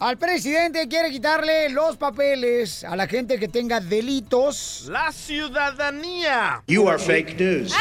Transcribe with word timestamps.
Al 0.00 0.16
presidente 0.16 0.88
quiere 0.88 1.10
quitarle 1.10 1.68
los 1.68 1.98
papeles 1.98 2.84
a 2.84 2.96
la 2.96 3.06
gente 3.06 3.38
que 3.38 3.48
tenga 3.48 3.80
delitos. 3.80 4.86
La 4.88 5.12
ciudadanía. 5.12 6.62
You 6.66 6.88
are 6.88 6.98
fake 6.98 7.38
news. 7.38 7.74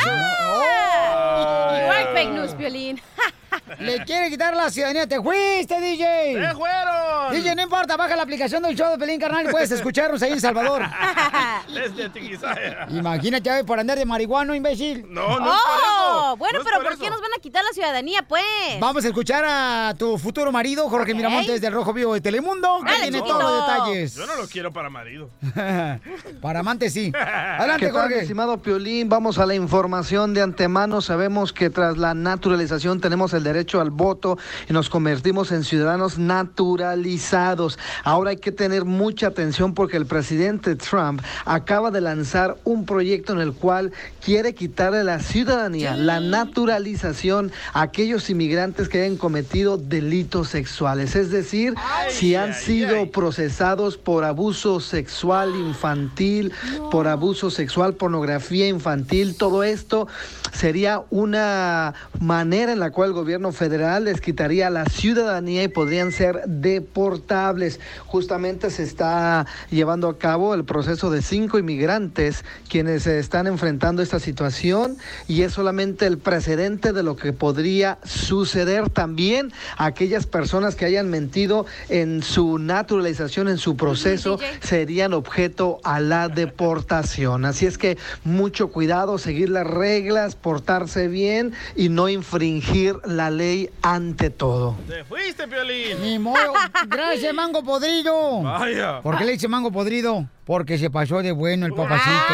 Igual 1.82 2.14
fake 2.14 2.32
news, 2.32 2.54
Piolín. 2.56 3.00
Le 3.80 4.04
quiere 4.06 4.30
quitar 4.30 4.56
la 4.56 4.70
ciudadanía. 4.70 5.08
¡Te 5.08 5.22
fuiste, 5.22 5.80
DJ! 5.80 6.34
¡Se 6.36 6.54
fueron! 6.56 7.32
DJ, 7.32 7.56
no 7.56 7.62
importa, 7.64 7.96
baja 7.98 8.16
la 8.16 8.24
aplicación 8.24 8.64
del 8.64 8.76
show 8.76 8.90
de 8.92 8.98
Pelín 8.98 9.20
Carnal 9.20 9.46
y 9.48 9.50
puedes 9.52 9.72
escucharnos 9.72 10.22
ahí 10.22 10.34
en 10.34 10.42
Salvador. 10.42 10.84
Desde 11.74 12.10
Tiquisaya. 12.10 12.88
Imagínate 12.90 13.64
por 13.64 13.80
andar 13.80 13.98
de 13.98 14.06
marihuano, 14.06 14.54
imbécil. 14.56 15.06
No, 15.08 15.40
no 15.40 15.54
es 15.54 15.62
por 15.62 15.80
Oh, 16.12 16.22
eso. 16.34 16.38
bueno, 16.38 16.54
No 16.54 16.60
es 16.60 16.66
pero 16.66 16.78
por 16.78 16.84
¿por 16.86 16.94
eso. 16.94 17.04
qué 17.04 17.10
nos 17.10 17.22
van 17.22 17.32
a 17.38 17.42
quitar 17.42 17.64
la 17.64 17.72
ciudadanía, 17.72 18.24
pues? 18.28 18.44
Vamos 18.80 19.06
a 19.06 19.08
escuchar 19.08 19.46
a 19.48 19.94
tu 19.98 20.18
futuro 20.18 20.52
marido, 20.52 20.90
Jorge 20.90 21.12
Ok. 21.12 21.18
Miramontes 21.18 21.62
del 21.62 21.74
Rojo 21.74 21.94
Vivo 21.94 22.14
de 22.14 22.22
Telemundo. 22.22 22.80
que 22.80 22.86
Dale, 22.92 23.02
tiene 23.04 23.18
chiquito. 23.20 23.38
todos 23.38 23.52
los 23.52 23.68
detalles. 23.68 24.16
Yo 24.16 24.26
no 24.26 24.36
lo 24.36 24.48
quiero 24.48 24.72
para 24.74 24.90
marido. 24.90 25.30
Para 26.42 26.60
amantes, 26.60 26.94
sí. 26.94 27.12
Adelante, 27.16 27.86
¿Qué 27.88 27.92
tal, 27.92 28.02
Jorge. 28.04 28.20
estimado 28.22 28.58
Piolín? 28.62 29.10
Vamos 29.10 29.38
a 29.40 29.46
la 29.46 29.56
información 29.56 30.34
de 30.34 30.42
antemano. 30.42 31.02
Sabemos 31.02 31.54
que 31.54 31.70
tras 31.70 31.98
la 31.98 32.14
naturalización 32.14 33.00
tenemos 33.02 33.34
el 33.34 33.39
derecho 33.44 33.82
al 33.82 33.90
voto 33.90 34.38
y 34.70 34.74
nos 34.74 34.90
convertimos 34.90 35.52
en 35.52 35.64
ciudadanos 35.64 36.18
naturalizados. 36.18 37.78
Ahora 38.04 38.32
hay 38.32 38.38
que 38.38 38.52
tener 38.52 38.86
mucha 38.86 39.28
atención 39.28 39.74
porque 39.74 39.98
el 39.98 40.06
presidente 40.06 40.76
Trump 40.76 41.22
acaba 41.46 41.92
de 41.92 42.02
lanzar 42.02 42.58
un 42.64 42.86
proyecto 42.86 43.34
en 43.34 43.40
el 43.40 43.54
cual 43.54 43.92
quiere 44.24 44.54
quitarle 44.54 45.04
la 45.04 45.20
ciudadanía, 45.20 45.96
la 45.96 46.20
naturalización 46.20 47.52
a 47.74 47.82
aquellos 47.84 48.30
inmigrantes 48.30 48.90
que 48.90 49.02
hayan 49.02 49.18
cometido 49.18 49.78
delitos 49.78 50.50
sexuales. 50.50 51.16
Es 51.16 51.32
decir, 51.32 51.76
si 52.10 52.36
han 52.36 52.52
ay, 52.52 52.56
sido 52.56 52.96
ay. 52.96 53.06
procesados 53.08 53.98
por 53.98 54.24
abuso 54.24 54.80
sexual 54.80 55.56
infantil, 55.56 56.52
por 56.92 57.08
abuso 57.08 57.50
sexual, 57.50 57.94
pornografía 57.94 58.68
infantil, 58.68 59.36
todo 59.38 59.64
esto 59.64 60.08
sería 60.52 61.04
una 61.10 61.94
manera 62.20 62.72
en 62.72 62.80
la 62.80 62.92
cual 62.92 63.10
el 63.10 63.14
gobierno 63.14 63.29
federal 63.52 64.06
les 64.06 64.22
quitaría 64.22 64.70
la 64.70 64.86
ciudadanía 64.86 65.64
y 65.64 65.68
podrían 65.68 66.12
ser 66.12 66.42
deportables. 66.48 67.80
Justamente 68.06 68.70
se 68.72 68.84
está 68.84 69.46
llevando 69.70 70.10
a 70.10 70.18
cabo 70.18 70.54
el 70.54 70.66
proceso 70.66 71.12
de 71.12 71.22
cinco 71.22 71.60
inmigrantes 71.60 72.44
quienes 72.70 73.06
están 73.06 73.48
enfrentando 73.48 74.02
esta 74.02 74.20
situación 74.20 74.98
y 75.28 75.44
es 75.44 75.54
solamente 75.54 76.08
el 76.08 76.18
precedente 76.18 76.92
de 76.92 77.04
lo 77.04 77.16
que 77.16 77.34
podría 77.34 78.00
suceder 78.04 78.90
también 78.90 79.52
a 79.78 79.86
aquellas 79.86 80.26
personas 80.26 80.76
que 80.76 80.86
hayan 80.86 81.10
mentido 81.10 81.66
en 81.90 82.24
su 82.24 82.58
naturalización, 82.58 83.48
en 83.48 83.58
su 83.58 83.76
proceso, 83.78 84.40
serían 84.62 85.14
objeto 85.14 85.80
a 85.84 86.00
la 86.00 86.30
deportación. 86.30 87.46
Así 87.46 87.66
es 87.66 87.78
que 87.78 87.98
mucho 88.24 88.70
cuidado, 88.70 89.18
seguir 89.18 89.50
las 89.50 89.68
reglas, 89.68 90.36
portarse 90.36 91.08
bien 91.08 91.54
y 91.76 91.90
no 91.90 92.10
infringir 92.10 92.96
la 93.06 93.19
ley 93.28 93.72
ante 93.82 94.30
todo. 94.30 94.76
Te 94.88 95.04
fuiste, 95.04 95.48
Piolín. 95.48 96.00
Ni 96.02 96.20
modo. 96.20 96.54
Gracias, 96.88 97.34
mango 97.34 97.64
podrido. 97.64 98.44
Vaya. 98.44 99.02
¿Por 99.02 99.18
qué 99.18 99.26
le 99.26 99.32
dice 99.32 99.48
mango 99.48 99.72
podrido? 99.72 100.28
Porque 100.46 100.78
se 100.78 100.92
pasó 100.92 101.24
de 101.24 101.32
bueno 101.32 101.66
el 101.66 101.74
papacito. 101.74 102.34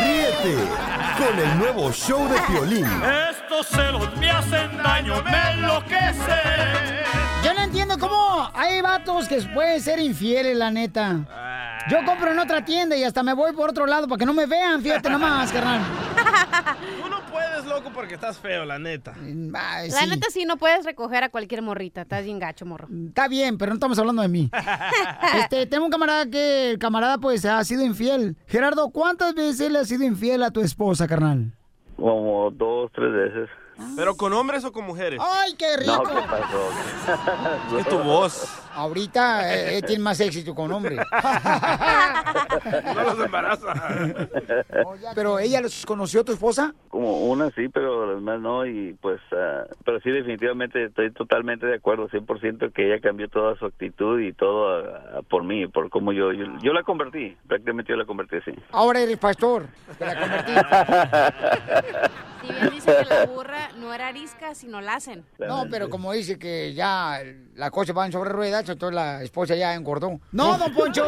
Ríete 0.00 0.54
con 1.18 1.38
el 1.38 1.58
nuevo 1.58 1.90
show 1.92 2.28
de 2.28 2.40
Piolín. 2.42 2.86
Estos 3.30 3.66
celos 3.66 4.16
me 4.18 4.30
hacen 4.30 4.76
daño, 4.78 5.22
me 5.24 5.50
enloquece. 5.52 7.17
Entiendo 7.68 7.98
cómo 7.98 8.48
hay 8.54 8.80
vatos 8.80 9.28
que 9.28 9.42
pueden 9.52 9.78
ser 9.82 9.98
infieles, 9.98 10.56
la 10.56 10.70
neta. 10.70 11.84
Yo 11.90 11.98
compro 12.06 12.32
en 12.32 12.38
otra 12.38 12.64
tienda 12.64 12.96
y 12.96 13.04
hasta 13.04 13.22
me 13.22 13.34
voy 13.34 13.52
por 13.52 13.68
otro 13.68 13.84
lado 13.84 14.08
para 14.08 14.18
que 14.18 14.24
no 14.24 14.32
me 14.32 14.46
vean, 14.46 14.80
fíjate 14.80 15.10
nomás, 15.10 15.52
carnal. 15.52 15.82
Tú 17.02 17.10
no 17.10 17.20
puedes, 17.30 17.66
loco, 17.66 17.90
porque 17.94 18.14
estás 18.14 18.38
feo, 18.38 18.64
la 18.64 18.78
neta. 18.78 19.12
Ay, 19.54 19.90
La 19.90 20.06
neta 20.06 20.28
sí 20.30 20.46
no 20.46 20.56
puedes 20.56 20.86
recoger 20.86 21.24
a 21.24 21.28
cualquier 21.28 21.60
morrita. 21.60 22.00
Estás 22.00 22.24
bien 22.24 22.38
gacho, 22.38 22.64
morro. 22.64 22.88
Está 23.08 23.28
bien, 23.28 23.58
pero 23.58 23.68
no 23.68 23.74
estamos 23.74 23.98
hablando 23.98 24.22
de 24.22 24.28
mí. 24.28 24.50
Este, 25.38 25.66
tengo 25.66 25.84
un 25.84 25.90
camarada 25.90 26.24
que 26.24 26.70
el 26.70 26.78
camarada 26.78 27.18
pues 27.18 27.44
ha 27.44 27.62
sido 27.64 27.84
infiel. 27.84 28.34
Gerardo, 28.46 28.88
¿cuántas 28.88 29.34
veces 29.34 29.70
le 29.70 29.80
has 29.80 29.88
sido 29.88 30.04
infiel 30.04 30.42
a 30.42 30.50
tu 30.50 30.62
esposa, 30.62 31.06
carnal? 31.06 31.52
Como 31.96 32.50
dos, 32.50 32.90
tres 32.94 33.12
veces. 33.12 33.50
¿Pero 33.96 34.16
con 34.16 34.32
hombres 34.32 34.64
o 34.64 34.72
con 34.72 34.84
mujeres? 34.84 35.20
¡Ay, 35.22 35.54
qué 35.54 35.66
No, 35.86 36.00
rico! 36.00 36.14
¿qué 36.14 36.22
pasó? 36.28 37.78
Es 37.78 37.88
tu 37.88 37.98
voz. 37.98 38.62
Ahorita 38.74 39.54
eh, 39.54 39.78
eh, 39.78 39.82
tiene 39.82 40.02
más 40.02 40.20
éxito 40.20 40.54
con 40.54 40.70
hombre. 40.72 40.96
No 42.94 43.02
los 43.02 43.18
embaraza. 43.24 43.72
Pero 45.14 45.38
ella 45.38 45.60
los 45.60 45.84
conoció 45.86 46.24
tu 46.24 46.32
esposa. 46.32 46.74
Como 46.88 47.26
una 47.26 47.50
sí, 47.50 47.68
pero 47.68 48.06
las 48.06 48.16
demás 48.16 48.40
no. 48.40 48.66
Y 48.66 48.94
pues, 49.00 49.20
ah, 49.32 49.64
pero 49.84 50.00
sí, 50.00 50.10
definitivamente 50.10 50.84
estoy 50.84 51.12
totalmente 51.12 51.66
de 51.66 51.76
acuerdo, 51.76 52.08
100% 52.08 52.72
que 52.72 52.86
ella 52.86 53.00
cambió 53.00 53.28
toda 53.28 53.56
su 53.56 53.66
actitud 53.66 54.20
y 54.20 54.32
todo 54.32 54.78
ah, 54.78 55.22
por 55.28 55.44
mí, 55.44 55.66
por 55.66 55.90
cómo 55.90 56.12
yo, 56.12 56.32
yo, 56.32 56.46
yo 56.62 56.72
la 56.72 56.82
convertí. 56.82 57.36
Prácticamente 57.46 57.90
yo 57.92 57.96
la 57.96 58.04
convertí 58.06 58.36
así. 58.36 58.52
Ahora 58.72 59.00
eres 59.00 59.18
pastor. 59.18 59.66
Te 59.98 60.06
la 60.06 60.20
convertí. 60.20 60.52
Bien 62.48 62.70
dice 62.70 62.96
que 62.96 63.04
la 63.14 63.26
burra 63.26 63.70
no 63.76 63.92
era 63.92 64.08
arisca, 64.08 64.54
sino 64.54 64.80
la 64.80 64.94
hacen. 64.94 65.24
No, 65.38 65.64
pero 65.70 65.88
como 65.90 66.12
dice 66.12 66.38
que 66.38 66.72
ya 66.74 67.20
las 67.54 67.70
cosas 67.70 67.94
van 67.94 68.12
sobre 68.12 68.30
ruedas, 68.30 68.68
entonces 68.68 68.94
la 68.94 69.22
esposa 69.22 69.54
ya 69.54 69.74
engordó. 69.74 70.20
¡No, 70.32 70.56
don 70.58 70.72
Poncho! 70.74 71.04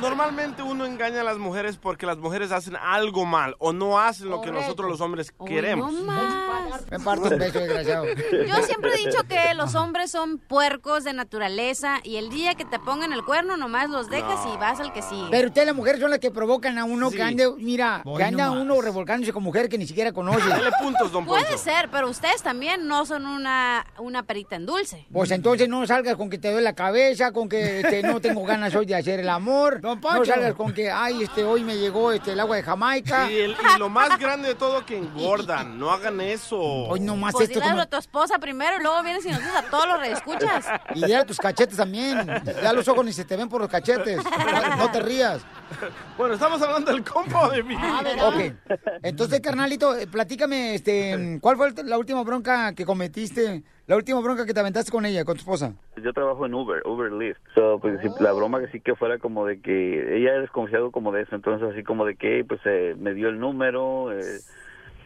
Normalmente 0.00 0.62
uno 0.62 0.84
engaña 0.84 1.20
a 1.22 1.24
las 1.24 1.38
mujeres 1.38 1.76
porque 1.78 2.06
las 2.06 2.18
mujeres 2.18 2.52
hacen 2.52 2.76
algo 2.76 3.24
mal 3.24 3.54
o 3.58 3.72
no 3.72 3.98
hacen 3.98 4.28
lo 4.28 4.40
que 4.40 4.48
Correcto. 4.48 4.60
nosotros 4.62 4.90
los 4.90 5.00
hombres 5.00 5.32
queremos. 5.46 5.92
no 5.92 6.02
más. 6.04 6.90
Me 6.90 6.98
parto 7.00 7.28
un 7.28 7.38
beso, 7.38 7.58
desgraciado. 7.58 8.04
Yo 8.06 8.56
siempre 8.62 8.90
he 8.94 8.98
dicho 9.06 9.22
que 9.28 9.54
los 9.54 9.74
hombres 9.74 10.10
son 10.10 10.38
puercos 10.38 11.04
de 11.04 11.12
naturaleza 11.12 11.98
y 12.02 12.16
el 12.16 12.28
día 12.30 12.54
que 12.54 12.64
te 12.64 12.78
pongan 12.78 13.12
el 13.12 13.24
cuerno 13.24 13.56
nomás 13.56 13.88
los 13.90 14.08
dejas 14.08 14.38
y 14.52 14.56
vas 14.58 14.80
al 14.80 14.92
que 14.92 15.02
sigue. 15.02 15.28
Pero 15.30 15.48
ustedes 15.48 15.66
las 15.66 15.76
mujeres 15.76 16.00
son 16.00 16.10
las 16.10 16.18
que 16.18 16.30
provocan 16.30 16.78
a 16.78 16.84
uno 16.84 17.10
Sí. 17.10 17.16
que 17.16 17.22
ande, 17.22 17.52
mira, 17.58 18.02
Voy 18.04 18.18
que 18.18 18.24
anda 18.24 18.46
nomás. 18.46 18.62
uno 18.62 18.80
revolcándose 18.80 19.32
con 19.32 19.42
mujer 19.46 19.68
que 19.68 19.78
ni 19.78 19.86
siquiera 19.86 20.12
conoce. 20.12 20.46
Dale 20.48 20.70
puntos, 20.80 21.10
don 21.12 21.24
Poncho. 21.24 21.44
Puede 21.46 21.56
ser, 21.58 21.88
pero 21.90 22.10
ustedes 22.10 22.42
también 22.42 22.86
no 22.86 23.06
son 23.06 23.24
una, 23.26 23.86
una 23.98 24.22
perita 24.24 24.56
en 24.56 24.66
dulce. 24.66 25.06
Pues 25.12 25.30
entonces 25.30 25.68
no 25.68 25.86
salgas 25.86 26.16
con 26.16 26.28
que 26.28 26.36
te 26.38 26.48
duele 26.50 26.62
la 26.64 26.74
cabeza, 26.74 27.32
con 27.32 27.48
que 27.48 27.80
este, 27.80 28.02
no 28.02 28.20
tengo 28.20 28.44
ganas 28.44 28.74
hoy 28.74 28.84
de 28.86 28.94
hacer 28.96 29.20
el 29.20 29.28
amor. 29.28 29.80
No 30.16 30.24
salgas 30.24 30.54
con 30.54 30.72
que, 30.74 30.90
ay, 30.90 31.22
este, 31.22 31.44
hoy 31.44 31.62
me 31.64 31.76
llegó 31.78 32.10
este, 32.12 32.32
el 32.32 32.40
agua 32.40 32.56
de 32.56 32.62
Jamaica. 32.62 33.30
Y, 33.30 33.36
el- 33.38 33.52
y 33.52 33.78
lo 33.78 33.88
más 33.88 34.18
grande 34.18 34.48
de 34.48 34.54
todo 34.54 34.84
que 34.84 34.96
engordan. 34.98 35.78
No 35.78 35.90
hagan 35.90 36.20
eso. 36.20 36.58
Hoy 36.60 37.00
nomás 37.00 37.32
Pues 37.32 37.48
esto 37.48 37.60
como... 37.60 37.80
a 37.80 37.86
tu 37.86 37.96
esposa 37.96 38.38
primero 38.38 38.76
y 38.78 38.82
luego 38.82 39.02
vienes 39.02 39.24
y 39.24 39.30
nos 39.30 39.38
dices 39.38 39.54
a 39.54 39.62
todos 39.62 39.86
los 39.86 39.98
reescuchas. 40.00 40.66
Y 40.94 41.00
dile 41.02 41.16
a 41.16 41.24
tus 41.24 41.38
cachetes 41.38 41.76
también. 41.76 42.26
Ya 42.62 42.72
los 42.72 42.86
ojos 42.88 43.04
ni 43.04 43.12
se 43.12 43.24
te 43.24 43.36
ven 43.36 43.48
por 43.48 43.60
los 43.60 43.70
cachetes. 43.70 44.18
No, 44.24 44.76
no 44.76 44.90
te 44.90 45.00
rías. 45.00 45.42
Bueno, 46.18 46.34
estamos 46.34 46.60
hablando 46.62 46.92
del 46.92 47.04
compa 47.04 47.48
o 47.48 47.50
de 47.50 47.62
mí. 47.62 47.74
Ok. 47.74 48.74
Entonces, 49.02 49.40
carnalito, 49.40 49.96
eh, 49.96 50.06
platícame, 50.06 50.74
este, 50.74 51.38
¿cuál 51.42 51.56
fue 51.56 51.72
la 51.84 51.98
última 51.98 52.22
bronca 52.22 52.74
que 52.74 52.84
cometiste? 52.84 53.62
La 53.86 53.96
última 53.96 54.20
bronca 54.20 54.46
que 54.46 54.54
te 54.54 54.60
aventaste 54.60 54.90
con 54.90 55.06
ella, 55.06 55.24
con 55.24 55.36
tu 55.36 55.40
esposa. 55.40 55.74
Yo 56.02 56.12
trabajo 56.12 56.44
en 56.46 56.54
Uber, 56.54 56.82
Uber 56.86 57.12
Lyft. 57.12 57.40
So, 57.54 57.78
pues, 57.78 58.00
sí, 58.02 58.08
la 58.18 58.32
broma 58.32 58.60
que 58.60 58.68
sí 58.68 58.80
que 58.80 58.96
fuera 58.96 59.18
como 59.18 59.46
de 59.46 59.60
que 59.60 60.16
ella 60.16 60.34
es 60.34 60.40
desconfiado 60.42 60.90
como 60.90 61.12
de 61.12 61.22
eso, 61.22 61.36
entonces 61.36 61.68
así 61.70 61.84
como 61.84 62.04
de 62.04 62.16
que 62.16 62.44
pues 62.46 62.60
eh, 62.64 62.96
me 62.98 63.14
dio 63.14 63.28
el 63.28 63.38
número, 63.38 64.12
eh, 64.12 64.40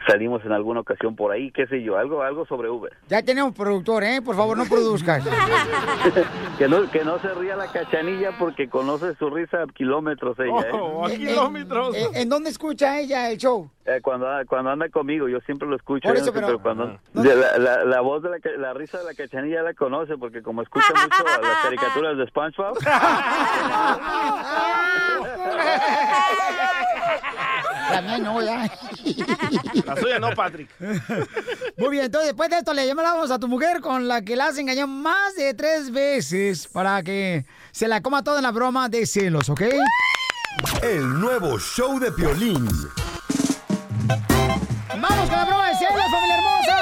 salimos 0.06 0.44
en 0.44 0.52
alguna 0.52 0.80
ocasión 0.80 1.14
por 1.16 1.32
ahí, 1.32 1.50
qué 1.52 1.66
sé 1.66 1.82
yo, 1.82 1.96
algo 1.96 2.22
algo 2.22 2.46
sobre 2.46 2.68
Uber. 2.70 2.92
Ya 3.08 3.22
tenemos 3.22 3.54
productor, 3.54 4.04
¿eh? 4.04 4.20
Por 4.22 4.36
favor, 4.36 4.56
no 4.56 4.64
produzcas. 4.64 5.24
que 6.58 6.68
no 6.68 6.90
que 6.90 7.04
no 7.04 7.18
se 7.20 7.28
ría 7.34 7.56
la 7.56 7.66
cachanilla 7.70 8.32
porque 8.38 8.68
conoce 8.68 9.14
su 9.16 9.30
risa 9.30 9.62
a 9.62 9.66
kilómetros 9.66 10.38
ella, 10.38 10.68
¿eh? 10.68 10.72
Oh, 10.72 11.06
a 11.06 11.10
Eh, 11.10 11.14
eh, 11.14 11.18
kilómetros. 11.18 11.96
eh, 11.96 12.08
¿En 12.14 12.28
dónde 12.28 12.50
escucha 12.50 12.98
ella 12.98 13.30
el 13.30 13.38
show? 13.38 13.70
Eh, 13.86 14.00
cuando 14.02 14.26
cuando 14.48 14.70
anda 14.70 14.88
conmigo 14.88 15.28
yo 15.28 15.40
siempre 15.40 15.68
lo 15.68 15.76
escucho 15.76 16.08
Por 16.08 16.16
eso, 16.16 16.26
no 16.26 16.32
sé, 16.32 16.40
pero- 16.46 16.62
cuando 16.62 16.86
no. 16.86 16.98
la, 17.24 17.58
la, 17.58 17.84
la 17.84 18.00
voz 18.00 18.22
de 18.22 18.30
la, 18.30 18.38
la 18.58 18.74
risa 18.74 18.98
de 18.98 19.04
la 19.04 19.14
cachanilla 19.14 19.62
la 19.62 19.74
conoce 19.74 20.16
porque 20.16 20.42
como 20.42 20.62
escucha 20.62 20.92
mucho 20.92 21.24
a 21.26 21.40
las 21.40 21.56
caricaturas 21.62 22.16
de 22.16 22.26
SpongeBob 22.26 22.78
La 27.90 28.00
mía 28.02 28.18
no, 28.18 28.40
ya. 28.40 28.70
La 29.86 29.96
suya 29.96 30.18
no, 30.18 30.30
Patrick. 30.34 30.70
Muy 31.76 31.90
bien, 31.90 32.04
entonces 32.04 32.28
después 32.28 32.50
de 32.50 32.58
esto 32.58 32.72
le 32.72 32.86
llamamos 32.86 33.30
a 33.30 33.38
tu 33.38 33.48
mujer 33.48 33.80
con 33.80 34.06
la 34.06 34.22
que 34.22 34.36
la 34.36 34.46
has 34.46 34.58
engañado 34.58 34.86
más 34.86 35.34
de 35.34 35.54
tres 35.54 35.90
veces 35.90 36.66
para 36.68 37.02
que 37.02 37.44
se 37.72 37.88
la 37.88 38.00
coma 38.00 38.22
toda 38.22 38.38
en 38.38 38.44
la 38.44 38.50
broma 38.52 38.88
de 38.88 39.06
celos, 39.06 39.48
¿ok? 39.48 39.62
El 40.82 41.20
nuevo 41.20 41.58
show 41.58 41.98
de 41.98 42.12
Piolín. 42.12 42.68
¡Vamos 44.88 45.28
con 45.28 45.38
la 45.38 45.44
broma 45.44 45.68
de 45.68 45.76
celos, 45.76 46.02
familia 46.10 46.36
hermosa! 46.36 46.80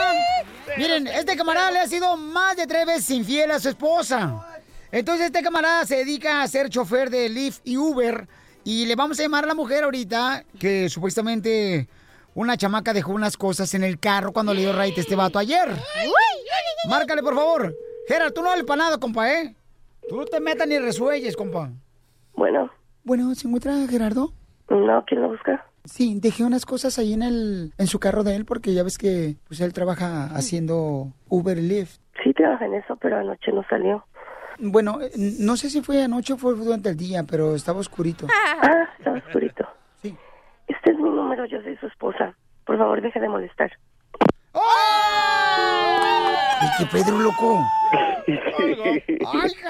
Miren, 0.77 1.07
este 1.09 1.37
camarada 1.37 1.71
le 1.71 1.81
ha 1.81 1.87
sido 1.87 2.17
más 2.17 2.57
de 2.57 2.67
tres 2.67 2.87
veces 2.87 3.11
infiel 3.11 3.51
a 3.51 3.61
su 3.61 3.69
esposa. 3.69 4.47
Entonces 4.91 5.27
este 5.27 5.43
camarada 5.43 5.85
se 5.85 5.97
dedica 5.97 6.43
a 6.43 6.49
ser 6.49 6.71
chofer 6.71 7.11
de 7.11 7.29
Lyft 7.29 7.61
y 7.65 7.77
Uber 7.77 8.27
y 8.69 8.85
le 8.85 8.97
vamos 8.97 9.19
a 9.19 9.23
llamar 9.23 9.45
a 9.45 9.47
la 9.47 9.55
mujer 9.55 9.85
ahorita 9.85 10.45
que 10.59 10.91
supuestamente 10.91 11.89
una 12.35 12.55
chamaca 12.59 12.93
dejó 12.93 13.13
unas 13.13 13.39
cosas 13.39 13.73
en 13.73 13.83
el 13.83 13.99
carro 13.99 14.33
cuando 14.33 14.53
le 14.53 14.61
dio 14.61 14.75
raite 14.75 15.01
a 15.01 15.05
este 15.05 15.17
vato 15.17 15.39
ayer. 15.39 15.69
Márcale, 16.87 17.23
por 17.23 17.35
favor. 17.35 17.75
Gerard, 18.07 18.33
tú 18.35 18.43
no 18.43 18.49
vales 18.51 18.65
para 18.67 18.85
nada, 18.85 18.99
compa, 18.99 19.33
¿eh? 19.33 19.55
Tú 20.07 20.17
no 20.19 20.27
te 20.27 20.39
metas 20.41 20.69
ni 20.69 20.79
resuelles, 20.79 21.35
compa. 21.35 21.71
Bueno, 22.35 22.71
Bueno, 23.05 23.35
¿se 23.35 23.47
encuentra 23.47 23.73
Gerardo? 23.89 24.35
no, 24.69 25.03
¿quién 25.07 25.23
lo 25.23 25.29
busca? 25.31 25.65
Sí, 25.87 26.19
dejé 26.21 26.45
unas 26.45 26.67
cosas 26.67 26.99
ahí 26.99 27.15
en 27.15 27.23
el 27.23 27.73
en 27.79 27.87
su 27.87 27.99
carro 27.99 28.23
de 28.23 28.37
él 28.37 28.45
porque 28.45 28.75
ya 28.75 28.83
ves 28.83 28.99
que 28.99 29.37
pues 29.47 29.63
él 29.63 29.73
trabaja 29.73 30.27
haciendo 30.35 31.11
Uber 31.31 31.57
Lyft. 31.57 32.01
Sí, 32.23 32.35
trabaja 32.35 32.67
en 32.67 32.75
eso, 32.75 32.97
pero 32.97 33.17
anoche 33.17 33.51
no 33.51 33.65
salió. 33.71 34.05
Bueno, 34.61 35.01
eh, 35.01 35.11
no 35.39 35.57
sé 35.57 35.71
si 35.71 35.83
fue 35.83 36.03
anoche 36.03 36.33
o 36.33 36.37
fue 36.37 36.55
durante 36.55 36.89
el 36.91 36.97
día, 36.97 37.23
pero 37.29 37.55
estaba 37.55 37.79
oscurito. 37.81 38.27
Ah, 38.63 38.89
estaba 38.99 39.19
oscurito. 39.19 39.67
Sí. 40.03 40.17
Este 40.67 40.91
es 40.93 40.97
mi 40.99 41.11
número, 41.11 41.45
yo 41.47 41.63
soy 41.63 41.77
su 41.77 41.87
esposa. 41.87 42.35
Por 42.65 42.77
favor, 42.77 43.01
deje 43.01 43.21
de 43.21 43.29
molestar. 43.29 43.71
¿Y 46.61 46.67
qué 46.79 46.87
Pedro, 46.91 47.19
loco? 47.19 47.59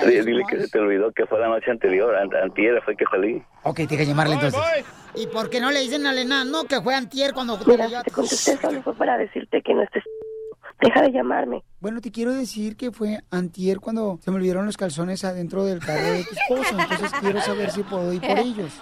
Oye, 0.05 0.23
dile 0.25 0.43
que 0.49 0.59
se 0.61 0.69
te 0.69 0.79
olvidó 0.79 1.13
que 1.13 1.27
fue 1.27 1.39
la 1.39 1.49
noche 1.49 1.71
anterior, 1.71 2.15
an- 2.17 2.35
antier 2.43 2.81
fue 2.83 2.97
que 2.97 3.05
salí. 3.11 3.43
Ok, 3.65 3.77
te 3.89 3.97
que 3.97 4.07
llamarle 4.07 4.35
entonces. 4.35 4.61
¿Y 5.15 5.27
por 5.27 5.51
qué 5.51 5.61
no 5.61 5.71
le 5.71 5.81
dicen 5.81 6.07
al 6.07 6.19
enano 6.19 6.65
que 6.65 6.81
fue 6.81 6.95
antier 6.95 7.35
cuando 7.35 7.59
Mira, 7.67 8.03
te 8.03 8.11
contesté 8.11 8.57
solo 8.57 8.83
fue 8.83 8.95
para 8.95 9.19
decirte 9.19 9.61
que 9.63 9.75
no 9.75 9.83
estés... 9.83 10.03
Deja 10.81 11.03
de 11.03 11.11
llamarme. 11.13 11.65
Bueno, 11.81 12.01
te 12.01 12.11
quiero 12.11 12.33
decir 12.33 12.77
que 12.77 12.91
fue 12.93 13.21
antier 13.31 13.81
cuando 13.81 14.19
se 14.23 14.31
me 14.31 14.37
olvidaron 14.37 14.67
los 14.67 14.77
calzones 14.77 15.25
adentro 15.25 15.65
del 15.65 15.81
carro 15.81 16.05
de 16.13 16.25
tu 16.25 16.31
esposo. 16.35 16.77
Entonces 16.81 17.13
quiero 17.21 17.41
saber 17.41 17.71
si 17.71 17.83
puedo 17.83 18.13
ir 18.13 18.21
por 18.21 18.39
ellos. 18.39 18.81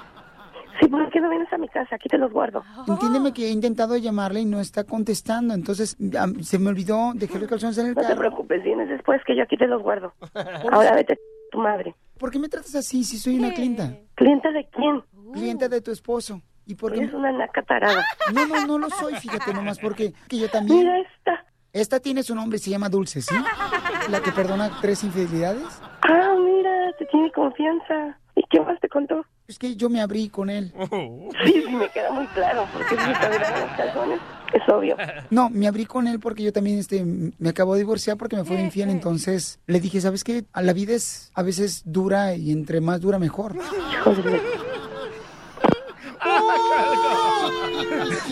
Sí, 0.79 0.89
¿por 0.89 1.09
qué 1.11 1.21
no 1.21 1.31
vienes 1.31 1.51
a 1.51 1.57
mi 1.57 1.69
casa? 1.69 1.95
Aquí 1.97 2.07
te 2.11 2.19
los 2.19 2.31
guardo. 2.31 2.63
Entiéndeme 2.87 3.33
que 3.33 3.47
he 3.47 3.51
intentado 3.51 3.97
llamarle 3.97 4.41
y 4.41 4.45
no 4.45 4.61
está 4.61 4.85
contestando. 4.85 5.55
Entonces 5.55 5.97
se 6.43 6.59
me 6.59 6.69
olvidó, 6.69 7.13
dejé 7.15 7.39
los 7.39 7.49
calzones 7.49 7.79
en 7.79 7.87
el 7.87 7.95
No 7.95 8.03
te 8.03 8.09
carro. 8.09 8.19
preocupes, 8.21 8.63
vienes 8.63 8.89
después 8.91 9.23
que 9.27 9.35
yo 9.35 9.45
aquí 9.45 9.57
te 9.57 9.67
los 9.67 9.83
guardo. 9.83 10.13
Ahora 10.71 10.93
vete 10.95 11.15
a 11.15 11.17
tu 11.51 11.59
madre. 11.59 11.95
¿Por 12.19 12.31
qué 12.31 12.39
me 12.39 12.49
tratas 12.51 12.75
así 12.75 13.05
si 13.05 13.17
soy 13.19 13.39
una 13.39 13.55
clienta? 13.55 13.95
¿Cliente 14.17 14.53
de 14.53 14.69
quién? 14.71 15.03
Clienta 15.33 15.69
de 15.69 15.81
tu 15.81 15.91
esposo. 15.93 16.43
¿Y 16.67 16.75
por 16.75 16.93
qué? 16.93 17.01
Eres 17.01 17.15
una 17.15 17.33
naca 17.33 17.63
tarada. 17.63 18.05
No, 18.35 18.47
no, 18.47 18.67
no 18.67 18.79
lo 18.79 18.91
soy, 18.91 19.15
fíjate 19.15 19.55
nomás, 19.55 19.79
porque 19.79 20.13
que 20.29 20.39
yo 20.39 20.51
también... 20.51 20.79
Mira 20.81 20.99
esta. 20.99 21.45
Esta 21.77 22.01
tiene 22.01 22.23
su 22.23 22.35
nombre, 22.35 22.59
se 22.59 22.71
llama 22.71 22.89
Dulce, 22.89 23.21
¿sí? 23.21 23.35
La 24.09 24.23
que 24.23 24.33
perdona 24.33 24.79
tres 24.81 25.05
infidelidades. 25.05 25.63
Ah, 26.09 26.35
mira, 26.39 26.91
te 26.99 27.05
tiene 27.05 27.31
confianza. 27.33 28.19
¿Y 28.35 28.43
qué 28.49 28.61
más 28.63 28.81
te 28.81 28.89
contó? 28.89 29.27
Es 29.47 29.59
que 29.59 29.77
yo 29.77 29.91
me 29.91 30.01
abrí 30.01 30.31
con 30.31 30.49
él. 30.49 30.73
Sí, 31.45 31.53
sí, 31.67 31.77
me 31.77 31.91
queda 31.91 32.11
muy 32.13 32.27
claro. 32.29 32.67
Porque 32.73 32.97
si 32.97 33.11
los 33.11 33.19
calzones, 33.77 34.21
es 34.55 34.63
obvio. 34.73 34.97
No, 35.29 35.51
me 35.51 35.69
abrí 35.69 35.85
con 35.85 36.07
él 36.09 36.19
porque 36.19 36.45
yo 36.45 36.53
también 36.53 36.79
este, 36.79 37.05
me 37.05 37.51
acabo 37.51 37.75
de 37.75 37.81
divorciar 37.81 38.17
porque 38.17 38.37
me 38.37 38.45
fue 38.45 38.59
infiel. 38.59 38.89
Entonces 38.89 39.61
le 39.67 39.79
dije, 39.79 40.01
¿sabes 40.01 40.25
qué? 40.25 40.45
A 40.55 40.63
La 40.63 40.73
vida 40.73 40.95
es 40.95 41.31
a 41.35 41.43
veces 41.43 41.83
dura 41.85 42.35
y 42.37 42.53
entre 42.53 42.81
más 42.81 43.03
dura 43.03 43.19
mejor. 43.19 43.55
Joder. 44.03 44.41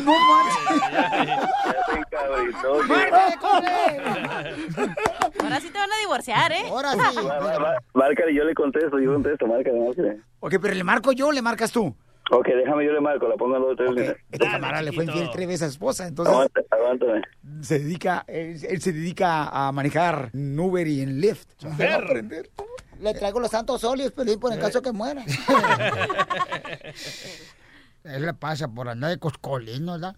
No 0.04 0.14
manches. 0.28 1.34
Ahora 5.42 5.60
sí 5.60 5.70
te 5.70 5.78
van 5.78 5.92
a 5.92 5.98
divorciar, 6.00 6.52
¿eh? 6.52 6.62
Ahora 6.68 6.92
sí. 6.92 6.98
Márcale, 7.94 8.34
yo 8.34 8.44
le 8.44 8.54
contesto, 8.54 8.98
yo 8.98 9.12
contesto, 9.12 9.46
márcale, 9.46 9.78
márcale. 9.80 10.20
Ok, 10.40 10.54
pero 10.60 10.74
le 10.74 10.84
marco 10.84 11.12
yo 11.12 11.28
o 11.28 11.32
le 11.32 11.42
marcas 11.42 11.70
tú. 11.72 11.94
Ok, 12.30 12.46
déjame, 12.46 12.86
yo 12.86 12.92
le 12.92 13.00
marco, 13.02 13.28
la 13.28 13.36
pongo 13.36 13.56
en 13.56 13.62
los 13.62 13.76
tres 13.76 13.90
Ok, 13.90 13.96
minutos. 13.96 14.16
Este 14.32 14.46
camarada 14.46 14.82
le 14.82 14.92
fue 14.92 15.04
infiel 15.04 15.28
tres 15.30 15.46
veces 15.46 15.62
a 15.62 15.66
su 15.66 15.72
esposa. 15.72 16.06
Entonces 16.06 16.32
Aguanta, 16.34 16.60
aguántame. 16.70 17.22
se 17.60 17.78
dedica, 17.80 18.24
él, 18.26 18.58
él 18.66 18.80
se 18.80 18.92
dedica 18.94 19.48
a 19.48 19.70
manejar 19.72 20.30
en 20.32 20.58
Uber 20.58 20.86
y 20.86 21.02
en 21.02 21.20
Lyft. 21.20 21.48
Se 21.58 21.68
va 21.68 21.94
a 21.94 21.98
aprender. 21.98 22.48
Le 23.00 23.12
traigo 23.12 23.40
los 23.40 23.50
santos 23.50 23.84
óleos, 23.84 24.12
pero 24.16 24.38
por 24.40 24.52
el 24.52 24.58
caso 24.58 24.80
que 24.80 24.92
muera. 24.92 25.22
Él 28.04 28.26
le 28.26 28.34
pasa 28.34 28.68
por 28.68 28.88
andar 28.88 29.10
de 29.10 29.18
coscolino, 29.18 29.92
¿verdad? 29.92 30.14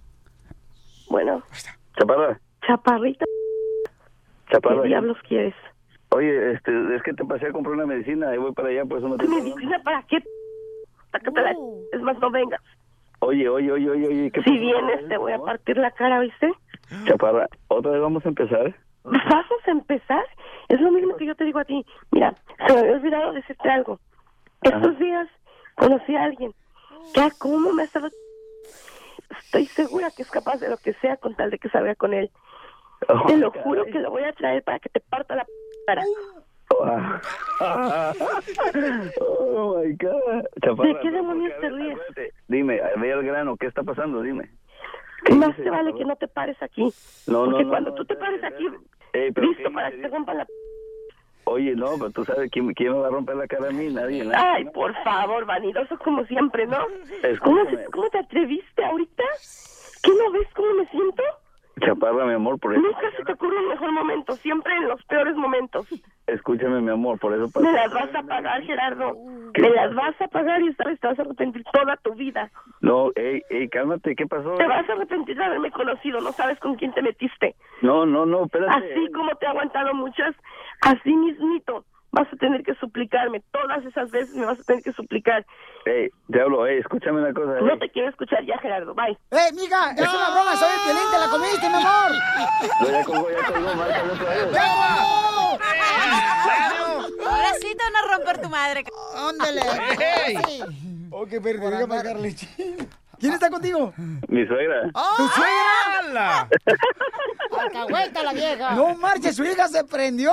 Bueno, 1.09 1.43
Chaparra, 1.97 2.39
chaparrita, 2.67 3.25
chaparra. 4.51 4.83
¿qué 4.83 4.89
diablos 4.89 5.17
quieres? 5.29 5.55
Oye, 6.11 6.53
este, 6.53 6.97
es 6.97 7.03
que 7.03 7.13
te 7.15 7.25
pasé 7.25 7.47
a 7.47 7.53
comprar 7.53 7.75
una 7.75 7.87
medicina 7.87 8.35
y 8.35 8.39
voy 8.39 8.53
para 8.53 8.69
allá, 8.69 8.85
pues 8.85 9.03
no 9.03 9.17
te... 9.17 9.29
¿Medicina 9.29 9.81
para 9.85 10.03
qué? 10.03 10.19
La... 11.13 11.55
Es 11.93 12.03
más, 12.03 12.19
no 12.19 12.31
vengas. 12.31 12.61
Oye, 13.21 13.49
oye, 13.49 13.71
oye, 13.71 13.91
oye, 13.91 14.09
oye, 14.09 14.31
¿qué 14.33 14.43
Si 14.43 14.59
vienes, 14.59 15.09
te 15.09 15.17
voy 15.17 15.33
a 15.33 15.39
partir 15.39 15.77
la 15.77 15.91
cara, 15.93 16.19
¿viste? 16.21 16.53
Chaparra, 17.05 17.49
¿otra 17.69 17.93
vez 17.93 18.01
vamos 18.01 18.25
a 18.27 18.29
empezar? 18.29 18.75
¿Vamos 19.05 19.67
a 19.67 19.71
empezar? 19.71 20.25
Es 20.69 20.81
lo 20.81 20.91
mismo 20.91 21.17
que 21.17 21.27
yo 21.27 21.37
te 21.37 21.45
digo 21.45 21.61
a 21.61 21.65
ti. 21.65 21.87
Mira, 22.11 22.35
se 22.67 22.73
me 22.73 22.81
había 22.81 22.93
olvidado 22.93 23.33
decirte 23.33 23.71
algo. 23.71 24.01
Estos 24.63 24.99
días 24.99 25.29
conocí 25.77 26.17
a 26.17 26.25
alguien 26.25 26.53
ah, 27.17 27.31
¿cómo 27.39 27.73
me 27.73 27.83
ha 27.83 27.85
estado... 27.87 28.09
Estoy 29.45 29.67
segura 29.67 30.11
que 30.17 30.23
es 30.23 30.31
capaz 30.31 30.61
de 30.61 30.69
lo 30.69 30.77
que 30.77 30.95
sea 30.95 31.17
con 31.17 31.35
tal 31.35 31.51
de 31.51 31.59
que 31.59 31.69
salga 31.69 31.95
con 31.95 32.15
él. 32.15 32.31
Oh, 33.09 33.27
Te 33.27 33.37
lo 33.37 33.51
juro 33.51 33.85
que 33.85 33.99
lo 33.99 34.11
voy 34.11 34.25
a 34.25 34.33
traer 34.33 34.63
para 34.63 34.79
que 34.79 34.89
te 34.89 35.01
parta 35.01 35.35
la 35.37 35.47
cara. 35.87 36.03
Oh 39.21 39.83
my 39.83 39.93
God. 39.95 40.45
Chaparra, 40.63 40.89
¿De 40.89 41.01
qué 41.01 41.11
demonios 41.11 41.53
te 41.61 41.71
ríes? 41.71 41.99
Dime, 42.49 42.81
ve 42.97 43.13
al 43.13 43.23
grano, 43.23 43.57
¿qué 43.57 43.67
está 43.67 43.83
pasando? 43.83 44.23
Dime. 44.23 44.51
Más 45.35 45.57
te 45.57 45.71
vale 45.71 45.95
que 45.95 46.05
no 46.05 46.17
te 46.17 46.29
pares 46.29 46.61
aquí. 46.63 46.93
No, 47.27 47.47
no, 47.47 47.51
Porque 47.53 47.65
no, 47.65 47.71
cuando 47.71 47.91
no, 47.91 47.97
tú 47.97 48.05
te 48.05 48.17
pares 48.17 48.43
aquí, 48.45 48.67
Ey, 49.13 49.33
pero 49.33 49.49
listo 49.49 49.63
¿quién 49.63 49.75
para 49.75 49.91
que 49.91 49.99
te 49.99 50.09
rompan 50.09 50.39
la... 50.39 50.47
Oye, 51.49 51.77
no, 51.77 51.93
pero 51.97 52.11
tú 52.11 52.25
sabes 52.25 52.51
quién, 52.51 52.75
quién 52.75 52.93
me 52.93 52.99
va 52.99 53.07
a 53.07 53.11
romper 53.11 53.37
la 53.37 53.47
cara 53.47 53.69
a 53.69 53.73
mí, 53.73 53.89
nadie. 53.89 54.25
nadie. 54.25 54.37
Ay, 54.37 54.65
por 54.65 54.93
favor, 55.05 55.47
vanidoso 55.47 55.97
como 55.99 56.25
siempre, 56.25 56.67
¿no? 56.67 56.79
¿Cómo, 57.41 57.61
¿Cómo 57.93 58.11
te 58.11 58.19
atreviste 58.19 58.85
ahorita? 58.85 59.23
¿Qué 60.03 60.11
no 60.11 60.33
ves 60.33 60.49
cómo 60.55 60.75
me 60.75 60.87
siento? 60.89 61.23
Chaparra, 61.85 62.25
mi 62.25 62.33
amor, 62.33 62.59
por 62.59 62.73
eso. 62.73 62.81
Nunca 62.81 63.11
se 63.17 63.23
te 63.23 63.33
ocurre 63.33 63.59
un 63.59 63.69
mejor 63.69 63.93
momento, 63.93 64.35
siempre 64.37 64.75
en 64.75 64.89
los 64.89 65.03
peores 65.05 65.37
momentos. 65.37 65.87
Escúchame, 66.27 66.81
mi 66.81 66.91
amor, 66.91 67.19
por 67.19 67.35
eso. 67.35 67.49
Me 67.61 67.71
las 67.71 67.93
vas 67.93 68.15
a 68.15 68.23
pagar, 68.23 68.63
Gerardo. 68.63 69.13
Me 69.57 69.71
las 69.71 69.95
vas 69.95 70.21
a 70.21 70.29
pagar 70.29 70.63
y 70.63 70.71
vez 70.71 71.01
te 71.01 71.07
vas 71.07 71.19
a 71.19 71.23
arrepentir 71.23 71.63
toda 71.73 71.97
tu 71.99 72.15
vida. 72.15 72.51
No, 72.81 73.11
ey, 73.15 73.43
ey, 73.51 73.69
cálmate, 73.69 74.17
¿qué 74.17 74.27
pasó? 74.27 74.55
Te 74.55 74.67
vas 74.67 74.89
a 74.89 74.93
arrepentir 74.95 75.37
de 75.37 75.45
haberme 75.45 75.71
conocido, 75.71 76.21
no 76.21 76.33
sabes 76.33 76.59
con 76.61 76.77
quién 76.77 76.93
te 76.95 77.03
metiste. 77.03 77.55
No, 77.83 78.07
no, 78.07 78.25
no, 78.25 78.47
espérate. 78.47 78.93
Así 78.93 79.13
como 79.13 79.35
te 79.37 79.45
he 79.45 79.49
aguantado 79.49 79.93
muchas, 79.93 80.35
así 80.83 81.13
mismito 81.15 81.85
vas 82.17 82.33
a 82.33 82.37
tener 82.37 82.63
que 82.63 82.75
suplicarme. 82.77 83.43
Todas 83.53 83.85
esas 83.85 84.11
veces 84.11 84.35
me 84.35 84.47
vas 84.47 84.59
a 84.59 84.65
tener 84.65 84.83
que 84.83 84.93
suplicar. 84.93 85.45
Ey, 85.85 86.09
te 86.31 86.41
hablo, 86.41 86.67
ey, 86.67 86.79
escúchame 86.79 87.21
una 87.21 87.33
cosa. 87.33 87.61
No 87.61 87.75
ey. 87.75 87.79
te 87.79 87.91
quiero 87.91 88.09
escuchar 88.09 88.45
ya, 88.45 88.59
Gerardo. 88.59 88.95
Bye. 88.95 89.19
¡Eh, 89.31 89.53
mija! 89.55 89.93
¡Es 89.93 90.09
una 90.09 90.31
broma! 90.31 90.57
¡Soy 90.57 90.69
el 90.73 90.81
violín! 90.85 91.11
¡Te 91.13 91.19
la 91.19 91.29
comiste, 91.29 91.69
mi 91.69 91.75
amor! 91.75 92.13
No, 92.81 92.91
ya 92.91 93.05
colgó, 93.05 93.31
ya 93.31 93.47
colgó, 93.47 93.75
márcale 93.75 94.13
otra 94.13 94.31
vez. 94.31 94.57
Ahora 97.27 97.55
sí 97.61 97.75
te 97.77 97.85
van 97.85 97.97
a 97.97 98.17
romper 98.17 98.41
tu 98.41 98.49
madre. 98.49 98.85
¡Ándale! 99.17 99.63
Sí. 100.47 100.63
Ok, 101.11 101.29
pero 101.43 101.71
diga 101.71 101.87
marcarle. 101.87 102.35
¿Quién 103.19 103.33
está 103.33 103.51
contigo? 103.51 103.93
Mi 104.29 104.47
suegra. 104.47 104.91
¿Tu 104.93 105.29
suegra? 105.29 106.49
¡Alcahueta 107.59 108.23
la 108.23 108.33
vieja! 108.33 108.75
¡No 108.75 108.95
marches! 108.97 109.37
¡Su 109.37 109.45
hija 109.45 109.67
se 109.69 109.85
prendió! 109.85 110.33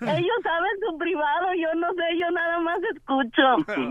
Ellos 0.00 0.38
saben 0.42 0.70
su 0.86 0.98
privado, 0.98 1.46
yo 1.54 1.74
no 1.78 1.88
sé, 1.94 2.18
yo 2.18 2.30
nada 2.30 2.58
más 2.60 2.78
escucho. 2.94 3.42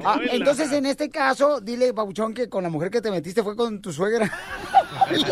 Ah, 0.05 0.19
entonces, 0.31 0.71
en 0.71 0.85
este 0.85 1.09
caso, 1.09 1.61
dile, 1.61 1.93
Pabuchón, 1.93 2.33
que 2.33 2.49
con 2.49 2.63
la 2.63 2.69
mujer 2.69 2.91
que 2.91 3.01
te 3.01 3.11
metiste 3.11 3.43
fue 3.43 3.55
con 3.55 3.81
tu 3.81 3.91
suegra. 3.93 4.25
Sí, 5.09 5.23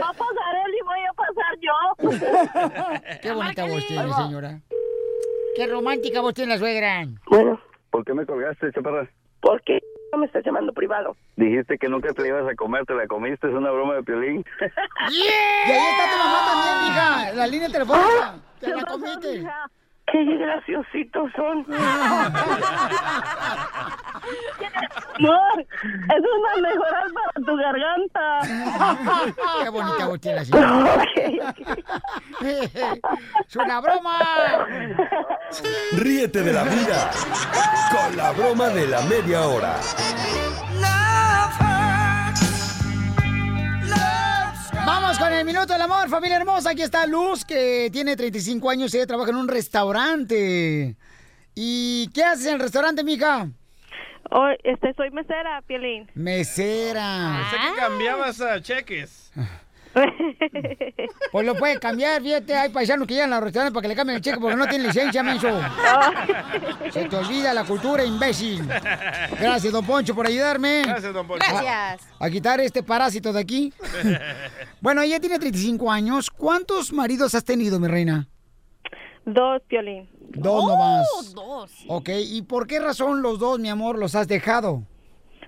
va 0.00 0.08
a 0.08 0.12
pasar 0.12 0.54
él 0.66 0.74
y 0.74 0.82
voy 0.84 1.00
a 1.08 1.12
pasar 1.12 1.58
yo. 1.60 3.20
Qué 3.22 3.32
bonita 3.32 3.64
voz 3.66 3.86
tiene, 3.86 4.12
señora. 4.14 4.60
Qué 5.56 5.66
romántica 5.66 6.20
voz 6.20 6.34
tiene 6.34 6.54
la 6.54 6.58
suegra. 6.58 7.06
Bueno, 7.28 7.60
¿Por 7.90 8.04
qué 8.04 8.14
me 8.14 8.24
colgaste, 8.24 8.72
chaparra? 8.72 9.08
Porque 10.10 10.20
me 10.20 10.26
estás 10.26 10.44
llamando 10.44 10.72
privado. 10.72 11.16
Dijiste 11.36 11.78
que 11.78 11.88
nunca 11.88 12.12
te 12.12 12.22
la 12.22 12.28
ibas 12.28 12.48
a 12.48 12.54
comer, 12.54 12.84
te 12.84 12.94
la 12.94 13.06
comiste, 13.06 13.48
es 13.48 13.54
una 13.54 13.70
broma 13.70 13.94
de 13.94 14.02
piolín. 14.02 14.44
Y 15.10 15.22
ahí 15.22 15.90
está 15.90 16.10
tu 16.10 16.18
mamá 16.18 16.40
también, 16.46 16.88
mija. 16.88 17.32
La 17.34 17.46
línea 17.46 17.68
telefónica. 17.68 18.34
Te 18.60 18.68
la 18.68 18.84
comiste. 18.84 19.46
Qué 20.10 20.24
graciositos 20.24 21.30
son. 21.36 21.64
Amor, 25.18 25.60
es 25.60 26.22
una 26.38 26.56
mejora 26.68 27.04
para 27.14 27.32
tu 27.46 27.56
garganta. 27.56 28.40
Qué 29.62 29.68
bonita 29.68 30.06
voz 30.06 30.20
tiene 30.20 30.40
¡Es 32.40 33.56
una 33.56 33.80
broma! 33.80 34.18
Ríete 35.92 36.42
de 36.42 36.52
la 36.52 36.64
vida 36.64 37.10
con 37.90 38.16
la 38.16 38.32
broma 38.32 38.68
de 38.68 38.86
la 38.86 39.02
media 39.02 39.42
hora. 39.42 39.76
Vamos 44.92 45.20
con 45.20 45.32
el 45.32 45.44
minuto 45.44 45.72
del 45.72 45.82
amor, 45.82 46.08
familia 46.08 46.38
hermosa. 46.38 46.70
Aquí 46.70 46.82
está 46.82 47.06
Luz, 47.06 47.44
que 47.44 47.90
tiene 47.92 48.16
35 48.16 48.68
años 48.68 48.92
y 48.92 48.96
ella 48.96 49.06
trabaja 49.06 49.30
en 49.30 49.36
un 49.36 49.46
restaurante. 49.46 50.96
¿Y 51.54 52.10
qué 52.12 52.24
haces 52.24 52.46
en 52.46 52.54
el 52.54 52.60
restaurante, 52.60 53.04
mija? 53.04 53.46
Hoy, 54.32 54.56
este, 54.64 54.92
soy 54.94 55.12
mesera, 55.12 55.62
Piolín. 55.64 56.10
Mesera. 56.14 57.38
Pensé 57.38 57.68
que 57.68 57.80
cambiabas 57.80 58.40
ah, 58.40 58.60
cheques. 58.60 59.32
Pues 61.32 61.46
lo 61.46 61.54
puede 61.54 61.78
cambiar, 61.78 62.20
fíjate, 62.22 62.54
hay 62.54 62.70
paisanos 62.70 63.06
que 63.06 63.14
llegan 63.14 63.32
a 63.32 63.36
los 63.36 63.44
restaurantes 63.44 63.72
para 63.72 63.82
que 63.82 63.88
le 63.88 63.94
cambien 63.94 64.16
el 64.16 64.22
cheque 64.22 64.38
porque 64.40 64.56
no 64.56 64.66
tienen 64.66 64.88
licencia, 64.88 65.22
menso. 65.22 65.48
Se 66.90 67.04
te 67.08 67.16
olvida 67.16 67.54
la 67.54 67.64
cultura, 67.64 68.04
imbécil. 68.04 68.66
Gracias, 68.66 69.72
don 69.72 69.86
Poncho, 69.86 70.14
por 70.14 70.26
ayudarme. 70.26 70.82
Gracias, 70.84 71.14
don 71.14 71.26
Poncho. 71.26 71.46
Gracias. 71.48 72.12
A 72.18 72.30
quitar 72.30 72.60
este 72.60 72.82
parásito 72.82 73.32
de 73.32 73.40
aquí. 73.40 73.72
Bueno, 74.82 75.02
ella 75.02 75.20
tiene 75.20 75.38
35 75.38 75.90
años. 75.90 76.30
¿Cuántos 76.30 76.90
maridos 76.90 77.34
has 77.34 77.44
tenido, 77.44 77.78
mi 77.78 77.86
reina? 77.86 78.28
Dos, 79.26 79.60
Piolín. 79.68 80.08
Dos 80.30 80.64
nomás. 80.64 81.06
Oh, 81.18 81.22
dos. 81.34 81.84
Ok, 81.86 82.08
¿y 82.14 82.40
por 82.42 82.66
qué 82.66 82.80
razón 82.80 83.20
los 83.20 83.38
dos, 83.38 83.58
mi 83.58 83.68
amor, 83.68 83.98
los 83.98 84.14
has 84.14 84.26
dejado? 84.26 84.82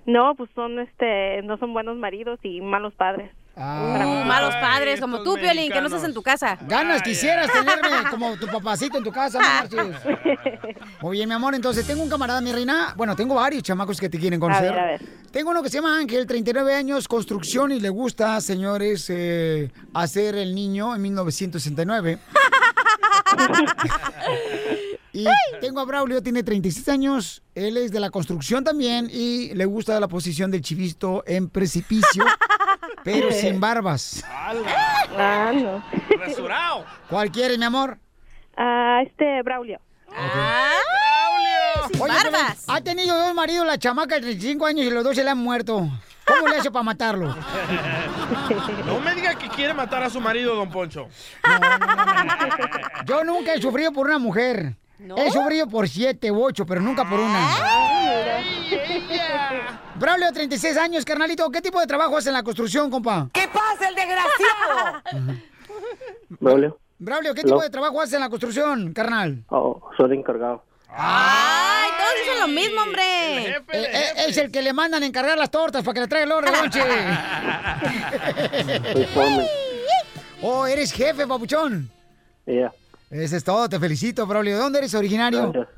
No, 0.05 0.35
pues 0.35 0.51
son, 0.55 0.81
este, 0.81 1.41
no 1.43 1.57
son 1.57 1.73
buenos 1.73 1.97
maridos 1.97 2.39
y 2.43 2.61
malos 2.61 2.93
padres. 2.95 3.31
Ah, 3.55 4.25
Malos 4.27 4.55
padres, 4.57 4.95
Ay, 4.95 5.01
como 5.01 5.23
tú, 5.23 5.35
Piolín, 5.35 5.71
que 5.71 5.81
no 5.81 5.87
estás 5.87 6.05
en 6.05 6.15
tu 6.15 6.23
casa. 6.23 6.59
ganas 6.67 7.03
quisieras 7.03 7.53
tenerme 7.53 7.89
como 8.11 8.37
tu 8.37 8.47
papacito 8.47 8.97
en 8.97 9.05
tu 9.05 9.13
casa, 9.13 9.41
no 11.01 11.11
bien, 11.11 11.29
mi 11.29 11.35
amor, 11.35 11.55
entonces 11.55 11.87
tengo 11.87 12.03
un 12.03 12.09
camarada, 12.09 12.41
mi 12.41 12.51
reina. 12.51 12.95
Bueno, 12.97 13.15
tengo 13.15 13.35
varios 13.35 13.63
chamacos 13.63 14.01
que 14.01 14.09
te 14.09 14.19
quieren 14.19 14.41
conocer. 14.41 14.73
ver, 14.73 14.79
a 14.79 14.87
ver. 14.87 15.03
Tengo 15.31 15.51
uno 15.51 15.63
que 15.63 15.69
se 15.69 15.77
llama 15.79 15.99
Ángel, 15.99 16.27
39 16.27 16.75
años, 16.75 17.07
construcción 17.09 17.73
y 17.73 17.81
le 17.81 17.91
gusta, 17.91 18.41
señores, 18.41 19.07
eh, 19.11 19.71
hacer 19.93 20.35
el 20.37 20.55
niño 20.55 20.95
en 20.95 21.03
1969. 21.03 22.19
Y 25.15 25.27
tengo 25.61 25.81
a 25.81 25.85
Braulio, 25.85 26.23
tiene 26.23 26.43
36 26.43 26.89
años, 26.89 27.43
él 27.55 27.77
es 27.77 27.93
de 27.93 28.01
la 28.01 28.09
construcción 28.09 28.65
también 28.65 29.11
y 29.13 29.53
le 29.55 29.67
gusta 29.67 30.01
la 30.01 30.09
posición 30.09 30.51
del 30.51 30.63
chivisto 30.63 31.23
en 31.27 31.51
precipicio, 31.51 32.25
pero 33.05 33.31
sin 33.33 33.61
barbas. 33.61 34.25
Ah, 34.29 35.53
no. 35.55 35.83
Resurao. 36.19 36.85
¿Cuál 37.09 37.31
quieres, 37.31 37.59
mi 37.59 37.65
amor? 37.65 37.99
Ah, 38.57 39.01
este, 39.05 39.43
Braulio. 39.43 39.81
Ah, 40.15 40.71
sin 41.91 42.01
Oye, 42.03 42.13
barbas. 42.13 42.65
pero 42.67 42.77
ha 42.79 42.81
tenido 42.83 43.19
dos 43.19 43.35
maridos 43.35 43.67
la 43.67 43.79
chamaca 43.79 44.17
de 44.17 44.21
35 44.23 44.67
años 44.67 44.87
y 44.87 44.91
los 44.91 45.05
dos 45.05 45.15
se 45.17 45.25
le 45.25 45.31
han 45.31 45.39
muerto. 45.39 45.89
¿Cómo 46.25 46.47
le 46.49 46.59
hace 46.59 46.71
para 46.71 46.83
matarlo? 46.83 47.35
No 48.87 49.01
me 49.01 49.15
diga 49.15 49.35
que 49.35 49.49
quiere 49.49 49.75
matar 49.75 50.03
a 50.03 50.11
su 50.11 50.21
marido, 50.21 50.55
don 50.55 50.71
Poncho. 50.71 51.09
Yo 53.07 53.25
nunca 53.25 53.55
he 53.55 53.61
sufrido 53.61 53.93
por 53.93 54.07
una 54.07 54.19
mujer. 54.19 54.75
¿No? 55.03 55.17
He 55.17 55.31
sufrido 55.31 55.67
por 55.69 55.89
siete 55.89 56.31
u 56.31 56.43
ocho, 56.43 56.65
pero 56.65 56.81
nunca 56.81 57.09
por 57.09 57.19
una. 57.19 57.49
Braulio, 59.97 60.33
36 60.33 60.77
años, 60.77 61.05
carnalito. 61.05 61.51
¿Qué 61.51 61.61
tipo 61.61 61.81
de 61.81 61.87
trabajo 61.87 62.17
hace 62.17 62.29
en 62.29 62.35
la 62.35 62.43
construcción, 62.43 62.91
compa? 62.91 63.29
¿Qué 63.33 63.49
pasa, 63.49 63.89
el 63.89 63.95
desgraciado? 63.95 65.03
Braulio, 66.41 66.79
Braulio, 66.99 67.35
¿qué 67.35 67.43
tipo 67.43 67.61
de 67.61 67.71
trabajo 67.71 68.01
hace 68.01 68.15
en 68.17 68.21
la 68.21 68.29
construcción, 68.29 68.93
carnal? 68.93 69.45
oh, 69.49 69.91
soy 69.97 70.17
encargado. 70.17 70.63
Ay, 70.95 71.91
todos 71.99 72.13
dicen 72.21 72.41
lo 72.41 72.49
mismo, 72.49 72.83
hombre. 72.83 73.49
Eh, 73.49 73.63
eh, 73.73 74.13
es 74.29 74.37
el 74.37 74.51
que 74.53 74.61
le 74.61 74.73
mandan 74.73 75.03
encargar 75.03 75.39
las 75.39 75.51
tortas 75.51 75.83
para 75.83 75.95
que 75.95 76.01
le 76.01 76.09
traiga 76.09 76.27
el 76.27 76.33
oro 76.33 76.51
de 76.51 76.59
oh, 80.43 80.67
eres 80.67 80.93
jefe, 80.93 81.27
papuchón. 81.27 81.91
Ya, 82.47 82.73
Eso 83.13 83.37
es 83.37 83.45
todo, 83.45 83.69
te 83.69 83.79
felicito, 83.79 84.27
Braulio. 84.27 84.55
¿De 84.57 84.61
dónde 84.63 84.79
eres 84.81 84.95
originario? 84.95 85.53
gracias. 85.53 85.69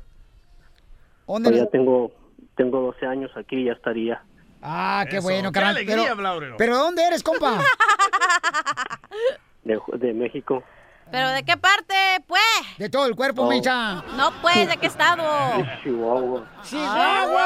¿Dónde 1.27 1.49
Pues 1.49 1.57
eres? 1.59 1.67
ya 1.67 1.71
tengo, 1.71 2.11
tengo 2.55 2.79
12 2.81 3.05
años 3.05 3.31
aquí, 3.35 3.65
ya 3.65 3.73
estaría. 3.73 4.23
Ah, 4.61 5.05
qué 5.09 5.17
Eso, 5.17 5.23
bueno, 5.23 5.49
qué 5.51 5.55
carnal. 5.55 5.75
alegría, 5.75 5.95
pero, 6.03 6.15
Braulio. 6.15 6.55
pero 6.57 6.77
¿dónde 6.77 7.03
eres, 7.03 7.21
compa? 7.23 7.59
De, 9.63 9.79
de 9.97 10.13
México, 10.13 10.63
¿Pero 11.11 11.29
de 11.29 11.43
qué 11.43 11.55
parte, 11.55 11.93
pues? 12.27 12.41
De 12.79 12.89
todo 12.89 13.05
el 13.05 13.15
cuerpo, 13.15 13.43
Oh. 13.43 13.49
Mecha. 13.49 14.01
No, 14.17 14.31
pues, 14.41 14.67
¿de 14.67 14.77
qué 14.77 14.87
estado? 14.87 15.23
de 15.57 15.79
Chihuahua. 15.83 16.47
¡Chihuahua! 16.63 17.39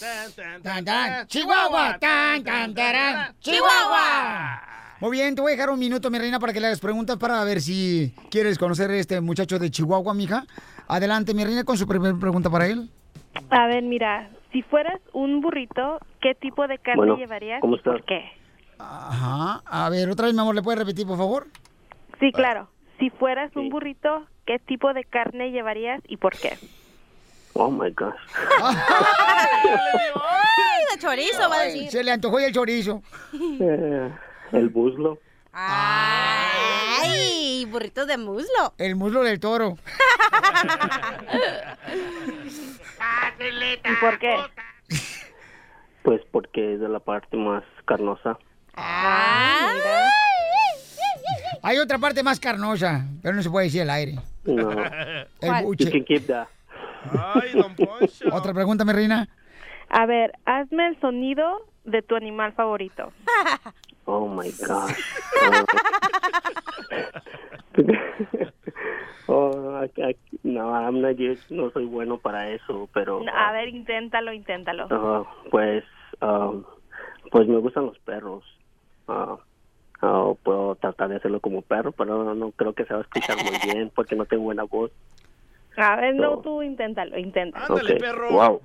Tan, 0.00 0.32
tan, 0.32 0.62
Tan, 0.62 0.62
tan, 0.62 0.84
tan. 0.84 1.26
¡Chihuahua! 1.28 1.98
¡Tan, 2.00 2.42
tan, 2.42 2.74
tarán! 2.74 3.36
¡Chihuahua! 3.40 4.62
Muy 5.02 5.10
bien, 5.10 5.34
te 5.34 5.40
voy 5.42 5.50
a 5.50 5.56
dejar 5.56 5.70
un 5.70 5.80
minuto, 5.80 6.10
mi 6.10 6.18
reina, 6.20 6.38
para 6.38 6.52
que 6.52 6.60
le 6.60 6.68
hagas 6.68 6.78
preguntas 6.78 7.16
para 7.16 7.42
ver 7.42 7.60
si 7.60 8.14
quieres 8.30 8.56
conocer 8.56 8.88
a 8.88 8.94
este 8.94 9.20
muchacho 9.20 9.58
de 9.58 9.68
Chihuahua, 9.68 10.14
mija. 10.14 10.44
Adelante, 10.86 11.34
mi 11.34 11.44
reina, 11.44 11.64
con 11.64 11.76
su 11.76 11.88
primera 11.88 12.14
pregunta 12.16 12.48
para 12.50 12.68
él. 12.68 12.88
A 13.50 13.66
ver, 13.66 13.82
mira, 13.82 14.30
si 14.52 14.62
fueras 14.62 15.00
un 15.12 15.40
burrito, 15.40 15.98
¿qué 16.20 16.36
tipo 16.36 16.68
de 16.68 16.78
carne 16.78 16.98
Bueno, 16.98 17.16
llevarías 17.16 17.60
¿cómo 17.60 17.74
y 17.74 17.80
por 17.80 17.96
estás? 17.96 18.06
qué? 18.06 18.30
Ajá. 18.78 19.60
A 19.66 19.90
ver, 19.90 20.08
otra 20.08 20.26
vez, 20.26 20.34
mi 20.36 20.40
amor, 20.40 20.54
¿le 20.54 20.62
puedes 20.62 20.78
repetir, 20.78 21.04
por 21.04 21.18
favor? 21.18 21.48
Sí, 22.20 22.30
claro. 22.30 22.68
Si 23.00 23.10
fueras 23.10 23.50
un 23.56 23.64
Sí. 23.64 23.70
burrito, 23.70 24.24
¿qué 24.46 24.60
tipo 24.60 24.92
de 24.94 25.02
carne 25.02 25.50
llevarías 25.50 26.00
y 26.06 26.16
por 26.16 26.36
qué? 26.36 26.60
Oh 27.54 27.72
my 27.72 27.90
gosh. 27.90 28.14
Ay, 28.62 28.74
de 30.94 30.98
chorizo, 31.00 31.48
va 31.50 31.56
a 31.56 31.60
Ay, 31.62 31.72
decir. 31.72 31.90
se 31.90 32.04
le 32.04 32.12
antojó 32.12 32.38
ya 32.38 32.46
el 32.46 32.52
chorizo. 32.54 33.02
El 34.52 34.68
buslo. 34.68 35.18
Ay, 35.52 36.94
burritos 37.70 38.06
de 38.06 38.16
muslo. 38.18 38.74
El 38.78 38.96
muslo 38.96 39.22
del 39.22 39.38
toro. 39.40 39.76
¿Y 43.84 43.94
por 44.00 44.18
qué? 44.18 44.36
Pues 46.02 46.20
porque 46.30 46.74
es 46.74 46.80
de 46.80 46.88
la 46.88 47.00
parte 47.00 47.36
más 47.36 47.62
carnosa. 47.84 48.38
Ay, 48.74 49.78
Hay 51.62 51.78
otra 51.78 51.98
parte 51.98 52.22
más 52.22 52.40
carnosa, 52.40 53.04
pero 53.22 53.34
no 53.34 53.42
se 53.42 53.50
puede 53.50 53.66
decir 53.66 53.82
al 53.82 53.90
aire. 53.90 54.14
No. 54.44 54.70
El 54.72 55.26
¿Cuál? 55.40 55.60
You 55.62 55.66
buche. 55.68 55.90
can 55.90 56.04
keep 56.04 56.26
that. 56.26 56.48
Ay, 57.34 57.50
don 57.52 57.74
Poncho. 57.74 58.24
Otra 58.32 58.52
pregunta, 58.54 58.84
mi 58.84 58.92
reina. 58.92 59.28
A 59.88 60.06
ver, 60.06 60.32
hazme 60.46 60.88
el 60.88 60.98
sonido 61.00 61.66
de 61.84 62.02
tu 62.02 62.16
animal 62.16 62.52
favorito. 62.54 63.12
Oh 64.04 64.26
my 64.28 64.50
gosh. 64.66 64.98
Oh, 69.28 69.80
I- 69.82 70.02
I- 70.02 70.16
no, 70.42 70.74
I'm 70.74 71.00
not 71.00 71.16
no 71.48 71.70
soy 71.70 71.86
bueno 71.86 72.18
para 72.18 72.50
eso, 72.50 72.88
pero 72.92 73.20
A 73.32 73.52
ver, 73.52 73.68
inténtalo, 73.68 74.32
inténtalo. 74.32 74.88
ah, 74.90 75.22
pues 75.50 75.84
um, 76.20 76.64
pues 77.30 77.46
me 77.48 77.56
gustan 77.58 77.86
los 77.86 77.98
perros. 78.00 78.44
Ah, 79.08 79.36
ah, 80.02 80.32
puedo 80.42 80.74
tratar 80.74 81.08
de 81.08 81.16
hacerlo 81.16 81.40
como 81.40 81.62
perro, 81.62 81.92
pero 81.92 82.24
no, 82.24 82.34
no 82.34 82.50
creo 82.50 82.74
que 82.74 82.84
se 82.84 82.92
va 82.92 83.00
a 83.00 83.02
escuchar 83.04 83.36
muy 83.42 83.56
bien 83.72 83.90
porque 83.94 84.16
no 84.16 84.26
tengo 84.26 84.42
buena 84.42 84.64
voz. 84.64 84.90
A 85.76 85.96
ver, 85.96 86.14
no, 86.16 86.32
No. 86.32 86.38
tú 86.38 86.62
inténtalo, 86.62 87.16
inténtalo. 87.16 87.64
Ándale, 87.76 87.94
Ok, 87.94 88.00
perro. 88.00 88.30
Wow. 88.32 88.60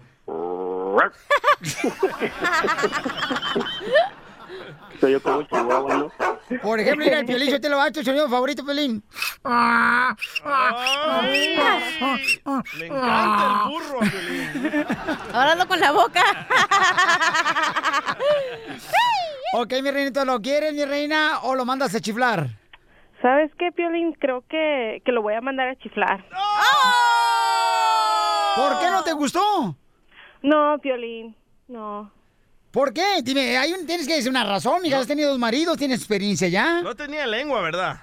Soy 5.00 5.12
yo 5.14 5.22
como 5.22 5.44
chihuahua, 5.44 5.96
¿no? 5.98 6.12
Por 6.62 6.80
ejemplo, 6.80 7.06
mira, 7.06 7.20
el 7.20 7.26
Piolín, 7.26 7.52
yo 7.52 7.62
te 7.62 7.70
lo 7.70 7.80
hago, 7.80 7.92
tu 7.92 8.04
sonido 8.04 8.28
favorito, 8.30 8.64
Piolín. 8.66 9.04
Ay, 9.44 10.16
le 12.78 12.86
encanta 12.88 13.64
el 13.66 13.70
burro, 13.72 14.00
Piolín. 14.00 14.86
ahora 15.34 15.52
hazlo 15.52 15.68
con 15.68 15.80
la 15.80 15.92
boca. 15.92 16.24
Ok, 19.54 19.74
mi 19.84 19.92
reinito, 19.92 20.26
¿lo 20.26 20.42
quieres, 20.42 20.74
mi 20.74 20.86
reina, 20.86 21.40
o 21.44 21.56
lo 21.56 21.66
mandas 21.66 21.94
a 21.96 22.00
chiflar? 22.00 22.48
¿Sabes 23.22 23.52
qué, 23.58 23.72
Piolín? 23.72 24.14
Creo 24.14 24.44
que, 24.48 25.02
que 25.06 25.12
lo 25.12 25.22
voy 25.22 25.34
a 25.36 25.42
mandar 25.42 25.70
a 25.70 25.76
chiflar. 25.78 26.24
¿Por 28.56 28.80
qué 28.80 28.90
no 28.92 29.04
te 29.04 29.14
gustó? 29.14 29.76
No, 30.42 30.78
Piolín, 30.82 31.36
no. 31.68 32.12
¿Por 32.78 32.94
qué? 32.94 33.24
Dime, 33.24 33.58
hay 33.58 33.74
un, 33.74 33.88
tienes 33.88 34.08
que 34.08 34.14
decir 34.14 34.30
una 34.30 34.44
razón, 34.44 34.84
mija. 34.84 35.00
Has 35.00 35.08
tenido 35.08 35.32
dos 35.32 35.40
maridos, 35.40 35.78
tienes 35.78 35.98
experiencia 35.98 36.48
ya. 36.48 36.84
No 36.84 36.94
tenía 36.94 37.26
lengua, 37.26 37.60
¿verdad? 37.60 37.98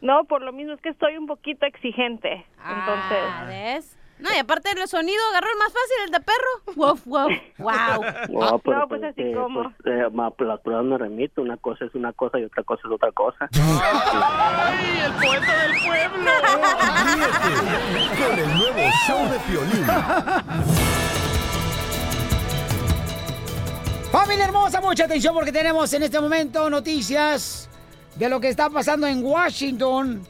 No, 0.00 0.24
por 0.24 0.42
lo 0.42 0.52
mismo 0.52 0.72
es 0.72 0.80
que 0.80 0.88
estoy 0.88 1.16
un 1.16 1.28
poquito 1.28 1.64
exigente. 1.64 2.44
Entonces. 2.58 3.18
Ah, 3.22 3.44
¿ves? 3.46 3.96
No, 4.18 4.28
y 4.34 4.38
aparte 4.38 4.74
del 4.74 4.88
sonido, 4.88 5.16
agarró 5.30 5.46
el 5.52 5.58
más 5.58 5.72
fácil, 5.72 5.96
el 6.06 6.10
de 6.10 6.20
perro. 6.20 6.74
Wow, 6.74 6.98
wow, 7.04 7.28
wow. 7.58 8.40
No, 8.40 8.58
pero 8.58 8.78
No, 8.80 8.88
pues 8.88 9.00
pues, 9.00 9.04
así 9.04 9.22
eh, 9.22 9.32
como. 9.32 9.62
pues, 9.62 9.74
eh, 9.86 10.10
las 10.44 10.60
pruebas 10.60 10.84
no 10.86 10.98
remito. 10.98 11.42
Una 11.42 11.56
cosa 11.58 11.84
es 11.84 11.94
una 11.94 12.12
cosa 12.12 12.40
y 12.40 12.44
otra 12.46 12.64
cosa 12.64 12.82
es 12.84 12.92
otra 12.92 13.12
cosa. 13.12 13.48
¡Ay, 13.54 15.02
el 15.04 15.12
poeta 15.12 15.62
del 15.62 15.72
pueblo! 15.86 16.30
Ríete 17.94 18.24
con 18.26 18.38
el 18.40 18.58
nuevo 18.58 18.90
show 19.06 19.30
de 19.30 19.38
Piolín. 19.46 19.86
Familia 24.10 24.44
hermosa, 24.44 24.80
mucha 24.80 25.04
atención 25.04 25.34
porque 25.34 25.52
tenemos 25.52 25.92
en 25.92 26.04
este 26.04 26.20
momento 26.20 26.70
noticias 26.70 27.68
de 28.14 28.28
lo 28.28 28.40
que 28.40 28.48
está 28.48 28.70
pasando 28.70 29.06
en 29.06 29.22
Washington. 29.24 30.24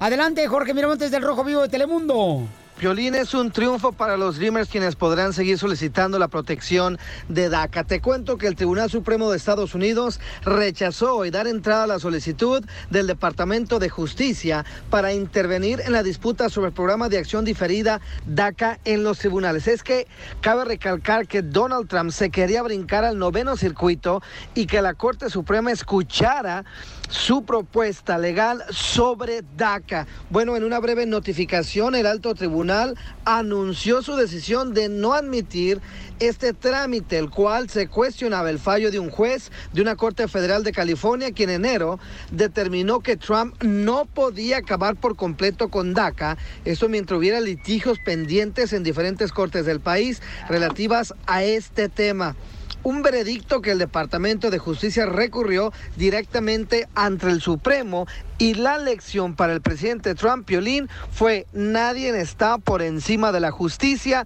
Adelante, 0.00 0.46
Jorge 0.46 0.72
Miramontes 0.72 1.10
del 1.10 1.22
Rojo 1.22 1.44
Vivo 1.44 1.62
de 1.62 1.68
Telemundo. 1.68 2.48
Piolín 2.78 3.16
es 3.16 3.34
un 3.34 3.50
triunfo 3.50 3.90
para 3.90 4.16
los 4.16 4.36
Dreamers 4.36 4.68
quienes 4.68 4.94
podrán 4.94 5.32
seguir 5.32 5.58
solicitando 5.58 6.16
la 6.20 6.28
protección 6.28 6.96
de 7.28 7.48
DACA. 7.48 7.82
Te 7.82 8.00
cuento 8.00 8.38
que 8.38 8.46
el 8.46 8.54
Tribunal 8.54 8.88
Supremo 8.88 9.28
de 9.28 9.36
Estados 9.36 9.74
Unidos 9.74 10.20
rechazó 10.44 11.16
hoy 11.16 11.30
dar 11.30 11.48
entrada 11.48 11.82
a 11.82 11.86
la 11.88 11.98
solicitud 11.98 12.64
del 12.88 13.08
Departamento 13.08 13.80
de 13.80 13.88
Justicia 13.88 14.64
para 14.90 15.12
intervenir 15.12 15.80
en 15.80 15.90
la 15.90 16.04
disputa 16.04 16.48
sobre 16.48 16.68
el 16.68 16.72
programa 16.72 17.08
de 17.08 17.18
acción 17.18 17.44
diferida 17.44 18.00
DACA 18.26 18.78
en 18.84 19.02
los 19.02 19.18
tribunales. 19.18 19.66
Es 19.66 19.82
que 19.82 20.06
cabe 20.40 20.64
recalcar 20.64 21.26
que 21.26 21.42
Donald 21.42 21.88
Trump 21.88 22.12
se 22.12 22.30
quería 22.30 22.62
brincar 22.62 23.04
al 23.04 23.18
noveno 23.18 23.56
circuito 23.56 24.22
y 24.54 24.66
que 24.66 24.82
la 24.82 24.94
Corte 24.94 25.30
Suprema 25.30 25.72
escuchara 25.72 26.64
su 27.08 27.44
propuesta 27.44 28.18
legal 28.18 28.64
sobre 28.70 29.42
DACA. 29.56 30.06
Bueno, 30.30 30.56
en 30.56 30.64
una 30.64 30.78
breve 30.78 31.06
notificación, 31.06 31.94
el 31.94 32.06
alto 32.06 32.34
tribunal 32.34 32.96
anunció 33.24 34.02
su 34.02 34.16
decisión 34.16 34.74
de 34.74 34.88
no 34.88 35.14
admitir 35.14 35.80
este 36.20 36.52
trámite, 36.52 37.18
el 37.18 37.30
cual 37.30 37.70
se 37.70 37.88
cuestionaba 37.88 38.50
el 38.50 38.58
fallo 38.58 38.90
de 38.90 38.98
un 38.98 39.10
juez 39.10 39.50
de 39.72 39.82
una 39.82 39.96
Corte 39.96 40.28
Federal 40.28 40.64
de 40.64 40.72
California, 40.72 41.32
quien 41.32 41.50
en 41.50 41.64
enero 41.64 41.98
determinó 42.30 43.00
que 43.00 43.16
Trump 43.16 43.54
no 43.62 44.04
podía 44.04 44.58
acabar 44.58 44.96
por 44.96 45.16
completo 45.16 45.68
con 45.68 45.94
DACA, 45.94 46.36
esto 46.64 46.88
mientras 46.88 47.18
hubiera 47.18 47.40
litigios 47.40 47.98
pendientes 47.98 48.72
en 48.72 48.82
diferentes 48.82 49.32
cortes 49.32 49.66
del 49.66 49.80
país 49.80 50.22
relativas 50.48 51.14
a 51.26 51.42
este 51.42 51.88
tema 51.88 52.36
un 52.82 53.02
veredicto 53.02 53.60
que 53.60 53.72
el 53.72 53.78
Departamento 53.78 54.50
de 54.50 54.58
Justicia 54.58 55.06
recurrió 55.06 55.72
directamente 55.96 56.88
ante 56.94 57.28
el 57.28 57.40
Supremo 57.40 58.06
y 58.38 58.54
la 58.54 58.78
lección 58.78 59.34
para 59.34 59.52
el 59.52 59.60
presidente 59.60 60.14
Trump, 60.14 60.46
Piolín, 60.46 60.88
fue 61.10 61.46
nadie 61.52 62.18
está 62.20 62.58
por 62.58 62.82
encima 62.82 63.32
de 63.32 63.40
la 63.40 63.50
justicia. 63.50 64.24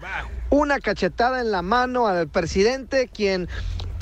Una 0.51 0.81
cachetada 0.81 1.41
en 1.41 1.51
la 1.51 1.63
mano 1.63 2.07
al 2.07 2.29
presidente, 2.29 3.09
quien 3.09 3.49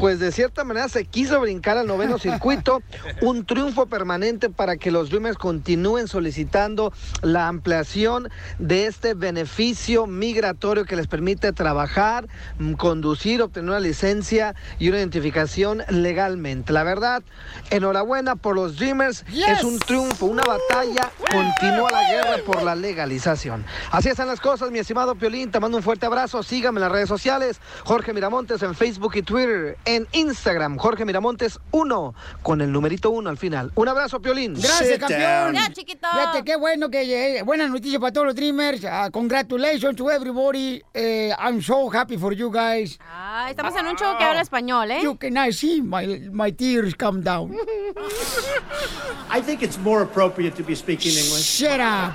pues 0.01 0.19
de 0.19 0.33
cierta 0.33 0.65
manera 0.65 0.89
se 0.89 1.05
quiso 1.05 1.39
brincar 1.43 1.77
al 1.77 1.87
noveno 1.87 2.19
circuito, 2.19 2.81
un 3.21 3.45
triunfo 3.45 3.85
permanente 3.85 4.49
para 4.49 4.79
que 4.79 4.91
los 4.91 5.11
Dreamers 5.11 5.37
continúen 5.37 6.09
solicitando 6.09 6.91
la 7.21 7.49
ampliación 7.49 8.31
de 8.59 8.87
este 8.87 9.13
beneficio 9.13 10.07
migratorio 10.07 10.87
que 10.87 10.97
les 10.97 11.07
permite 11.07 11.53
trabajar, 11.53 12.29
mm, 12.59 12.73
conducir, 12.73 13.43
obtener 13.43 13.69
una 13.69 13.79
licencia 13.79 14.55
y 14.79 14.89
una 14.89 15.01
identificación 15.01 15.83
legalmente. 15.91 16.73
La 16.73 16.83
verdad, 16.83 17.23
enhorabuena 17.69 18.37
por 18.37 18.57
los 18.57 18.79
Dreamers, 18.79 19.27
es 19.29 19.63
un 19.65 19.79
triunfo, 19.81 20.25
una 20.25 20.45
batalla, 20.45 21.11
continúa 21.31 21.91
la 21.91 22.11
guerra 22.11 22.39
por 22.47 22.63
la 22.63 22.75
legalización. 22.75 23.67
Así 23.91 24.09
están 24.09 24.29
las 24.29 24.41
cosas, 24.41 24.71
mi 24.71 24.79
estimado 24.79 25.15
Piolín, 25.15 25.51
te 25.51 25.61
mando 25.61 25.77
un 25.77 25.83
fuerte 25.83 26.07
abrazo, 26.07 26.43
sígame 26.43 26.79
en 26.79 26.85
las 26.85 26.93
redes 26.93 27.09
sociales, 27.11 27.61
Jorge 27.85 28.15
Miramontes 28.15 28.63
en 28.63 28.75
Facebook 28.75 29.13
y 29.17 29.23
Twitter, 29.23 29.77
en 29.97 30.07
Instagram, 30.13 30.79
Jorge 30.79 31.05
Miramontes 31.05 31.59
1, 31.73 32.15
con 32.43 32.61
el 32.61 32.71
numerito 32.71 33.11
1 33.11 33.29
al 33.29 33.37
final. 33.37 33.73
Un 33.75 33.89
abrazo, 33.89 34.23
Piolín. 34.23 34.55
Gracias, 34.55 34.99
campeón. 34.99 35.55
Ya, 35.55 35.69
chiquito. 35.73 36.07
Fíjate, 36.13 36.45
qué 36.45 36.57
bueno 36.57 36.89
que 36.91 37.07
llegué. 37.07 37.43
Buena 37.43 37.67
noticia 37.67 37.99
para 37.99 38.13
todos 38.13 38.29
los 38.29 38.37
Dreamers. 38.37 38.85
Ah, 38.85 39.11
congratulations 39.11 39.97
to 39.97 40.09
everybody. 40.11 40.81
Eh, 40.95 41.33
I'm 41.39 41.61
so 41.61 41.91
happy 41.93 42.17
for 42.17 42.33
you 42.33 42.51
guys. 42.53 42.99
Ah, 43.03 43.30
estamos 43.51 43.77
en 43.77 43.87
un 43.87 43.97
show 43.97 44.17
que 44.17 44.25
habla 44.25 44.41
español, 44.41 44.91
¿eh? 44.91 45.03
You 45.03 45.17
can 45.17 45.37
I 45.37 45.53
see 45.53 45.83
my, 45.83 46.31
my 46.33 46.53
tears 46.53 46.95
come 46.95 47.23
down. 47.23 47.55
I 49.31 49.41
think 49.41 49.63
it's 49.63 49.79
more 49.79 50.03
appropriate 50.03 50.57
to 50.57 50.63
be 50.63 50.75
speaking 50.75 51.13
English. 51.13 51.45
Shut 51.45 51.81
up. 51.81 52.15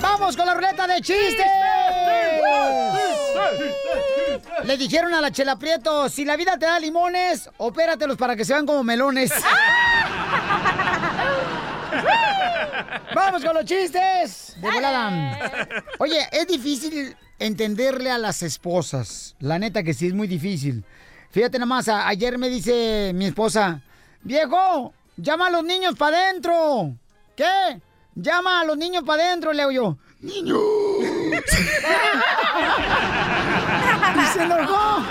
¡Vamos 0.00 0.34
con 0.36 0.46
la 0.46 0.54
ruleta 0.54 0.86
de 0.86 1.00
chistes! 1.02 1.46
Le 4.64 4.76
dijeron 4.76 5.12
a 5.14 5.20
la 5.20 5.30
Chela 5.30 5.56
Prieto, 5.56 6.08
si 6.08 6.24
la 6.24 6.36
vida 6.36 6.58
te 6.58 6.66
da 6.66 6.78
limones, 6.78 7.48
opératelos 7.58 8.16
para 8.16 8.36
que 8.36 8.44
se 8.44 8.52
vean 8.52 8.66
como 8.66 8.82
melones. 8.84 9.32
¡Vamos 13.14 13.44
con 13.44 13.54
los 13.54 13.64
chistes! 13.64 14.56
De 14.60 14.70
volada. 14.70 15.38
Oye, 15.98 16.28
es 16.30 16.46
difícil 16.46 17.16
entenderle 17.38 18.10
a 18.10 18.18
las 18.18 18.42
esposas. 18.42 19.34
La 19.40 19.58
neta 19.58 19.82
que 19.82 19.94
sí, 19.94 20.06
es 20.08 20.14
muy 20.14 20.28
difícil. 20.28 20.84
Fíjate 21.30 21.58
nomás, 21.58 21.88
a- 21.88 22.06
ayer 22.08 22.38
me 22.38 22.48
dice 22.48 23.12
mi 23.14 23.26
esposa, 23.26 23.80
viejo, 24.22 24.92
llama 25.16 25.46
a 25.48 25.50
los 25.50 25.64
niños 25.64 25.94
para 25.96 26.18
adentro. 26.18 26.94
¿Qué? 27.36 27.80
Llama 28.14 28.60
a 28.60 28.64
los 28.64 28.76
niños 28.76 29.02
para 29.04 29.24
adentro, 29.24 29.52
leo 29.52 29.70
yo. 29.70 29.96
¡Niños! 30.20 30.58
y 34.16 34.26
se 34.32 34.42
enojó. 34.42 35.02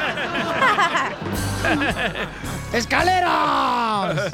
¡Escaleras! 2.73 4.31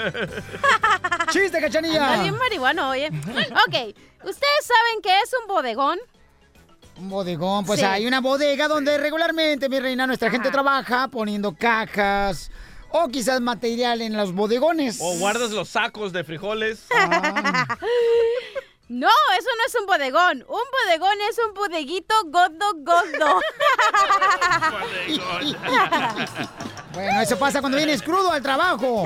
¡Chiste, 1.32 1.60
cachanilla! 1.62 2.12
Anda 2.12 2.24
bien 2.24 2.38
marihuano, 2.38 2.90
oye. 2.90 3.08
Ok, 3.08 3.96
¿ustedes 4.24 4.62
saben 4.64 5.02
qué 5.02 5.20
es 5.22 5.32
un 5.42 5.48
bodegón? 5.48 6.00
Un 6.98 7.10
bodegón, 7.10 7.66
pues 7.66 7.80
Sí. 7.80 7.86
hay 7.86 8.06
una 8.08 8.22
bodega 8.22 8.68
donde 8.68 8.98
regularmente, 8.98 9.68
mi 9.70 9.80
reina, 9.80 10.08
nuestra 10.08 10.30
gente 10.30 10.50
trabaja 10.52 11.08
poniendo 11.10 11.54
cajas 11.56 12.52
o 12.92 13.08
quizás 13.10 13.42
material 13.42 14.02
en 14.02 14.16
los 14.16 14.34
bodegones. 14.34 14.98
O 15.02 15.18
guardas 15.18 15.52
los 15.52 15.70
sacos 15.70 16.14
de 16.14 16.24
frijoles. 16.24 16.86
No, 18.88 19.10
eso 19.38 19.50
no 19.58 19.66
es 19.68 19.76
un 19.76 19.86
bodegón. 19.88 20.46
Un 20.48 20.64
bodegón 20.72 21.18
es 21.30 21.38
un 21.40 21.54
bodeguito 21.54 22.16
godo 22.26 22.74
godo. 22.78 23.42
Bueno, 26.94 27.22
eso 27.22 27.38
pasa 27.38 27.60
cuando 27.60 27.78
vienes 27.78 28.02
crudo 28.02 28.32
al 28.32 28.42
trabajo. 28.42 29.06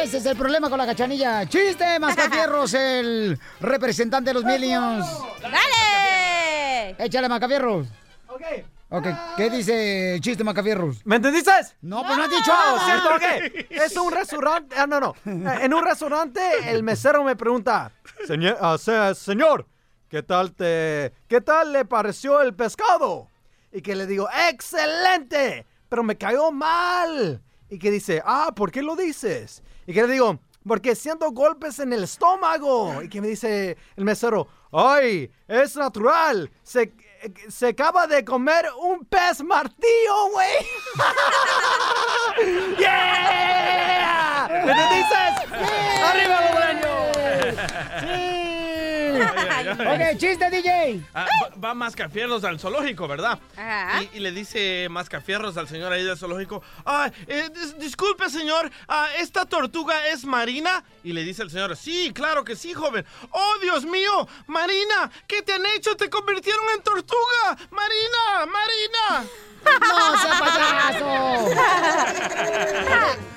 Ese 0.00 0.18
es 0.18 0.26
el 0.26 0.36
problema 0.36 0.70
con 0.70 0.78
la 0.78 0.86
cachanilla. 0.86 1.44
¡Chiste, 1.48 1.98
Mascafierros, 1.98 2.72
el 2.74 3.36
representante 3.58 4.30
de 4.30 4.34
los 4.34 4.44
Millions! 4.44 5.04
¡Dale! 5.40 6.94
Échale, 7.04 7.28
Macafierros. 7.28 7.88
Ok. 8.28 8.42
Ok, 8.94 9.06
¿qué 9.38 9.48
dice 9.48 10.14
el 10.16 10.20
chiste, 10.20 10.44
Macafierros? 10.44 11.00
¿Me 11.06 11.16
entendiste? 11.16 11.50
No, 11.80 12.02
pues 12.02 12.14
no 12.16 12.24
has 12.24 12.28
dicho 12.30 12.52
Ah. 12.52 12.82
¿cierto? 12.84 13.08
Ok. 13.16 13.66
Es 13.70 13.96
un 13.96 14.12
restaurante. 14.12 14.76
Ah, 14.78 14.86
no, 14.86 15.00
no. 15.00 15.14
En 15.24 15.72
un 15.72 15.82
restaurante, 15.82 16.40
el 16.66 16.82
mesero 16.82 17.24
me 17.24 17.34
pregunta, 17.34 17.90
señor, 18.26 18.58
se- 18.78 19.14
señor, 19.14 19.66
¿qué 20.10 20.22
tal 20.22 20.52
te, 20.52 21.10
qué 21.26 21.40
tal 21.40 21.72
le 21.72 21.86
pareció 21.86 22.42
el 22.42 22.54
pescado? 22.54 23.28
Y 23.72 23.80
que 23.80 23.96
le 23.96 24.06
digo, 24.06 24.28
excelente, 24.50 25.64
pero 25.88 26.02
me 26.02 26.16
cayó 26.18 26.50
mal. 26.52 27.40
Y 27.70 27.78
que 27.78 27.90
dice, 27.90 28.22
ah, 28.26 28.52
¿por 28.54 28.70
qué 28.70 28.82
lo 28.82 28.94
dices? 28.96 29.62
Y 29.86 29.94
que 29.94 30.02
le 30.06 30.12
digo, 30.12 30.38
porque 30.66 30.94
siento 30.94 31.30
golpes 31.32 31.78
en 31.78 31.94
el 31.94 32.04
estómago. 32.04 33.02
Y 33.02 33.08
que 33.08 33.22
me 33.22 33.28
dice 33.28 33.78
el 33.96 34.04
mesero, 34.04 34.46
¡ay! 34.70 35.30
Es 35.48 35.76
natural. 35.76 36.50
Se, 36.62 36.92
se 37.48 37.68
acaba 37.68 38.06
de 38.06 38.24
comer 38.24 38.66
un 38.80 39.04
pez 39.04 39.42
martillo, 39.42 40.30
güey. 40.32 40.66
¡Yeah! 42.78 44.48
¿Me 44.64 44.72
dices? 44.72 45.32
¡Arriba 46.02 46.40
los 46.40 46.52
Ok, 49.22 50.18
chiste, 50.18 50.50
DJ. 50.50 51.00
Ah, 51.14 51.26
va, 51.54 51.68
va 51.68 51.74
Mascafierros 51.74 52.44
al 52.44 52.58
zoológico, 52.60 53.06
¿verdad? 53.08 53.38
Y, 54.12 54.18
y 54.18 54.20
le 54.20 54.30
dice 54.32 54.88
Mascafierros 54.90 55.56
al 55.56 55.68
señor 55.68 55.92
ahí 55.92 56.02
del 56.04 56.16
zoológico, 56.16 56.62
ah, 56.84 57.10
eh, 57.26 57.48
dis- 57.52 57.76
disculpe 57.78 58.28
señor, 58.30 58.70
ah, 58.88 59.08
¿esta 59.18 59.44
tortuga 59.46 60.08
es 60.08 60.24
marina? 60.24 60.82
Y 61.04 61.12
le 61.12 61.22
dice 61.24 61.42
el 61.42 61.50
señor, 61.50 61.76
sí, 61.76 62.12
claro 62.14 62.44
que 62.44 62.56
sí, 62.56 62.72
joven. 62.74 63.04
¡Oh, 63.30 63.54
Dios 63.60 63.84
mío! 63.84 64.28
Marina, 64.46 65.10
¿qué 65.26 65.42
te 65.42 65.52
han 65.54 65.66
hecho? 65.76 65.96
¡Te 65.96 66.08
convirtieron 66.10 66.64
en 66.76 66.82
tortuga! 66.82 67.56
¡Marina! 67.70 68.46
¡Marina! 68.46 69.24
¡No 69.80 70.18
sea 70.18 70.38
payaso! 70.38 71.48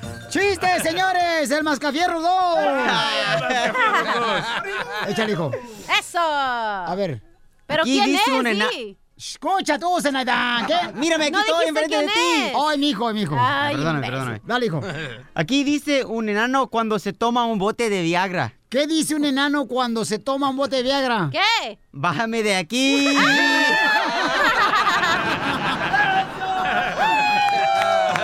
¡Chiste, 0.40 0.68
señores! 0.84 1.50
¡El 1.50 1.64
Mascafierro 1.64 2.20
2! 2.22 2.58
Échale, 5.08 5.32
hijo. 5.32 5.50
¡Eso! 5.98 6.20
A 6.20 6.94
ver. 6.98 7.22
¿Pero 7.66 7.84
Aquí 7.84 7.94
quién 7.94 8.06
dice 8.08 8.22
es? 8.32 8.38
un 8.40 8.48
ena- 8.48 8.68
Di. 8.70 8.98
Escucha 9.18 9.80
tú, 9.80 9.98
Zenaidán. 10.02 10.66
¿Qué? 10.66 10.76
Mírame, 10.96 11.28
aquí 11.28 11.32
No 11.32 11.40
estoy 11.40 11.68
enfrente 11.70 11.98
de 12.00 12.06
ti. 12.08 12.52
Ay, 12.68 12.78
mi 12.78 12.90
hijo, 12.90 13.14
mi 13.14 13.22
hijo. 13.22 13.38
Ay, 13.40 13.76
perdóname, 13.76 14.08
imbécil. 14.08 14.12
perdóname. 14.12 14.42
Dale, 14.44 14.66
hijo. 14.66 14.82
Aquí 15.36 15.64
dice 15.64 16.04
un 16.04 16.28
enano 16.28 16.68
cuando 16.68 17.00
se 17.00 17.14
toma 17.14 17.46
un 17.46 17.58
bote 17.58 17.90
de 17.90 18.02
Viagra. 18.02 18.56
¿Qué 18.68 18.88
dice 18.88 19.16
un 19.16 19.24
enano 19.24 19.68
cuando 19.68 20.04
se 20.04 20.20
toma 20.20 20.50
un 20.50 20.58
bote 20.58 20.76
de 20.76 20.84
Viagra? 20.84 21.30
¿Qué? 21.32 21.80
Bájame 21.94 22.44
de 22.44 22.58
aquí. 22.58 23.18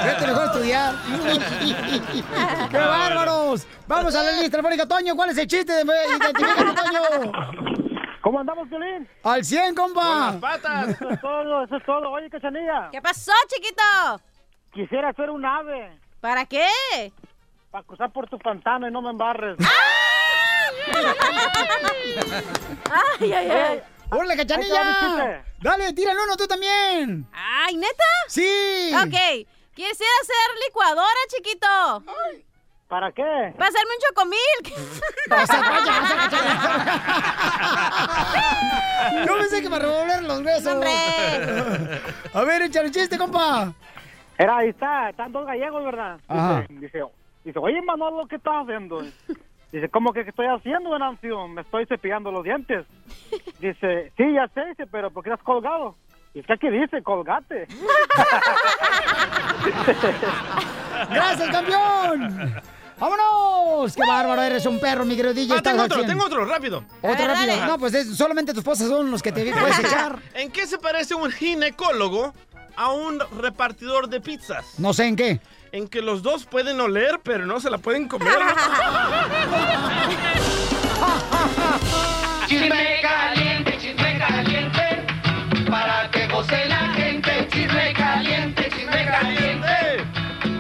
Vete 0.04 0.28
mejor 0.28 0.44
a 0.44 0.46
estudiar. 0.48 0.96
¡Qué 2.72 2.78
bárbaros! 2.78 3.68
Vamos 3.88 4.16
a 4.16 4.24
la 4.24 4.32
lista 4.32 4.52
telefónica. 4.52 4.86
Toño, 4.88 5.16
¿cuál 5.16 5.30
es 5.32 5.38
el 5.38 5.48
chiste? 5.48 5.74
de 5.74 5.84
Identifícate, 5.84 6.64
Toño. 6.64 7.32
¿Cómo 8.22 8.40
andamos, 8.40 8.70
Violín? 8.70 9.08
Al 9.24 9.44
100, 9.44 9.76
compa. 9.76 10.38
patas. 10.40 10.90
Eso 10.90 11.10
es 11.10 11.22
todo, 11.22 11.64
eso 11.64 11.76
es 11.78 11.86
todo. 11.86 12.12
Oye, 12.12 12.30
Cachanilla. 12.30 12.90
¿Qué 12.92 13.02
pasó, 13.02 13.32
chiquito? 13.48 13.82
Quisiera 14.74 15.12
ser 15.14 15.30
un 15.30 15.46
ave 15.46 16.00
¿Para 16.22 16.46
qué? 16.46 16.66
para 17.72 17.84
cruzar 17.86 18.12
por 18.12 18.30
tu 18.30 18.38
pantano 18.38 18.88
y 18.88 18.92
no 18.92 19.02
me 19.02 19.10
embarres. 19.12 19.58
Ay, 23.20 23.34
ay, 23.34 23.50
ay. 23.50 23.82
¡Órale, 24.10 24.36
cachanilla! 24.36 25.44
Dale, 25.62 25.94
tíralo 25.94 26.24
uno 26.26 26.36
tú 26.36 26.46
también. 26.48 27.26
Ay, 27.34 27.78
¿neta? 27.78 28.04
Sí. 28.28 28.92
Ok. 28.94 29.48
Quisiera 29.74 30.12
hacer 30.22 30.58
licuadora, 30.68 31.22
chiquito. 31.30 31.68
¿Para 32.88 33.12
qué? 33.14 33.54
Para 33.58 33.70
hacerme 33.70 33.94
un 33.94 34.02
cachanilla. 35.30 36.86
Yo 39.26 39.38
pensé 39.38 39.62
que 39.62 39.70
me 39.70 39.80
revolver 39.80 40.24
los 40.24 40.44
besos. 40.44 40.74
¡Hombre! 40.74 40.92
A 42.34 42.42
ver, 42.44 42.64
échale 42.64 42.92
chiste, 42.92 43.18
compa. 43.18 43.74
Era, 44.38 44.58
ahí 44.58 44.70
está, 44.70 45.10
están 45.10 45.32
dos 45.32 45.46
gallegos, 45.46 45.86
¿verdad? 45.86 46.20
Ajá. 46.28 46.66
Dice, 46.68 46.82
dice, 46.82 47.04
dice, 47.46 47.60
oye, 47.60 47.82
Manolo, 47.82 48.28
¿qué 48.28 48.36
estás 48.36 48.56
haciendo? 48.64 49.02
Dice, 49.72 49.88
¿cómo 49.90 50.12
que 50.12 50.24
qué 50.26 50.32
estoy 50.32 50.48
haciendo, 50.48 50.90
Venancio? 50.90 51.48
Me 51.48 51.62
estoy 51.62 51.86
cepillando 51.86 52.30
los 52.30 52.44
dientes. 52.44 52.86
Dice, 53.60 54.12
sí, 54.18 54.34
ya 54.34 54.50
sé, 54.50 54.66
dice, 54.66 54.86
pero 54.88 55.12
¿por 55.12 55.24
qué 55.24 55.32
has 55.32 55.42
colgado? 55.44 55.96
Dice, 56.34 56.54
¿qué 56.60 56.72
dice? 56.72 57.02
Colgate. 57.04 57.68
¡Gracias, 61.10 61.50
campeón! 61.50 62.62
¡Vámonos! 63.00 63.94
¡Qué 63.96 64.02
bárbaro! 64.08 64.42
Eres 64.42 64.66
un 64.66 64.80
perro, 64.80 65.04
mi 65.06 65.16
querido 65.16 65.34
DJ. 65.34 65.58
Ah, 65.58 65.62
tengo 65.62 65.84
otro, 65.84 65.98
100. 65.98 66.08
tengo 66.08 66.24
otro, 66.26 66.46
rápido. 66.46 66.86
Otro 67.02 67.28
rápido. 67.28 67.48
dale. 67.48 67.66
No, 67.66 67.78
pues 67.80 67.94
es- 67.96 68.16
solamente 68.16 68.54
tus 68.54 68.60
esposas 68.60 68.88
son 68.88 69.12
los 69.12 69.22
que 69.22 69.32
te 69.32 69.52
puedes 69.60 69.80
echar. 69.80 70.20
¿En 70.36 70.52
qué 70.52 70.66
se 70.68 70.78
parece 70.78 71.16
un 71.16 71.30
ginecólogo 71.32 72.34
a 72.78 72.92
un 72.94 73.20
repartidor 73.40 74.08
de 74.08 74.22
pizzas? 74.22 74.80
No 74.80 74.94
sé 74.94 75.08
en 75.08 75.16
qué. 75.16 75.40
En 75.74 75.88
que 75.88 76.02
los 76.02 76.22
dos 76.22 76.46
pueden 76.46 76.80
oler, 76.80 77.20
pero 77.24 77.46
no 77.46 77.60
se 77.60 77.70
la 77.70 77.78
pueden 77.80 78.08
comer. 78.08 78.38
Chisme 82.48 83.00
caliente, 83.02 83.78
chisme 83.80 84.18
caliente, 84.20 84.81
para 85.70 86.10
que 86.12 86.28
goce 86.28 86.66
la 86.68 86.94
gente. 86.94 87.48
Chisme 87.52 87.94
caliente, 87.94 88.70
chisme 88.70 89.06
caliente, 89.06 89.68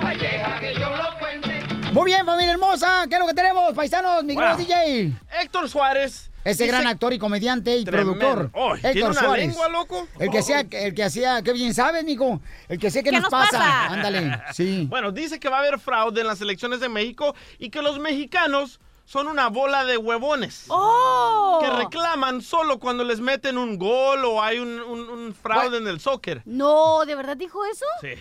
ay, 0.03 0.17
deja 0.17 0.59
que 0.59 0.73
yo 0.75 0.89
lo 0.95 1.19
cuente. 1.19 1.61
Muy 1.91 2.05
bien, 2.05 2.25
familia 2.25 2.51
hermosa. 2.53 3.05
¿Qué 3.09 3.15
es 3.15 3.19
lo 3.19 3.27
que 3.27 3.33
tenemos, 3.33 3.73
paisanos? 3.73 4.23
Mi 4.23 4.33
Wow. 4.35 4.57
DJ. 4.57 5.13
Héctor 5.41 5.69
Suárez. 5.69 6.29
Ese 6.43 6.63
dice- 6.63 6.75
gran 6.75 6.87
actor 6.87 7.13
y 7.13 7.19
comediante 7.19 7.77
y 7.77 7.85
Tremendo. 7.85 8.17
productor. 8.17 8.49
Oh, 8.53 8.73
¿tiene 8.73 8.89
Héctor 8.89 9.11
una 9.11 9.19
Suárez. 9.21 9.47
lengua, 9.47 9.69
loco? 9.69 10.07
El 10.19 10.31
que 10.31 10.39
hacía, 10.39 10.61
el 10.71 10.95
que 10.95 11.03
hacía, 11.03 11.41
qué 11.43 11.53
bien 11.53 11.73
sabes, 11.75 12.03
mijo. 12.03 12.41
El 12.67 12.79
que 12.79 12.89
sé 12.89 13.03
qué, 13.03 13.11
¿Qué 13.11 13.17
nos, 13.19 13.23
nos 13.23 13.31
pasa. 13.31 13.57
pasa? 13.59 13.85
Ándale, 13.93 14.41
sí. 14.53 14.85
Bueno, 14.89 15.11
dice 15.11 15.39
que 15.39 15.49
va 15.49 15.57
a 15.57 15.59
haber 15.59 15.79
fraude 15.79 16.21
en 16.21 16.27
las 16.27 16.41
elecciones 16.41 16.79
de 16.79 16.89
México 16.89 17.35
y 17.59 17.69
que 17.69 17.81
los 17.83 17.99
mexicanos 17.99 18.79
son 19.11 19.27
una 19.27 19.49
bola 19.49 19.83
de 19.83 19.97
huevones. 19.97 20.65
¡Oh! 20.69 21.59
Que 21.61 21.69
reclaman 21.69 22.41
solo 22.41 22.79
cuando 22.79 23.03
les 23.03 23.19
meten 23.19 23.57
un 23.57 23.77
gol 23.77 24.23
o 24.23 24.41
hay 24.41 24.59
un, 24.59 24.79
un- 24.79 25.09
un 25.09 25.35
fraude 25.35 25.77
en 25.79 25.87
el 25.87 25.99
soccer. 25.99 26.41
No, 26.45 27.03
¿de 27.05 27.15
verdad 27.15 27.35
dijo 27.35 27.65
eso? 27.65 27.85
Sí. 27.99 28.13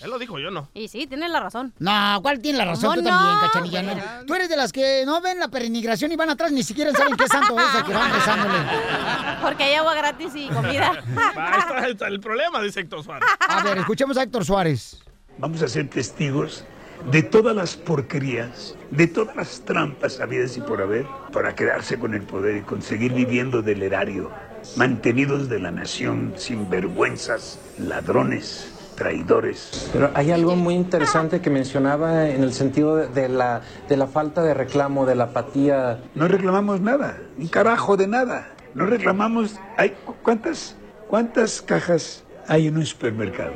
Él 0.00 0.10
lo 0.10 0.18
dijo, 0.18 0.38
yo 0.40 0.50
no. 0.50 0.68
Y 0.74 0.88
sí, 0.88 1.06
tiene 1.06 1.28
la 1.28 1.38
razón. 1.40 1.72
No, 1.78 2.18
¿cuál 2.20 2.40
tiene 2.40 2.58
la 2.58 2.64
razón? 2.64 2.90
¿Cómo 2.90 2.94
Tú 2.96 3.02
no? 3.02 3.10
también, 3.10 3.38
cachanilla. 3.40 3.82
¿no? 4.20 4.26
Tú 4.26 4.34
eres 4.34 4.48
de 4.48 4.56
las 4.56 4.72
que 4.72 5.04
no 5.06 5.20
ven 5.20 5.38
la 5.38 5.46
peregrinación 5.48 6.10
y 6.12 6.16
van 6.16 6.28
atrás, 6.30 6.50
ni 6.50 6.62
siquiera 6.64 6.90
saben 6.92 7.16
qué 7.16 7.28
santo 7.28 7.56
es 7.58 7.74
el 7.76 7.84
que 7.84 7.94
van 7.94 8.12
rezándole. 8.12 8.58
Porque 9.40 9.62
hay 9.64 9.74
agua 9.74 9.94
gratis 9.94 10.32
y 10.34 10.48
comida. 10.48 10.90
Ahí 11.36 11.58
está, 11.60 11.78
ahí 11.78 11.92
está 11.92 12.08
el 12.08 12.18
problema, 12.20 12.60
dice 12.60 12.80
Héctor 12.80 13.04
Suárez. 13.04 13.28
A 13.48 13.62
ver, 13.62 13.78
escuchemos 13.78 14.16
a 14.18 14.22
Héctor 14.24 14.44
Suárez. 14.44 15.00
Vamos 15.38 15.62
a 15.62 15.68
ser 15.68 15.88
testigos 15.88 16.64
de 17.10 17.22
todas 17.22 17.54
las 17.54 17.76
porquerías, 17.76 18.76
de 18.90 19.06
todas 19.06 19.36
las 19.36 19.60
trampas 19.60 20.20
habidas 20.20 20.56
y 20.56 20.60
por 20.60 20.80
haber, 20.80 21.06
para 21.32 21.54
quedarse 21.54 21.98
con 21.98 22.14
el 22.14 22.22
poder 22.22 22.56
y 22.56 22.60
conseguir 22.62 23.12
viviendo 23.12 23.62
del 23.62 23.82
erario, 23.82 24.30
mantenidos 24.76 25.48
de 25.48 25.58
la 25.60 25.70
nación 25.70 26.32
sin 26.36 26.68
vergüenzas, 26.70 27.58
ladrones, 27.78 28.72
traidores. 28.96 29.90
Pero 29.92 30.10
hay 30.14 30.30
algo 30.30 30.56
muy 30.56 30.74
interesante 30.74 31.40
que 31.40 31.50
mencionaba 31.50 32.28
en 32.30 32.42
el 32.42 32.52
sentido 32.54 32.96
de, 32.96 33.28
la, 33.28 33.60
de 33.88 33.96
la 33.96 34.06
falta 34.06 34.42
de 34.42 34.54
reclamo, 34.54 35.04
de 35.04 35.14
la 35.14 35.24
apatía. 35.24 36.00
No 36.14 36.28
reclamamos 36.28 36.80
nada, 36.80 37.18
un 37.36 37.48
carajo 37.48 37.96
de 37.96 38.06
nada. 38.06 38.48
No 38.74 38.86
reclamamos. 38.86 39.60
Hay, 39.76 39.90
cu- 40.04 40.14
¿cuántas, 40.22 40.76
¿Cuántas 41.08 41.60
cajas 41.62 42.24
hay 42.48 42.66
en 42.66 42.76
un 42.76 42.86
supermercado? 42.86 43.52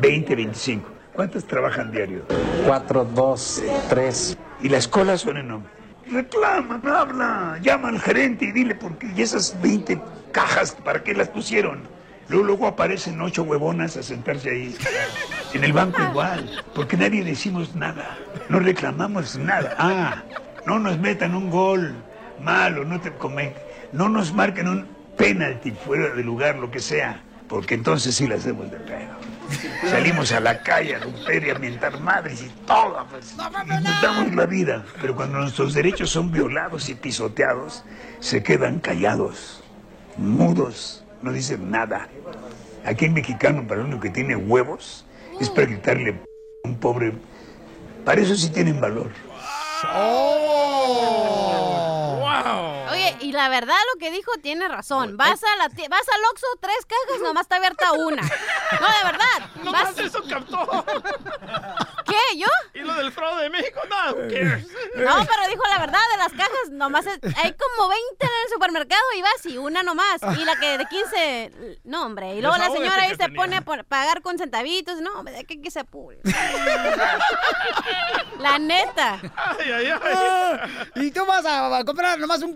20, 0.00 0.36
25. 0.36 0.89
¿Cuántas 1.14 1.44
trabajan 1.44 1.90
diario? 1.90 2.24
Cuatro, 2.66 3.04
dos, 3.04 3.62
tres. 3.88 4.36
Y 4.62 4.68
las 4.68 4.86
colas 4.88 5.22
son 5.22 5.38
enormes. 5.38 5.70
Reclama, 6.10 6.80
habla, 6.84 7.58
llama 7.62 7.88
al 7.88 8.00
gerente 8.00 8.46
y 8.46 8.52
dile 8.52 8.74
por 8.74 8.98
qué. 8.98 9.12
Y 9.14 9.22
esas 9.22 9.60
20 9.62 10.00
cajas, 10.32 10.72
¿para 10.72 11.02
qué 11.02 11.14
las 11.14 11.28
pusieron? 11.28 11.82
Luego, 12.28 12.44
luego 12.46 12.66
aparecen 12.68 13.20
ocho 13.20 13.42
huevonas 13.42 13.96
a 13.96 14.02
sentarse 14.02 14.50
ahí. 14.50 14.76
En 15.52 15.64
el 15.64 15.72
banco 15.72 16.00
igual, 16.02 16.64
porque 16.74 16.96
nadie 16.96 17.24
decimos 17.24 17.74
nada. 17.74 18.16
No 18.48 18.60
reclamamos 18.60 19.36
nada. 19.36 19.74
Ah, 19.78 20.22
no 20.66 20.78
nos 20.78 20.98
metan 20.98 21.34
un 21.34 21.50
gol 21.50 21.94
malo, 22.40 22.84
no 22.84 23.00
te 23.00 23.12
comen. 23.12 23.52
No 23.92 24.08
nos 24.08 24.32
marquen 24.32 24.68
un 24.68 24.86
penalti 25.16 25.72
fuera 25.72 26.14
de 26.14 26.22
lugar, 26.22 26.56
lo 26.56 26.70
que 26.70 26.80
sea, 26.80 27.20
porque 27.48 27.74
entonces 27.74 28.14
sí 28.14 28.28
la 28.28 28.36
hacemos 28.36 28.70
de 28.70 28.78
pedo. 28.78 29.29
Salimos 29.90 30.32
a 30.32 30.40
la 30.40 30.62
calle 30.62 30.96
a 30.96 30.98
romper 31.00 31.44
y 31.46 31.50
a 31.50 31.54
mentar 31.58 31.98
madres 32.00 32.42
y 32.42 32.48
todo, 32.66 33.04
pues. 33.10 33.34
Y 33.34 33.82
nos 33.82 34.02
damos 34.02 34.34
la 34.34 34.46
vida. 34.46 34.84
Pero 35.00 35.16
cuando 35.16 35.38
nuestros 35.38 35.74
derechos 35.74 36.10
son 36.10 36.30
violados 36.30 36.88
y 36.88 36.94
pisoteados, 36.94 37.82
se 38.20 38.42
quedan 38.42 38.78
callados, 38.80 39.62
mudos, 40.16 41.04
no 41.22 41.32
dicen 41.32 41.70
nada. 41.70 42.08
Aquí 42.84 43.06
en 43.06 43.14
mexicano, 43.14 43.66
para 43.66 43.82
uno 43.82 44.00
que 44.00 44.10
tiene 44.10 44.36
huevos, 44.36 45.04
es 45.40 45.50
para 45.50 45.66
gritarle 45.66 46.12
p- 46.14 46.24
a 46.64 46.68
un 46.68 46.76
pobre. 46.76 47.12
Para 48.04 48.20
eso 48.20 48.34
sí 48.34 48.50
tienen 48.50 48.80
valor. 48.80 49.10
Oye, 49.94 51.19
y 53.20 53.32
la 53.32 53.48
verdad 53.48 53.76
lo 53.94 53.98
que 54.00 54.10
dijo 54.10 54.30
tiene 54.42 54.68
razón. 54.68 55.16
Vas 55.16 55.42
a 55.44 55.56
la 55.56 55.68
vas 55.68 56.08
al 56.08 56.24
Oxxo, 56.32 56.46
tres 56.60 56.76
cajas, 56.86 57.20
nomás 57.22 57.42
está 57.42 57.56
abierta 57.56 57.92
una. 57.92 58.22
No, 58.22 58.28
de 58.28 59.04
verdad. 59.04 59.26
No 59.62 59.72
Vas- 59.72 59.94
más 59.94 59.98
eso 59.98 60.22
captó. 60.26 60.58
¿Qué? 62.06 62.38
¿Yo? 62.38 62.46
¿Y 62.72 62.78
lo 62.80 62.94
del 62.94 63.12
fraude 63.12 63.42
de 63.42 63.50
México? 63.50 63.78
No, 63.90 64.12
who 64.14 64.22
cares? 64.22 64.66
No, 64.94 65.26
pero 65.26 65.48
dijo 65.50 65.62
la 65.68 65.78
verdad 65.78 66.00
de 66.12 66.16
las 66.16 66.32
cajas, 66.32 66.70
nomás 66.70 67.04
es- 67.06 67.18
hay 67.36 67.52
como 67.54 67.88
20 67.90 68.24
en 68.24 68.30
el 68.46 68.52
supermercado 68.52 69.02
y 69.18 69.22
vas 69.22 69.44
y 69.46 69.58
una 69.58 69.82
nomás. 69.82 70.20
Y 70.38 70.44
la 70.46 70.56
que 70.58 70.78
de 70.78 70.86
15, 70.86 71.78
no 71.84 72.06
hombre. 72.06 72.36
Y 72.36 72.40
luego 72.40 72.56
la 72.56 72.70
señora 72.70 73.02
ahí 73.02 73.10
se 73.10 73.16
tenía. 73.18 73.36
pone 73.36 73.56
a 73.56 73.60
pagar 73.84 74.22
con 74.22 74.38
centavitos. 74.38 75.00
No, 75.02 75.18
hombre, 75.18 75.34
de 75.34 75.44
que, 75.44 75.60
que 75.60 75.70
se 75.70 75.80
apure. 75.80 76.20
La 78.38 78.58
neta. 78.58 79.20
Ah, 79.36 80.66
y 80.94 81.10
tú 81.10 81.24
vas 81.26 81.44
a, 81.44 81.76
a 81.78 81.84
comprar 81.84 82.18
nomás 82.18 82.42
un, 82.42 82.50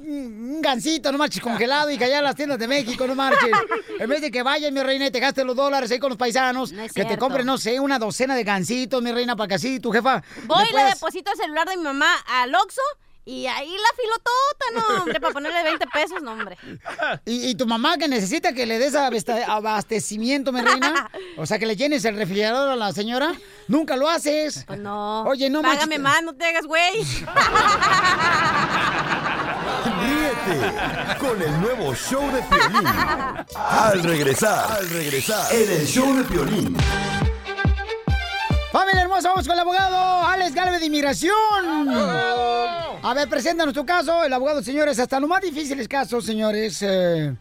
un 0.54 0.62
gancito, 0.62 1.10
no 1.12 1.18
marches 1.18 1.42
congelado 1.42 1.90
y 1.90 1.98
callar 1.98 2.22
las 2.22 2.34
tiendas 2.34 2.58
de 2.58 2.68
México, 2.68 3.06
no 3.06 3.14
marches. 3.14 3.50
En 3.98 4.08
vez 4.08 4.20
de 4.20 4.30
que 4.30 4.42
vayas, 4.42 4.72
mi 4.72 4.82
reina, 4.82 5.06
y 5.06 5.10
te 5.10 5.20
gastes 5.20 5.44
los 5.44 5.56
dólares 5.56 5.90
ahí 5.90 5.98
con 5.98 6.10
los 6.10 6.18
paisanos, 6.18 6.72
que 6.94 7.04
te 7.04 7.16
compres, 7.18 7.44
no 7.46 7.58
sé, 7.58 7.78
una 7.80 7.98
docena 7.98 8.34
de 8.34 8.44
gancitos, 8.44 9.02
mi 9.02 9.12
reina, 9.12 9.36
para 9.36 9.48
que 9.48 9.54
así 9.54 9.80
tu 9.80 9.90
jefa. 9.92 10.22
Voy 10.46 10.58
le 10.58 10.64
y 10.64 10.66
le 10.66 10.72
puedas- 10.72 10.94
deposito 10.94 11.32
el 11.32 11.38
celular 11.38 11.68
de 11.68 11.76
mi 11.76 11.82
mamá 11.82 12.14
al 12.26 12.54
Oxxo 12.54 12.80
y 13.26 13.46
ahí 13.46 13.70
la 13.70 13.88
filotota, 13.96 14.66
no, 14.74 15.00
hombre, 15.02 15.18
para 15.18 15.32
ponerle 15.32 15.62
20 15.62 15.86
pesos, 15.86 16.22
no, 16.22 16.32
hombre. 16.32 16.58
Y, 17.24 17.48
y 17.48 17.54
tu 17.54 17.66
mamá 17.66 17.96
que 17.96 18.06
necesita 18.06 18.52
que 18.52 18.66
le 18.66 18.78
des 18.78 18.94
abastecimiento, 18.94 20.52
mi 20.52 20.60
reina. 20.60 21.10
O 21.38 21.46
sea, 21.46 21.58
que 21.58 21.64
le 21.66 21.74
llenes 21.74 22.04
el 22.04 22.16
refrigerador 22.16 22.68
a 22.70 22.76
la 22.76 22.92
señora. 22.92 23.32
Nunca 23.66 23.96
lo 23.96 24.08
haces. 24.08 24.64
Pues 24.66 24.78
no. 24.78 25.22
Oye, 25.24 25.48
no 25.50 25.62
Págame 25.62 25.98
manches. 25.98 26.00
más, 26.00 26.22
no 26.22 26.34
te 26.34 26.44
hagas 26.44 26.64
güey. 26.66 27.02
Ríete 30.46 31.18
con 31.18 31.40
el 31.40 31.60
nuevo 31.60 31.94
show 31.94 32.22
de 32.32 32.42
Piolín. 32.42 32.86
Al 33.56 34.02
regresar, 34.02 34.72
al 34.72 34.88
regresar, 34.90 35.52
en 35.54 35.70
el 35.70 35.86
show 35.86 36.14
de 36.16 36.24
Piolín. 36.24 36.76
Familia 38.72 39.02
hermosa, 39.02 39.28
vamos 39.28 39.46
con 39.46 39.54
el 39.54 39.60
abogado 39.60 40.26
Alex 40.26 40.54
Galvez 40.54 40.80
de 40.80 40.86
Inmigración. 40.86 41.34
A 43.02 43.12
ver, 43.14 43.28
preséntanos 43.28 43.74
tu 43.74 43.86
caso. 43.86 44.24
El 44.24 44.32
abogado, 44.32 44.62
señores, 44.62 44.98
hasta 44.98 45.20
los 45.20 45.28
más 45.28 45.40
difíciles 45.40 45.86
casos, 45.86 46.24
señores. 46.24 46.78
eh, 46.82 47.34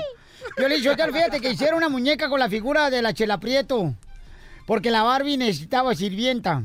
Yo 0.58 0.68
le 0.68 0.76
dije, 0.78 0.96
fíjate 0.96 1.42
que 1.42 1.52
hicieron 1.52 1.78
una 1.78 1.90
muñeca 1.90 2.30
con 2.30 2.40
la 2.40 2.50
figura 2.50 2.90
de 2.90 3.02
la 3.02 3.14
Chela 3.14 3.40
Prieto. 3.40 3.94
Porque 4.68 4.92
la 4.92 5.04
Barbie 5.04 5.38
necesitaba 5.38 5.96
sirvienta. 5.96 6.64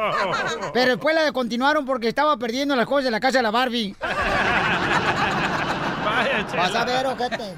Pero 0.74 0.92
después 0.92 1.14
la 1.14 1.32
continuaron 1.32 1.86
porque 1.86 2.08
estaba 2.08 2.36
perdiendo 2.36 2.74
las 2.76 2.86
cosas 2.86 3.04
de 3.04 3.10
la 3.10 3.20
casa 3.20 3.38
de 3.38 3.42
la 3.42 3.50
Barbie. 3.50 3.94
Vas 6.56 6.74
a 6.74 6.84
ver, 6.84 7.06
ojete. 7.06 7.56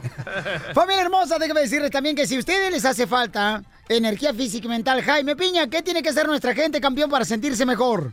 Familia 0.75 1.03
hermosa, 1.03 1.39
déjame 1.39 1.63
decirles 1.63 1.91
también 1.91 2.15
que 2.15 2.27
si 2.27 2.37
a 2.37 2.39
ustedes 2.39 2.71
les 2.71 2.85
hace 2.85 3.07
falta 3.07 3.63
energía 3.89 4.33
física 4.33 4.67
y 4.67 4.69
mental, 4.69 5.03
Jaime 5.03 5.37
Piña, 5.37 5.69
¿qué 5.69 5.83
tiene 5.83 6.03
que 6.03 6.11
hacer 6.11 6.27
nuestra 6.27 6.55
gente, 6.55 6.81
campeón, 6.81 7.11
para 7.11 7.25
sentirse 7.25 7.67
mejor? 7.67 8.13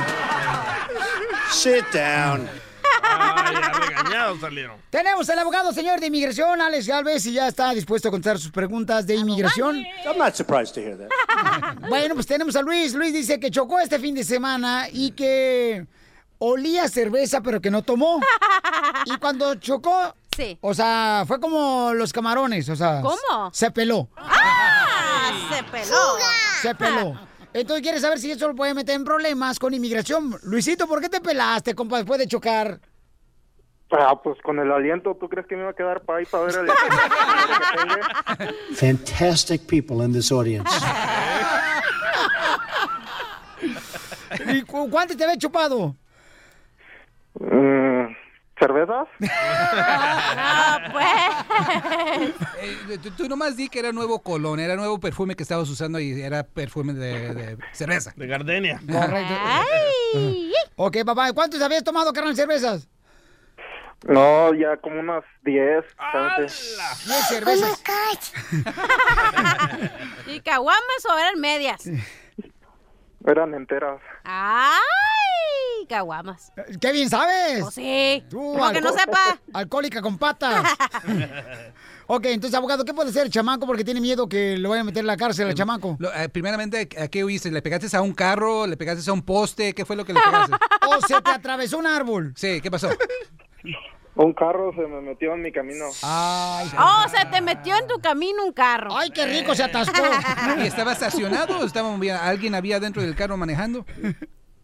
Sit 1.50 1.84
down. 1.92 2.48
Ay, 3.02 3.56
regañados 3.88 4.40
salieron. 4.40 4.76
Tenemos 4.90 5.28
al 5.28 5.38
abogado, 5.40 5.72
señor 5.72 6.00
de 6.00 6.06
inmigración, 6.06 6.60
Alex 6.60 6.86
Galvez, 6.86 7.26
y 7.26 7.32
ya 7.32 7.48
está 7.48 7.72
dispuesto 7.74 8.08
a 8.08 8.10
contestar 8.10 8.38
sus 8.38 8.50
preguntas 8.52 9.06
de 9.06 9.16
inmigración. 9.16 9.84
I'm 10.06 10.16
not 10.18 10.34
surprised 10.34 10.74
to 10.74 10.80
hear 10.80 10.96
that. 10.96 11.08
Bueno, 11.88 12.14
pues 12.14 12.26
tenemos 12.26 12.54
a 12.56 12.62
Luis. 12.62 12.94
Luis 12.94 13.12
dice 13.12 13.40
que 13.40 13.50
chocó 13.50 13.80
este 13.80 13.98
fin 13.98 14.14
de 14.14 14.24
semana 14.24 14.86
y 14.92 15.10
que 15.12 15.86
olía 16.38 16.88
cerveza, 16.88 17.40
pero 17.40 17.60
que 17.60 17.70
no 17.70 17.82
tomó. 17.82 18.20
Y 19.06 19.16
cuando 19.18 19.54
chocó, 19.56 20.14
o 20.60 20.74
sea, 20.74 21.24
fue 21.26 21.40
como 21.40 21.92
los 21.94 22.12
camarones, 22.12 22.68
o 22.68 22.76
sea, 22.76 23.00
¿Cómo? 23.02 23.50
se 23.52 23.70
peló. 23.70 24.08
¡Ah! 24.16 25.30
Se 25.50 25.62
peló. 25.64 25.96
Se 26.62 26.74
peló. 26.74 27.20
Entonces 27.52 27.82
quiere 27.82 28.00
saber 28.00 28.18
si 28.18 28.30
eso 28.30 28.48
lo 28.48 28.54
puede 28.54 28.74
meter 28.74 28.94
en 28.94 29.04
problemas 29.04 29.58
con 29.58 29.74
inmigración. 29.74 30.36
Luisito, 30.44 30.86
¿por 30.86 31.00
qué 31.00 31.08
te 31.08 31.20
pelaste, 31.20 31.74
compa, 31.74 31.96
después 31.98 32.18
de 32.20 32.28
chocar? 32.28 32.80
Ah, 33.92 34.14
pues 34.22 34.38
con 34.42 34.56
el 34.60 34.70
aliento, 34.70 35.16
¿tú 35.18 35.28
crees 35.28 35.48
que 35.48 35.56
me 35.56 35.62
iba 35.62 35.72
a 35.72 35.74
quedar 35.74 36.02
para 36.02 36.20
ahí 36.20 36.26
para 36.26 36.44
ver 36.44 36.54
el 36.60 36.70
Fantastic 38.76 39.66
people 39.66 40.04
in 40.04 40.12
this 40.12 40.30
audience. 40.30 40.70
¿Y 44.46 44.62
cu- 44.62 44.88
cuánto 44.88 45.16
te 45.16 45.24
había 45.24 45.36
chupado? 45.36 45.96
¿Cervezas? 48.70 49.08
Eh, 52.60 52.98
tú, 53.02 53.10
tú 53.12 53.28
nomás 53.28 53.56
di 53.56 53.68
que 53.68 53.78
era 53.78 53.92
nuevo 53.92 54.20
colón, 54.20 54.60
era 54.60 54.76
nuevo 54.76 54.98
perfume 54.98 55.34
que 55.36 55.42
estabas 55.42 55.68
usando 55.68 55.98
y 55.98 56.20
era 56.20 56.42
perfume 56.42 56.92
de, 56.92 57.34
de 57.34 57.58
cerveza. 57.72 58.12
De 58.16 58.26
gardenia. 58.26 58.80
Correcto. 58.86 59.34
Ok, 60.76 60.98
papá, 61.04 61.32
¿cuántos 61.32 61.60
habías 61.62 61.84
tomado, 61.84 62.12
carnal, 62.12 62.34
cervezas? 62.36 62.88
No, 64.06 64.54
ya 64.54 64.76
como 64.78 65.00
unas 65.00 65.24
10. 65.42 65.84
Diez 66.38 67.28
cervezas. 67.28 67.82
¿Y 70.26 70.40
caguamas 70.40 71.06
o 71.08 71.18
eran 71.18 71.40
medias? 71.40 71.84
Eran 73.26 73.54
enteras. 73.54 74.00
¡Ay! 74.24 74.76
caguamas. 75.88 76.52
¡Qué 76.80 76.92
bien 76.92 77.10
sabes! 77.10 77.62
Pues 77.62 77.74
sí. 77.74 78.24
Tú, 78.30 78.38
Como 78.38 78.70
que 78.70 78.80
no 78.80 78.92
sepa. 78.92 79.40
Alcohólica 79.52 80.00
con 80.00 80.18
patas. 80.18 80.64
ok, 82.06 82.26
entonces, 82.26 82.56
abogado, 82.56 82.84
¿qué 82.84 82.94
puede 82.94 83.10
hacer 83.10 83.24
el 83.26 83.32
chamaco 83.32 83.66
porque 83.66 83.82
tiene 83.82 84.00
miedo 84.00 84.28
que 84.28 84.56
lo 84.56 84.68
vayan 84.70 84.82
a 84.82 84.84
meter 84.84 85.00
en 85.00 85.06
la 85.08 85.16
cárcel 85.16 85.48
al 85.48 85.54
chamaco? 85.54 85.96
Lo- 85.98 86.14
eh, 86.14 86.28
primeramente, 86.28 86.88
¿a 86.96 87.08
qué 87.08 87.24
huiste? 87.24 87.50
¿Le 87.50 87.60
pegaste 87.60 87.96
a 87.96 88.02
un 88.02 88.12
carro? 88.14 88.68
¿Le 88.68 88.76
pegaste 88.76 89.10
a 89.10 89.12
un 89.12 89.22
poste? 89.22 89.74
¿Qué 89.74 89.84
fue 89.84 89.96
lo 89.96 90.04
que 90.04 90.12
le 90.12 90.20
pegaste? 90.24 90.54
¿O 90.86 91.00
se 91.06 91.20
te 91.20 91.30
atravesó 91.30 91.78
un 91.78 91.86
árbol? 91.88 92.32
Sí, 92.36 92.60
¿qué 92.60 92.70
pasó? 92.70 92.88
Un 94.16 94.32
carro 94.34 94.72
se 94.74 94.82
me 94.86 95.00
metió 95.00 95.34
en 95.34 95.42
mi 95.42 95.52
camino. 95.52 95.84
Ay, 96.02 96.68
Oh, 96.78 97.04
se 97.08 97.24
te 97.26 97.40
metió 97.40 97.76
en 97.76 97.86
tu 97.86 98.00
camino 98.00 98.44
un 98.44 98.52
carro. 98.52 98.96
Ay, 98.96 99.10
qué 99.10 99.24
rico 99.24 99.54
se 99.54 99.62
atascó. 99.62 100.02
¿Y 100.58 100.66
estaba 100.66 100.92
estacionado 100.92 101.58
o 101.60 101.64
estaba, 101.64 101.94
alguien 102.28 102.54
había 102.54 102.80
dentro 102.80 103.00
del 103.02 103.14
carro 103.14 103.36
manejando? 103.36 103.86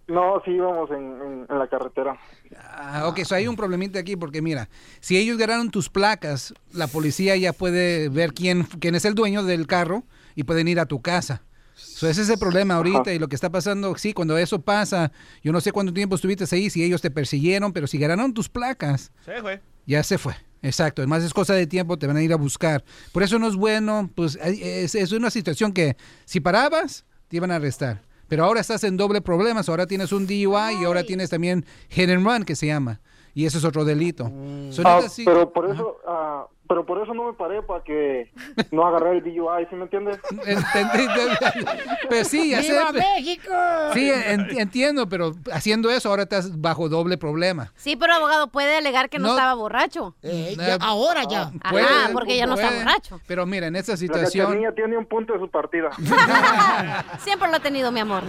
No, 0.09 0.41
sí 0.45 0.51
íbamos 0.53 0.91
en, 0.91 0.97
en- 0.99 1.47
en 1.49 1.59
la 1.59 1.67
carretera. 1.69 2.17
Ah, 2.61 3.05
ok, 3.09 3.21
so 3.25 3.35
hay 3.35 3.49
un 3.49 3.57
problemita 3.57 3.99
aquí 3.99 4.15
porque 4.17 4.43
mira, 4.43 4.69
si 5.01 5.17
ellos 5.17 5.37
ganaron 5.39 5.71
tus 5.71 5.89
placas, 5.89 6.53
la 6.73 6.87
policía 6.87 7.37
ya 7.37 7.53
puede 7.53 8.09
ver 8.09 8.33
quién, 8.33 8.65
quién 8.81 8.95
es 8.95 9.05
el 9.05 9.15
dueño 9.15 9.43
del 9.43 9.67
carro 9.67 10.05
y 10.35 10.45
pueden 10.45 10.69
ir 10.69 10.79
a 10.81 10.87
tu 10.87 11.01
casa. 11.03 11.43
So, 11.79 12.09
ese 12.09 12.23
es 12.23 12.29
el 12.31 12.39
problema 12.39 12.75
ahorita 12.77 13.01
Ajá. 13.03 13.13
y 13.13 13.19
lo 13.19 13.29
que 13.29 13.35
está 13.35 13.51
pasando, 13.51 13.95
sí, 13.97 14.13
cuando 14.15 14.37
eso 14.39 14.61
pasa, 14.63 15.13
yo 15.43 15.53
no 15.53 15.61
sé 15.61 15.73
cuánto 15.73 15.93
tiempo 15.93 16.17
estuviste 16.17 16.45
ahí, 16.57 16.71
si 16.71 16.83
ellos 16.83 17.03
te 17.03 17.11
persiguieron, 17.11 17.73
pero 17.73 17.87
si 17.87 17.99
ganaron 17.99 18.33
tus 18.33 18.49
placas, 18.49 19.13
Se 19.25 19.41
fue. 19.43 19.61
ya 19.87 20.03
se 20.03 20.17
fue. 20.19 20.35
Exacto, 20.63 21.03
además 21.03 21.23
es 21.23 21.35
cosa 21.35 21.53
de 21.55 21.67
tiempo, 21.67 21.99
te 21.99 22.07
van 22.07 22.17
a 22.17 22.23
ir 22.23 22.33
a 22.33 22.37
buscar. 22.37 22.83
Por 23.13 23.23
eso 23.23 23.39
no 23.39 23.47
es 23.47 23.55
bueno, 23.57 24.11
pues 24.15 24.37
es, 24.43 24.95
es 24.95 25.13
una 25.13 25.31
situación 25.31 25.73
que 25.73 25.97
si 26.25 26.41
parabas, 26.41 27.05
te 27.29 27.37
iban 27.37 27.51
a 27.51 27.57
arrestar. 27.57 28.03
Pero 28.27 28.45
ahora 28.45 28.61
estás 28.61 28.83
en 28.83 28.97
doble 28.97 29.21
problemas, 29.21 29.69
ahora 29.69 29.87
tienes 29.87 30.11
un 30.13 30.27
DUI 30.27 30.81
y 30.81 30.85
ahora 30.85 31.05
tienes 31.05 31.31
también 31.31 31.65
hit 31.91 32.09
and 32.11 32.27
run 32.27 32.45
que 32.45 32.57
se 32.57 32.67
llama. 32.67 33.01
Y 33.35 33.45
eso 33.45 33.59
es 33.59 33.65
otro 33.65 33.85
delito. 33.85 34.33
So, 34.71 34.83
Ah, 34.85 35.03
sí- 35.09 35.25
pero 35.27 35.53
por 35.53 35.71
eso, 35.71 35.99
ah, 36.09 36.47
pero 36.69 36.85
por 36.87 37.03
eso 37.03 37.15
no 37.15 37.25
me 37.25 37.33
paré 37.35 37.63
para 37.63 37.83
que 37.85 38.33
no 38.73 38.87
agarré 38.87 39.19
el 39.19 39.23
DUI, 39.25 39.67
¿sí 39.71 39.77
me 39.77 39.85
entiendes? 39.85 40.19
Pero 42.09 42.25
sí, 42.25 42.51
ya 42.51 42.63
sé, 42.63 42.73
¡Viva 42.73 42.93
pe- 42.93 42.99
México! 43.01 43.53
Sí, 43.95 44.11
en- 44.11 44.59
entiendo, 44.59 45.09
pero 45.09 45.35
haciendo 45.53 45.91
eso 45.91 46.09
ahora 46.09 46.23
estás 46.25 46.61
bajo 46.61 46.89
doble 46.89 47.19
problema. 47.19 47.73
Sí, 47.77 47.97
pero 47.97 48.15
abogado 48.15 48.49
puede 48.49 48.77
alegar 48.77 49.09
que 49.09 49.19
no, 49.19 49.29
No. 49.29 49.35
estaba 49.35 49.55
borracho. 49.55 50.15
Eh, 50.23 50.57
ahora 50.81 51.23
ya. 51.29 51.53
Ajá, 51.63 51.71
Puede, 51.71 51.87
porque 52.13 52.37
ya 52.37 52.47
no 52.47 52.55
está 52.55 52.69
puede. 52.69 52.81
borracho. 52.85 53.21
Pero 53.27 53.47
mira, 53.47 53.67
en 53.67 53.77
esta 53.77 53.93
La 53.93 53.97
situación... 53.99 54.47
cachanilla 54.47 54.75
tiene 54.75 54.97
un 54.97 55.07
punto 55.07 55.33
de 55.33 55.39
su 55.41 55.51
partida. 55.51 55.91
Siempre 57.21 57.49
lo 57.51 57.57
ha 57.57 57.61
tenido, 57.61 57.91
mi 57.93 58.01
amor. 58.01 58.23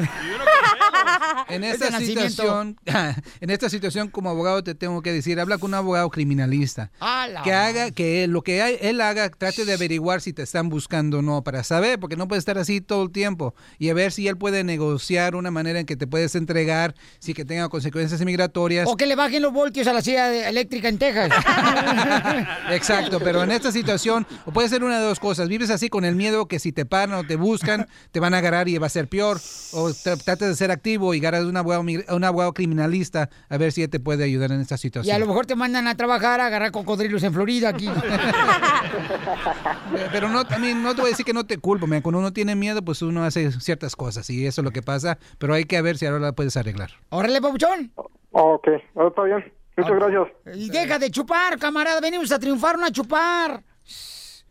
En 1.50 1.64
Es 1.64 1.82
esta 1.82 1.98
situación, 2.00 2.78
en 3.42 3.50
esta 3.50 3.70
situación 3.70 4.10
como 4.10 4.30
abogado 4.30 4.64
te 4.64 4.76
tengo 4.76 5.02
que 5.02 5.12
decir, 5.12 5.40
habla 5.40 5.58
con 5.58 5.72
un 5.72 5.76
abogado 5.76 6.10
criminalista. 6.10 6.92
¡Hala! 7.00 7.42
Que 7.44 7.54
haga, 7.54 7.92
que 7.92 8.24
él- 8.24 8.27
lo 8.28 8.42
que 8.44 8.62
hay- 8.62 8.78
él 8.82 9.02
haga, 9.02 9.30
trate 9.30 9.66
de 9.66 9.74
averiguar 9.74 10.22
si 10.22 10.34
te 10.34 10.44
están 10.44 10.70
buscando 10.70 11.20
o 11.20 11.22
no, 11.22 11.44
para 11.44 11.64
saber, 11.64 12.00
porque 12.00 12.16
no 12.16 12.28
puede 12.28 12.40
estar 12.40 12.58
así 12.58 12.82
todo 12.82 13.04
el 13.04 13.12
tiempo. 13.12 13.54
Y 13.80 13.90
a 13.90 13.94
ver 13.94 14.12
si 14.12 14.28
él 14.28 14.38
puede 14.38 14.64
negociar 14.64 15.36
una 15.36 15.52
manera 15.52 15.80
en 15.80 15.86
que 15.86 15.96
te 15.96 16.08
puedes 16.08 16.36
entregar, 16.36 16.96
si 17.20 17.34
que 17.34 17.46
tenga 17.46 17.70
consecuencias 17.70 18.22
migratorias. 18.24 18.88
O 18.88 18.96
que 18.98 19.06
le 19.06 19.16
bajen 19.16 19.42
los 19.42 19.54
voltios 19.54 19.88
a 19.88 19.94
la 19.94 20.02
silla 20.02 20.50
eléctrica 20.50 20.88
en 20.90 20.98
Texas. 20.98 21.32
Exacto, 22.72 23.20
pero 23.20 23.44
en 23.44 23.52
esta 23.52 23.72
situación, 23.72 24.26
o 24.46 24.52
puede 24.52 24.70
ser 24.70 24.84
una 24.84 25.00
de 25.00 25.06
dos 25.06 25.20
cosas. 25.20 25.48
Vives 25.48 25.70
así 25.70 25.90
con 25.90 26.06
el 26.06 26.16
miedo 26.16 26.48
que 26.48 26.60
si 26.60 26.72
te 26.72 26.86
paran 26.86 27.16
o 27.18 27.24
te 27.26 27.36
buscan, 27.36 27.88
te 28.12 28.20
van 28.20 28.34
a 28.34 28.38
agarrar 28.40 28.68
y 28.70 28.78
va 28.78 28.88
a 28.88 28.90
ser 28.90 29.08
peor. 29.08 29.40
O 29.72 29.90
tra- 29.90 30.22
tratas 30.24 30.50
de 30.50 30.56
ser 30.56 30.72
activo 30.72 31.14
y 31.14 31.20
agarras 31.20 31.44
a 31.44 31.48
un 31.48 31.58
abogado, 31.58 31.82
un 31.82 32.24
abogado 32.24 32.54
criminalista 32.54 33.30
a 33.50 33.58
ver 33.58 33.72
si 33.72 33.84
él 33.84 33.90
te 33.90 34.00
puede 34.00 34.24
ayudar 34.24 34.52
en 34.52 34.62
esta 34.62 34.76
y 34.76 34.78
situación. 34.78 35.16
a 35.16 35.20
lo 35.20 35.28
mejor 35.28 35.46
te 35.46 35.56
mandan 35.56 35.88
a 35.88 35.96
trabajar 35.96 36.40
a 36.42 36.48
agarrar 36.48 36.72
cocodrilos 36.72 37.24
en 37.24 37.34
Florida 37.34 37.70
aquí. 37.70 37.88
Pero 40.12 40.30
no, 40.30 40.46
también 40.46 40.82
no 40.84 40.94
te 40.96 41.02
voy 41.02 41.10
a 41.10 41.12
decir 41.12 41.26
que 41.26 41.34
no 41.34 41.46
te 41.46 41.58
culpo. 41.58 41.88
mira, 41.88 42.02
Cuando 42.02 42.20
uno 42.20 42.34
tiene 42.34 42.56
miedo, 42.56 42.82
pues 42.84 43.02
uno 43.02 43.24
hace 43.24 43.52
ciertas 43.60 43.96
cosas 43.96 44.30
y 44.30 44.46
eso 44.46 44.62
es 44.62 44.66
lo 44.66 44.72
que 44.72 44.82
pasa. 44.82 45.18
Pero 45.38 45.54
hay 45.54 45.66
que 45.66 45.82
ver 45.82 45.98
si 45.98 46.06
ahora 46.06 46.20
la 46.20 46.32
puedes 46.34 46.58
arreglar. 46.58 46.92
¡Órale, 47.10 47.42
papuchón! 47.42 47.92
ok, 48.32 48.68
está 49.08 49.24
bien. 49.24 49.54
Muchas 49.78 49.96
gracias. 49.96 50.28
Y 50.56 50.70
deja 50.70 50.98
de 51.00 51.12
chupar, 51.12 51.58
camarada. 51.60 52.00
Venimos 52.02 52.32
a 52.32 52.40
triunfar, 52.40 52.80
no 52.80 52.86
a 52.86 52.92
chupar. 52.92 53.64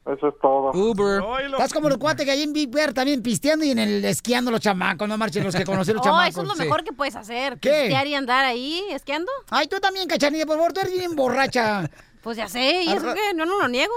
Eso 0.07 0.29
es 0.29 0.35
todo. 0.41 0.71
Uber. 0.73 1.21
Estás 1.51 1.73
como 1.73 1.89
los 1.89 1.99
cuates 1.99 2.25
que 2.25 2.31
hay 2.31 2.43
en 2.45 2.53
Big 2.53 2.71
Bear 2.71 2.93
también 2.93 3.23
pisteando 3.23 3.65
y 3.65 3.71
en 3.73 3.81
el 3.81 4.05
esquiando 4.05 4.53
los 4.53 4.61
chamacos. 4.61 5.09
No 5.09 5.19
marchen 5.19 5.43
los 5.43 5.53
que 5.57 5.65
conocen 5.65 5.97
los 5.97 6.03
Oh, 6.07 6.11
chamacos. 6.11 6.29
eso 6.29 6.43
es 6.43 6.49
lo 6.49 6.55
mejor 6.55 6.85
que 6.85 6.93
puedes 6.93 7.17
hacer. 7.17 7.59
¿Qué? 7.59 7.71
Pistear 7.83 8.07
y 8.07 8.15
andar 8.15 8.45
ahí 8.45 8.85
esquiando. 8.93 9.33
Ay, 9.51 9.67
tú 9.67 9.81
también, 9.81 10.07
cachanilla, 10.07 10.47
por 10.47 10.59
favor, 10.59 10.73
tú 10.73 10.81
eres 10.81 10.93
bien 10.97 11.17
borracha. 11.17 11.91
Pues 12.27 12.37
ya 12.39 12.49
sé, 12.49 12.83
y 12.83 12.89
eso 12.89 13.15
que 13.15 13.35
no, 13.37 13.47
no 13.47 13.57
lo 13.61 13.69
niego. 13.69 13.95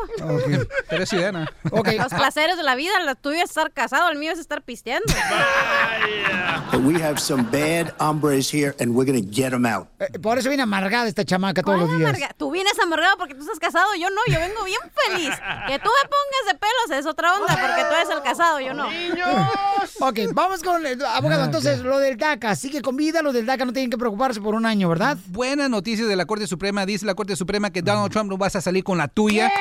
Pero 0.87 1.01
es 1.01 1.09
ciudadana. 1.09 1.51
Los 1.63 2.13
placeres 2.13 2.57
de 2.57 2.61
la 2.63 2.75
vida, 2.75 2.91
el 3.01 3.17
tuyo 3.17 3.37
es 3.37 3.45
estar 3.49 3.71
casado, 3.71 4.07
el 4.11 4.19
mío 4.19 4.31
es 4.31 4.37
estar 4.37 4.61
pisteando. 4.61 5.11
But 6.71 6.81
we 6.83 7.01
have 7.01 7.19
some 7.19 7.41
bad 7.51 7.91
hombres 7.99 8.53
here, 8.53 8.75
and 8.79 8.93
we're 8.93 9.11
going 9.11 9.19
to 9.19 9.27
get 9.27 9.49
them 9.49 9.65
out. 9.65 9.87
Eh, 9.99 10.19
Por 10.19 10.37
eso 10.37 10.47
viene 10.49 10.61
amargada 10.61 11.07
esta 11.07 11.25
chamaca 11.25 11.63
todos 11.63 11.79
los 11.79 11.97
días. 11.97 12.07
Amarga- 12.13 12.31
Tú 12.37 12.51
vienes 12.51 12.77
amargado 12.79 13.17
porque 13.17 13.33
tú 13.33 13.41
estás 13.41 13.57
casado, 13.57 13.87
yo 13.99 14.09
no, 14.11 14.21
yo 14.31 14.39
vengo 14.39 14.63
bien 14.63 14.79
feliz. 15.07 15.31
Que 15.67 15.79
tú 15.79 15.89
me 15.89 16.09
pongas 16.09 16.45
de 16.47 16.53
pelos 16.53 16.99
es 16.99 17.05
otra 17.07 17.33
onda, 17.33 17.47
porque 17.59 17.81
tú 17.83 17.95
eres 17.95 18.09
el 18.15 18.21
casado, 18.21 18.59
yo 18.59 18.75
no. 18.75 18.87
Ok, 20.01 20.19
vamos 20.33 20.61
con 20.61 20.85
el 20.85 21.03
abogado. 21.03 21.45
Entonces, 21.45 21.79
lo 21.79 21.97
del 21.97 22.15
DACA, 22.17 22.55
sigue 22.55 22.81
con 22.83 22.95
vida. 22.95 23.23
Los 23.23 23.33
del 23.33 23.45
DACA 23.47 23.65
no 23.65 23.73
tienen 23.73 23.89
que 23.89 23.97
preocuparse 23.97 24.39
por 24.39 24.53
un 24.53 24.65
año, 24.67 24.87
¿verdad? 24.87 25.17
Buena 25.29 25.67
noticia 25.67 26.05
de 26.05 26.15
la 26.15 26.25
Corte 26.25 26.45
Suprema. 26.45 26.85
Dice 26.85 27.05
la 27.07 27.15
Corte 27.15 27.35
Suprema 27.35 27.71
que 27.71 27.81
Donald 27.81 28.11
Trump 28.11 28.18
no 28.23 28.37
vas 28.37 28.55
a 28.55 28.61
salir 28.61 28.83
con 28.83 28.97
la 28.97 29.07
tuya. 29.07 29.51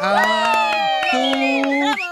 Ah, 0.00 0.72
tú, 1.10 2.07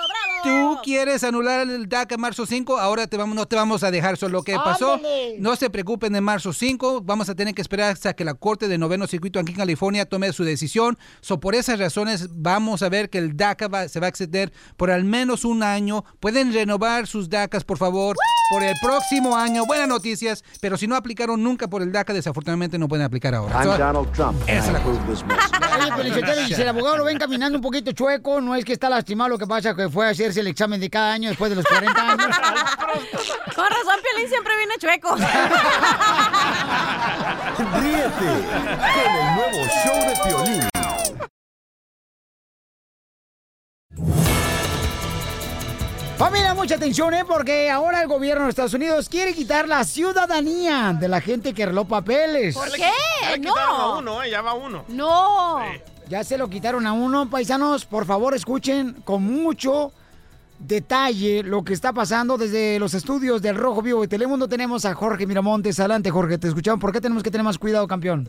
tú 0.47 0.79
quieres 0.83 1.25
anular 1.25 1.69
el 1.69 1.89
DACA 1.89 2.17
marzo 2.17 2.47
5, 2.47 2.79
ahora 2.79 3.07
te 3.07 3.17
vamos, 3.17 3.35
no 3.35 3.47
te 3.47 3.57
vamos 3.57 3.83
a 3.83 3.91
dejar. 3.91 4.17
Solo 4.17 4.39
lo 4.39 4.43
que 4.43 4.55
pasó, 4.57 4.95
Ándale. 4.95 5.37
no 5.39 5.57
se 5.57 5.71
preocupen 5.71 6.13
de 6.13 6.21
marzo 6.21 6.53
5, 6.53 7.03
vamos 7.03 7.29
a 7.29 7.35
tener 7.35 7.55
que 7.55 7.63
esperar 7.63 7.93
hasta 7.93 8.15
que 8.15 8.25
la 8.25 8.35
Corte 8.35 8.69
de 8.69 8.79
Noveno 8.79 9.07
Circuito 9.07 9.39
aquí 9.41 9.53
en 9.53 9.59
California 9.59 10.07
tome 10.07 10.33
su 10.33 10.45
decisión. 10.45 10.99
So, 11.21 11.41
por 11.41 11.55
esas 11.55 11.79
razones 11.79 12.29
vamos 12.33 12.83
a 12.83 12.89
ver 12.89 13.11
que 13.11 13.19
el 13.19 13.37
DACA 13.37 13.69
va- 13.69 13.89
se 13.89 14.01
va 14.01 14.07
a 14.07 14.09
extender 14.09 14.53
por 14.77 14.91
al 14.91 15.05
menos 15.05 15.45
un 15.45 15.63
año. 15.63 16.05
Pueden 16.21 16.53
renovar 16.53 17.07
sus 17.07 17.29
DACAs, 17.29 17.65
por 17.65 17.79
favor, 17.79 18.17
por 18.51 18.63
el 18.63 18.75
próximo 18.83 19.37
año. 19.37 19.65
Buenas 19.67 19.89
noticias, 19.89 20.45
pero 20.61 20.77
si 20.77 20.87
no 20.87 20.97
aplicaron 20.97 21.43
nunca 21.43 21.69
por 21.69 21.83
el 21.83 21.93
DACA, 21.93 22.13
desafortunadamente 22.13 22.79
no 22.79 22.89
pueden 22.89 23.05
aplicar 23.05 23.35
ahora. 23.35 23.55
I'm 23.57 23.65
So, 23.73 23.79
Donald 23.79 24.13
Trump, 24.13 24.39
esa 24.47 24.71
I 24.71 24.73
la 24.73 25.97
message. 25.97 26.31
Oye, 26.33 26.43
y 26.51 26.55
si 26.55 26.63
el 26.63 26.69
abogado 26.69 26.99
lo 26.99 27.05
ven 27.05 27.19
caminando 27.19 27.59
un 27.59 27.63
poquito 27.63 27.93
chueco, 27.93 28.41
no 28.41 28.55
es 28.55 28.65
que 28.65 28.73
está 28.73 28.89
lastimado, 28.89 29.31
lo 29.31 29.39
que 29.39 29.47
pasa 29.47 29.71
es 29.71 29.77
que 29.77 29.89
fue 29.89 30.07
a 30.07 30.11
hacerse 30.11 30.36
el 30.37 30.47
examen 30.49 30.81
de 30.81 30.89
cada 30.91 31.13
año 31.13 31.29
después 31.29 31.51
de 31.51 31.57
los 31.57 31.65
40 31.67 32.01
años. 32.11 32.27
Con 33.55 33.67
razón, 33.67 33.97
Piolín 34.03 34.29
siempre 34.29 34.57
viene 34.57 34.75
chueco. 34.79 35.17
Ríete 37.57 38.31
con 38.77 39.17
el 39.17 39.35
nuevo 39.35 39.67
show 39.85 39.97
de 40.09 40.15
Piolín. 40.25 40.63
Familia, 46.19 46.55
mucha 46.55 46.77
atención, 46.77 47.13
¿eh? 47.13 47.25
Porque 47.27 47.71
ahora 47.71 48.01
el 48.01 48.09
gobierno 48.09 48.45
de 48.45 48.51
Estados 48.51 48.73
Unidos 48.73 49.09
quiere 49.09 49.35
quitar 49.35 49.69
la 49.69 49.85
ciudadanía 49.85 50.97
de 50.99 51.09
la 51.09 51.21
gente 51.21 51.53
que 51.53 51.65
arregló 51.65 51.85
papeles. 51.85 52.55
¿Por 52.55 52.73
qué? 52.73 52.89
ya 53.21 53.31
le 53.33 53.41
quitaron 53.41 53.59
a 53.59 53.79
No. 53.79 53.99
uno, 53.99 54.23
eh, 54.23 54.31
ya 54.31 54.41
va 54.41 54.55
uno. 54.55 54.85
No. 54.89 55.59
Ya 56.09 56.25
se 56.25 56.39
lo 56.39 56.49
quitaron 56.49 56.87
a 56.87 56.95
uno, 56.95 57.29
paisanos. 57.29 57.85
Por 57.85 58.07
favor, 58.07 58.35
escuchen 58.35 58.95
con 59.05 59.23
mucho 59.25 59.93
detalle 60.59 61.43
lo 61.43 61.63
que 61.65 61.73
está 61.73 61.93
pasando 61.93 62.39
desde 62.39 62.79
los 62.79 62.95
estudios 62.95 63.43
del 63.43 63.57
Rojo 63.57 63.83
Vivo 63.83 64.03
de 64.03 64.09
Telemundo. 64.09 64.49
Tenemos 64.49 64.85
a 64.85 64.95
Jorge 64.95 65.27
Miramontes. 65.27 65.79
Adelante, 65.81 66.11
Jorge, 66.11 66.39
te 66.39 66.49
escuchamos. 66.49 66.81
¿Por 66.81 66.93
qué 66.93 67.01
tenemos 67.01 67.23
que 67.23 67.31
tener 67.31 67.45
más 67.45 67.59
cuidado, 67.59 67.87
campeón? 67.87 68.29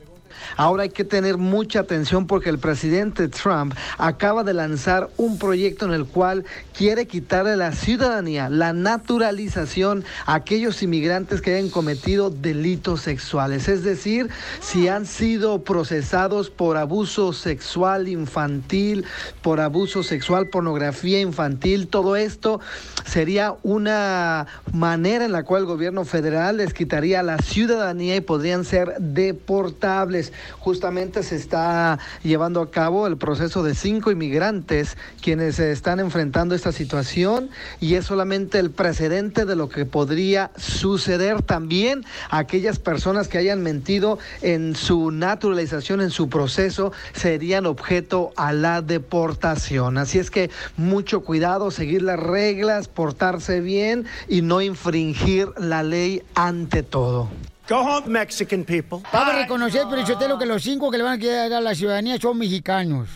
Ahora 0.55 0.83
hay 0.83 0.89
que 0.89 1.03
tener 1.03 1.37
mucha 1.37 1.79
atención 1.79 2.27
porque 2.27 2.49
el 2.49 2.59
presidente 2.59 3.27
Trump 3.27 3.73
acaba 3.97 4.43
de 4.43 4.53
lanzar 4.53 5.09
un 5.17 5.37
proyecto 5.37 5.85
en 5.85 5.93
el 5.93 6.05
cual 6.05 6.45
quiere 6.75 7.07
quitarle 7.07 7.57
la 7.57 7.71
ciudadanía, 7.71 8.49
la 8.49 8.73
naturalización 8.73 10.03
a 10.25 10.35
aquellos 10.35 10.81
inmigrantes 10.83 11.41
que 11.41 11.55
hayan 11.55 11.69
cometido 11.69 12.29
delitos 12.29 13.01
sexuales. 13.01 13.67
Es 13.67 13.83
decir, 13.83 14.29
si 14.59 14.87
han 14.87 15.05
sido 15.05 15.63
procesados 15.63 16.49
por 16.49 16.77
abuso 16.77 17.33
sexual 17.33 18.07
infantil, 18.07 19.05
por 19.41 19.59
abuso 19.59 20.03
sexual, 20.03 20.47
pornografía 20.47 21.19
infantil, 21.19 21.87
todo 21.87 22.15
esto 22.15 22.59
sería 23.05 23.55
una 23.63 24.47
manera 24.73 25.25
en 25.25 25.31
la 25.31 25.43
cual 25.43 25.61
el 25.61 25.67
gobierno 25.67 26.05
federal 26.05 26.57
les 26.57 26.73
quitaría 26.73 27.23
la 27.23 27.37
ciudadanía 27.37 28.15
y 28.15 28.21
podrían 28.21 28.65
ser 28.65 28.95
deportables. 28.99 30.16
Justamente 30.59 31.23
se 31.23 31.35
está 31.35 31.99
llevando 32.23 32.61
a 32.61 32.71
cabo 32.71 33.07
el 33.07 33.17
proceso 33.17 33.63
de 33.63 33.75
cinco 33.75 34.11
inmigrantes 34.11 34.97
quienes 35.21 35.59
están 35.59 35.99
enfrentando 35.99 36.55
esta 36.55 36.71
situación 36.71 37.49
y 37.79 37.95
es 37.95 38.05
solamente 38.05 38.59
el 38.59 38.71
precedente 38.71 39.45
de 39.45 39.55
lo 39.55 39.69
que 39.69 39.85
podría 39.85 40.51
suceder 40.57 41.41
también 41.41 42.05
a 42.29 42.39
aquellas 42.39 42.79
personas 42.79 43.27
que 43.27 43.37
hayan 43.37 43.61
mentido 43.63 44.19
en 44.41 44.75
su 44.75 45.11
naturalización, 45.11 46.01
en 46.01 46.11
su 46.11 46.29
proceso, 46.29 46.91
serían 47.13 47.65
objeto 47.65 48.31
a 48.35 48.53
la 48.53 48.81
deportación. 48.81 49.97
Así 49.97 50.19
es 50.19 50.31
que 50.31 50.49
mucho 50.75 51.21
cuidado, 51.21 51.71
seguir 51.71 52.01
las 52.01 52.19
reglas, 52.19 52.87
portarse 52.87 53.61
bien 53.61 54.05
y 54.27 54.41
no 54.41 54.61
infringir 54.61 55.49
la 55.57 55.83
ley 55.83 56.23
ante 56.35 56.83
todo. 56.83 57.29
Go 57.69 57.81
home, 57.81 58.07
Mexican 58.07 58.63
people. 58.63 58.99
Cabe 59.11 59.33
reconocer, 59.41 59.83
Pelichotelo, 59.89 60.37
que 60.39 60.45
los 60.45 60.63
cinco 60.63 60.89
que 60.89 60.97
le 60.97 61.03
van 61.03 61.13
a 61.13 61.17
quedar 61.17 61.51
a 61.51 61.59
la 61.59 61.75
ciudadanía 61.75 62.17
son 62.17 62.37
mexicanos. 62.37 63.09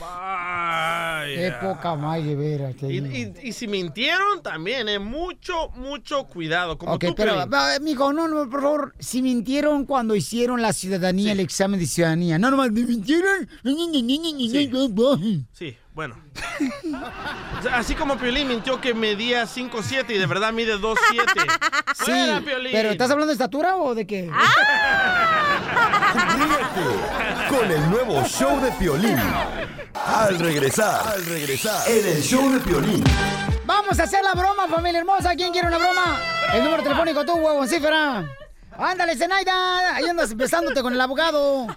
Qué 1.23 1.53
poca 1.61 1.95
más 1.95 2.21
de 2.23 2.35
veras. 2.35 2.75
Y, 2.81 2.97
y- 2.97 3.33
y 3.43 3.53
si 3.53 3.67
mintieron 3.67 4.41
también, 4.43 4.89
eh, 4.89 4.99
mucho, 4.99 5.69
mucho 5.75 6.25
cuidado. 6.25 6.77
Como 6.77 6.93
Ok, 6.93 7.05
tú, 7.05 7.15
pero, 7.15 7.33
Piolín. 7.33 7.53
va, 7.53 7.79
mijo, 7.79 8.11
no, 8.11 8.27
no, 8.27 8.49
por 8.49 8.61
favor, 8.61 8.93
si 8.99 9.21
mintieron 9.21 9.85
cuando 9.85 10.15
hicieron 10.15 10.61
la 10.61 10.73
ciudadanía, 10.73 11.31
el 11.31 11.39
examen 11.39 11.79
de 11.79 11.85
ciudadanía, 11.85 12.37
no, 12.37 12.51
nomás, 12.51 12.71
¿me 12.71 12.83
mintieron? 12.83 13.47
Sí, 15.53 15.77
bueno. 15.93 16.15
Así 17.71 17.95
como 17.95 18.17
Piolín 18.17 18.47
mintió 18.47 18.79
que 18.79 18.93
medía 18.93 19.43
5'7 19.43 20.05
y 20.09 20.17
de 20.17 20.25
verdad 20.25 20.53
mide 20.53 20.77
2'7. 20.77 20.97
Sí, 21.93 22.05
Fuera, 22.05 22.39
Piolín. 22.39 22.71
pero 22.71 22.89
¿estás 22.89 23.11
hablando 23.11 23.27
de 23.27 23.33
estatura 23.33 23.75
o 23.75 23.93
de 23.93 24.07
qué? 24.07 24.31
Con 27.49 27.69
el 27.69 27.89
nuevo 27.89 28.23
show 28.23 28.59
de 28.61 28.71
Piolín. 28.71 29.17
Al 29.93 30.39
regresar, 30.39 31.05
al 31.07 31.25
regresar, 31.25 31.87
en 31.89 32.07
el 32.07 32.21
show 32.23 32.49
de 32.51 32.59
Piolín. 32.61 33.03
Vamos 33.65 33.99
a 33.99 34.03
hacer 34.03 34.23
la 34.23 34.33
broma, 34.33 34.67
familia 34.67 34.99
hermosa. 34.99 35.35
¿Quién 35.35 35.51
quiere 35.51 35.67
una 35.67 35.77
broma? 35.77 36.17
El 36.53 36.63
número 36.63 36.81
telefónico 36.83 37.25
tú, 37.25 37.33
huevoncífera. 37.33 38.23
Ándale, 38.77 39.15
Zenaida. 39.17 39.95
Ahí 39.95 40.05
andas 40.05 40.35
besándote 40.35 40.81
con 40.81 40.93
el 40.93 41.01
abogado. 41.01 41.67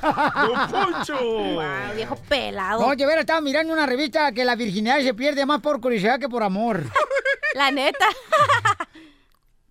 ¡Don 0.00 0.70
Poncho! 0.70 1.18
Wow, 1.22 1.94
viejo 1.94 2.16
pelado. 2.16 2.80
No, 2.88 2.96
que 2.96 3.04
ver, 3.04 3.18
estaba 3.18 3.42
mirando 3.42 3.74
una 3.74 3.84
revista 3.84 4.32
que 4.32 4.42
la 4.44 4.54
virginidad 4.56 5.00
se 5.00 5.12
pierde 5.12 5.44
más 5.44 5.60
por 5.60 5.82
curiosidad 5.82 6.18
que 6.18 6.30
por 6.30 6.42
amor. 6.42 6.82
La 7.54 7.70
neta. 7.70 8.06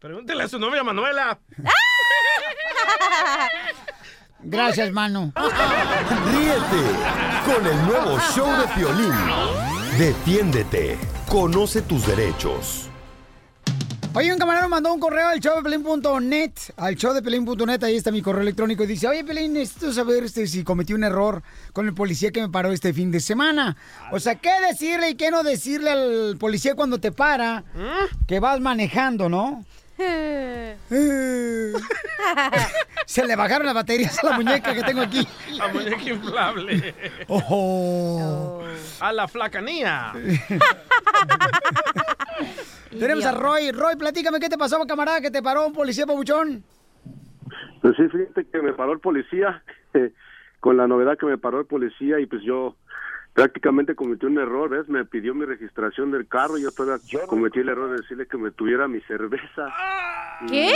Pregúntele 0.02 0.42
a 0.42 0.48
su 0.48 0.58
novia 0.58 0.84
Manuela. 0.84 1.38
Gracias, 4.40 4.92
mano. 4.92 5.32
Ríete 5.36 6.82
con 7.46 7.68
el 7.68 7.86
nuevo 7.86 8.18
show 8.34 8.52
de 8.60 8.68
Piolín. 8.70 9.14
Defiéndete. 10.00 10.98
Conoce 11.30 11.84
tus 11.84 12.08
derechos. 12.08 12.90
Oye, 14.16 14.34
un 14.34 14.40
camarada 14.40 14.68
mandó 14.68 14.92
un 14.92 15.00
correo 15.00 15.28
al 15.28 15.40
showdepelín.net, 15.40 16.52
al 16.78 16.96
showdepelín.net, 16.96 17.84
ahí 17.84 17.96
está 17.96 18.10
mi 18.12 18.24
correo 18.24 18.42
electrónico, 18.42 18.84
y 18.84 18.88
dice, 18.88 19.08
oye, 19.08 19.24
Pelín, 19.24 19.54
necesito 19.54 19.94
saber 19.94 20.26
este, 20.26 20.48
si 20.48 20.66
cometí 20.66 20.92
un 20.94 21.06
error 21.06 21.44
con 21.72 21.88
el 21.88 21.94
policía 21.94 22.32
que 22.32 22.42
me 22.42 22.50
paró 22.50 22.74
este 22.74 22.92
fin 22.92 23.10
de 23.12 23.22
semana. 23.22 23.78
O 24.12 24.20
sea, 24.20 24.36
¿qué 24.36 24.52
decirle 24.68 25.12
y 25.12 25.16
qué 25.16 25.32
no 25.32 25.44
decirle 25.44 25.92
al 25.92 26.36
policía 26.40 26.76
cuando 26.76 27.00
te 27.00 27.14
para 27.14 27.64
que 28.28 28.42
vas 28.42 28.60
manejando, 28.60 29.30
no? 29.30 29.64
Se 33.06 33.26
le 33.26 33.36
bajaron 33.36 33.66
las 33.66 33.76
baterías 33.76 34.24
a 34.24 34.30
la 34.30 34.36
muñeca 34.38 34.74
que 34.74 34.84
tengo 34.84 35.02
aquí. 35.02 35.28
La 35.52 35.68
muñeca 35.68 36.02
inflable. 36.02 36.96
Ojo. 37.28 38.64
A 39.00 39.14
la 39.14 39.28
flacanía. 39.28 40.14
Tenemos 43.00 43.26
a 43.26 43.32
Roy. 43.32 43.72
Roy, 43.72 43.96
platícame 43.96 44.40
qué 44.40 44.50
te 44.50 44.58
pasó, 44.58 44.86
camarada, 44.86 45.22
que 45.22 45.32
te 45.32 45.42
paró 45.42 45.68
un 45.68 45.74
policía 45.74 46.06
pabuchón. 46.06 46.64
Pues 47.82 47.96
sí, 47.98 48.04
fíjate 48.10 48.46
que 48.46 48.62
me 48.62 48.74
paró 48.74 48.94
el 48.94 49.00
policía, 49.00 49.64
eh, 49.94 50.12
con 50.60 50.78
la 50.78 50.88
novedad 50.88 51.18
que 51.18 51.26
me 51.26 51.38
paró 51.38 51.60
el 51.60 51.66
policía 51.66 52.20
y 52.20 52.26
pues 52.26 52.42
yo 52.44 52.76
prácticamente 53.34 53.96
cometí 53.96 54.26
un 54.26 54.38
error, 54.40 54.70
¿ves? 54.70 54.88
Me 54.90 55.06
pidió 55.06 55.34
mi 55.34 55.46
registración 55.46 56.12
del 56.12 56.28
carro 56.28 56.58
y 56.58 56.64
yo 56.64 56.72
todavía 56.72 57.26
cometí 57.28 57.60
el 57.60 57.70
error 57.70 57.92
de 57.92 57.98
decirle 58.02 58.28
que 58.28 58.38
me 58.38 58.52
tuviera 58.52 58.88
mi 58.88 59.02
cerveza. 59.02 59.68
¿Qué? 60.50 60.72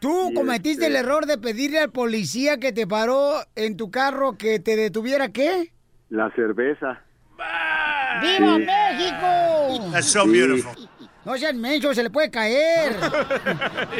Tú 0.00 0.30
Y 0.30 0.34
cometiste 0.34 0.84
este- 0.84 0.86
el 0.86 0.96
error 0.96 1.24
de 1.26 1.38
pedirle 1.38 1.78
al 1.80 1.90
policía 1.90 2.58
que 2.58 2.72
te 2.72 2.86
paró 2.86 3.34
en 3.54 3.76
tu 3.76 3.90
carro 3.90 4.36
que 4.36 4.58
te 4.60 4.76
detuviera, 4.76 5.30
¿qué? 5.32 5.72
La 6.10 6.30
cerveza. 6.32 7.00
¡Viva 8.20 8.56
Sí. 8.56 8.66
México! 8.66 9.90
That's 9.92 10.06
so 10.06 10.26
beautiful. 10.26 10.72
No 11.26 11.36
sean 11.36 11.60
menso, 11.60 11.92
se 11.92 12.04
le 12.04 12.10
puede 12.10 12.30
caer. 12.30 12.94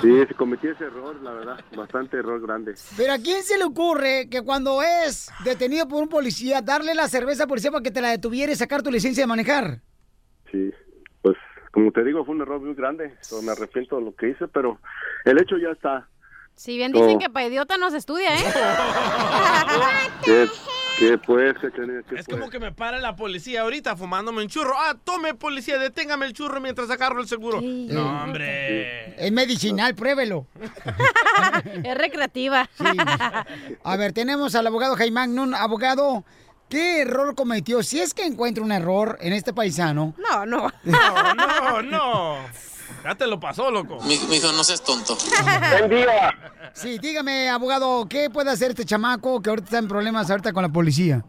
Sí, 0.00 0.24
sí, 0.28 0.34
cometí 0.34 0.68
ese 0.68 0.84
error, 0.84 1.16
la 1.22 1.32
verdad, 1.32 1.60
bastante 1.76 2.18
error 2.18 2.40
grande. 2.40 2.74
Pero 2.96 3.12
¿a 3.14 3.18
quién 3.18 3.42
se 3.42 3.58
le 3.58 3.64
ocurre 3.64 4.28
que 4.30 4.42
cuando 4.42 4.82
es 4.82 5.28
detenido 5.42 5.88
por 5.88 6.02
un 6.02 6.08
policía, 6.08 6.60
darle 6.62 6.94
la 6.94 7.08
cerveza 7.08 7.44
al 7.44 7.48
policía 7.48 7.70
para 7.72 7.82
que 7.82 7.90
te 7.90 8.00
la 8.00 8.10
detuviera 8.10 8.52
y 8.52 8.56
sacar 8.56 8.82
tu 8.82 8.90
licencia 8.90 9.22
de 9.24 9.26
manejar? 9.26 9.80
Sí, 10.52 10.70
pues 11.22 11.34
como 11.72 11.90
te 11.90 12.04
digo, 12.04 12.24
fue 12.24 12.34
un 12.36 12.42
error 12.42 12.60
muy 12.60 12.74
grande, 12.74 13.16
me 13.42 13.50
arrepiento 13.52 13.96
de 13.96 14.02
lo 14.04 14.14
que 14.14 14.28
hice, 14.28 14.46
pero 14.48 14.78
el 15.24 15.40
hecho 15.40 15.56
ya 15.58 15.70
está. 15.70 16.08
Si 16.54 16.76
bien 16.76 16.92
dicen 16.92 17.16
Oh. 17.16 17.18
que 17.18 17.28
para 17.30 17.46
idiota 17.46 17.76
no 17.78 17.90
se 17.90 17.96
estudia, 17.96 18.34
¿eh? 18.36 18.44
¿Qué, 20.98 21.08
qué 21.08 21.18
pues? 21.18 21.54
¿Qué 21.60 21.66
Es 21.68 22.04
pues? 22.08 22.26
como 22.28 22.50
que 22.50 22.58
me 22.58 22.72
para 22.72 22.98
la 22.98 23.16
policía 23.16 23.62
ahorita 23.62 23.96
fumándome 23.96 24.42
un 24.42 24.48
churro. 24.48 24.74
Ah, 24.76 24.94
tome 25.02 25.34
policía, 25.34 25.78
deténgame 25.78 26.26
el 26.26 26.32
churro 26.32 26.60
mientras 26.60 26.90
agarro 26.90 27.20
el 27.20 27.28
seguro. 27.28 27.60
No, 27.60 28.22
hombre. 28.22 29.14
Es 29.24 29.32
medicinal, 29.32 29.94
pruébelo. 29.94 30.46
es 31.84 31.96
recreativa. 31.96 32.68
A 33.84 33.96
ver, 33.96 34.12
tenemos 34.12 34.54
al 34.54 34.66
abogado 34.66 34.96
Jaime 34.96 35.14
Magnum. 35.14 35.54
Abogado, 35.54 36.24
¿qué 36.68 37.02
error 37.02 37.34
cometió? 37.34 37.82
Si 37.82 38.00
es 38.00 38.14
que 38.14 38.24
encuentra 38.24 38.64
un 38.64 38.72
error 38.72 39.18
en 39.20 39.32
este 39.32 39.52
paisano. 39.52 40.14
No, 40.18 40.46
no. 40.46 40.72
No, 40.84 41.34
no, 41.34 41.82
no. 41.82 42.36
Ya 43.04 43.14
te 43.14 43.26
lo 43.26 43.38
pasó, 43.38 43.70
loco. 43.70 43.98
Mi, 44.02 44.14
hijo, 44.14 44.52
no 44.52 44.64
seas 44.64 44.82
tonto. 44.82 45.16
Buen 45.78 45.90
día. 45.90 46.34
Sí, 46.72 46.98
dígame, 46.98 47.48
abogado, 47.48 48.06
¿qué 48.08 48.30
puede 48.30 48.50
hacer 48.50 48.70
este 48.70 48.84
chamaco 48.84 49.40
que 49.40 49.50
ahorita 49.50 49.64
está 49.66 49.78
en 49.78 49.88
problemas 49.88 50.30
ahorita 50.30 50.52
con 50.52 50.62
la 50.62 50.68
policía? 50.68 51.24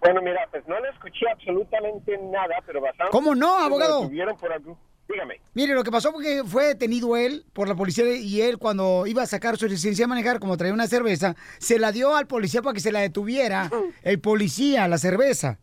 Bueno, 0.00 0.22
mira, 0.22 0.40
pues 0.50 0.66
no 0.66 0.80
le 0.80 0.88
escuché 0.88 1.28
absolutamente 1.30 2.16
nada, 2.30 2.56
pero 2.66 2.80
basado... 2.80 3.10
¿Cómo 3.10 3.34
no, 3.34 3.58
lo 3.58 3.64
abogado? 3.66 4.00
detuvieron 4.02 4.36
por 4.36 4.52
algún- 4.52 4.78
Dígame. 5.08 5.40
Mire, 5.54 5.74
lo 5.74 5.82
que 5.82 5.90
pasó 5.90 6.12
fue 6.12 6.22
que 6.22 6.44
fue 6.44 6.66
detenido 6.66 7.16
él 7.16 7.44
por 7.52 7.66
la 7.68 7.74
policía 7.74 8.14
y 8.14 8.40
él 8.42 8.58
cuando 8.58 9.08
iba 9.08 9.22
a 9.22 9.26
sacar 9.26 9.56
su 9.56 9.66
licencia 9.66 10.04
de 10.04 10.08
manejar, 10.08 10.38
como 10.38 10.56
traía 10.56 10.72
una 10.72 10.86
cerveza, 10.86 11.34
se 11.58 11.80
la 11.80 11.90
dio 11.90 12.14
al 12.14 12.28
policía 12.28 12.62
para 12.62 12.74
que 12.74 12.80
se 12.80 12.92
la 12.92 13.00
detuviera. 13.00 13.68
El 14.02 14.20
policía, 14.20 14.86
la 14.86 14.98
cerveza. 14.98 15.58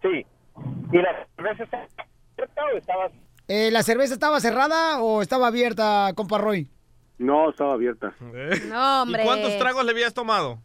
Sí. 0.00 0.24
¿Y 0.90 0.96
la 0.96 1.26
cerveza 1.36 1.64
estaba 1.64 1.86
abierta 2.34 2.62
o 2.74 2.78
estabas...? 2.78 3.12
Eh, 3.48 3.70
¿La 3.70 3.82
cerveza 3.82 4.14
estaba 4.14 4.40
cerrada 4.40 5.00
o 5.00 5.22
estaba 5.22 5.46
abierta, 5.48 6.12
compa 6.14 6.38
Roy? 6.38 6.68
No, 7.18 7.50
estaba 7.50 7.74
abierta. 7.74 8.12
No, 8.68 9.02
hombre. 9.02 9.22
¿Y 9.22 9.26
cuántos 9.26 9.56
tragos 9.58 9.84
le 9.84 9.92
habías 9.92 10.12
tomado? 10.14 10.58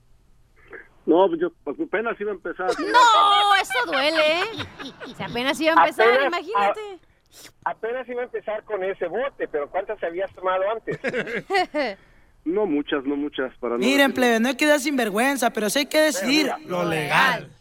No, 1.06 1.28
pues 1.30 1.40
yo 1.42 1.50
pues, 1.64 1.78
apenas 1.80 2.20
iba 2.20 2.32
a 2.32 2.36
empezar. 2.36 2.68
No, 2.68 3.56
eso 3.62 3.86
duele, 3.92 4.42
¿eh? 4.42 4.46
Si 5.16 5.24
apenas 5.24 5.60
iba 5.62 5.74
a 5.74 5.86
empezar, 5.86 6.08
Apenas- 6.10 6.28
imagínate. 6.28 7.00
Apenas 7.64 8.10
iba 8.10 8.22
a 8.22 8.26
empezar 8.26 8.64
con 8.66 8.84
ese 8.84 9.08
bote, 9.08 9.48
pero 9.48 9.70
¿cuántas 9.70 10.02
habías 10.04 10.32
tomado 10.34 10.64
antes? 10.72 11.00
No 12.44 12.66
muchas, 12.66 13.04
no 13.04 13.16
muchas, 13.16 13.56
para 13.60 13.74
no 13.74 13.78
Miren, 13.78 14.14
plebe, 14.14 14.40
no 14.40 14.48
hay 14.48 14.58
que 14.58 14.66
dar 14.66 14.80
sinvergüenza, 14.80 15.52
pero 15.52 15.70
sí 15.70 15.78
hay 15.78 15.86
que 15.86 16.00
decir 16.02 16.46
mira, 16.58 16.58
lo 16.66 16.84
legal. 16.84 17.52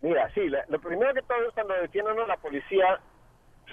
Mira, 0.00 0.30
sí, 0.34 0.48
la- 0.48 0.64
lo 0.68 0.80
primero 0.80 1.12
que 1.14 1.22
todo 1.22 1.36
es 1.48 1.52
cuando 1.52 1.74
detienen 1.74 2.16
a 2.16 2.26
la 2.28 2.36
policía, 2.36 3.00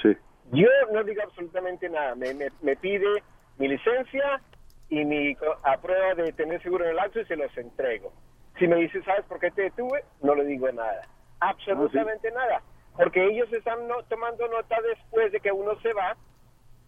Sí. 0.02 0.10
Yo 0.52 0.68
no 0.92 1.04
digo 1.04 1.22
absolutamente 1.24 1.90
nada. 1.90 2.16
Me, 2.16 2.34
me, 2.34 2.48
me 2.62 2.76
pide 2.76 3.24
mi 3.58 3.68
licencia 3.68 4.42
y 4.90 5.04
mi 5.06 5.36
a 5.64 5.78
prueba 5.78 6.14
de 6.16 6.32
tener 6.34 6.62
seguro 6.62 6.86
en 6.86 6.92
el 6.92 7.00
auto 7.00 7.20
y 7.20 7.26
se 7.26 7.36
los 7.36 7.56
entrego. 7.58 8.14
Si 8.60 8.68
me 8.68 8.78
dice, 8.78 9.02
¿sabes 9.04 9.26
por 9.26 9.40
qué 9.40 9.52
te 9.52 9.64
detuve? 9.64 10.04
No 10.22 10.36
le 10.36 10.46
digo 10.46 10.72
nada. 10.72 11.02
Absolutamente 11.40 12.32
nada. 12.32 12.62
Porque 12.96 13.26
ellos 13.26 13.52
están 13.52 13.88
no- 13.88 14.04
tomando 14.04 14.48
nota 14.48 14.78
después 14.82 15.32
de 15.32 15.40
que 15.40 15.52
uno 15.52 15.80
se 15.82 15.92
va 15.94 16.16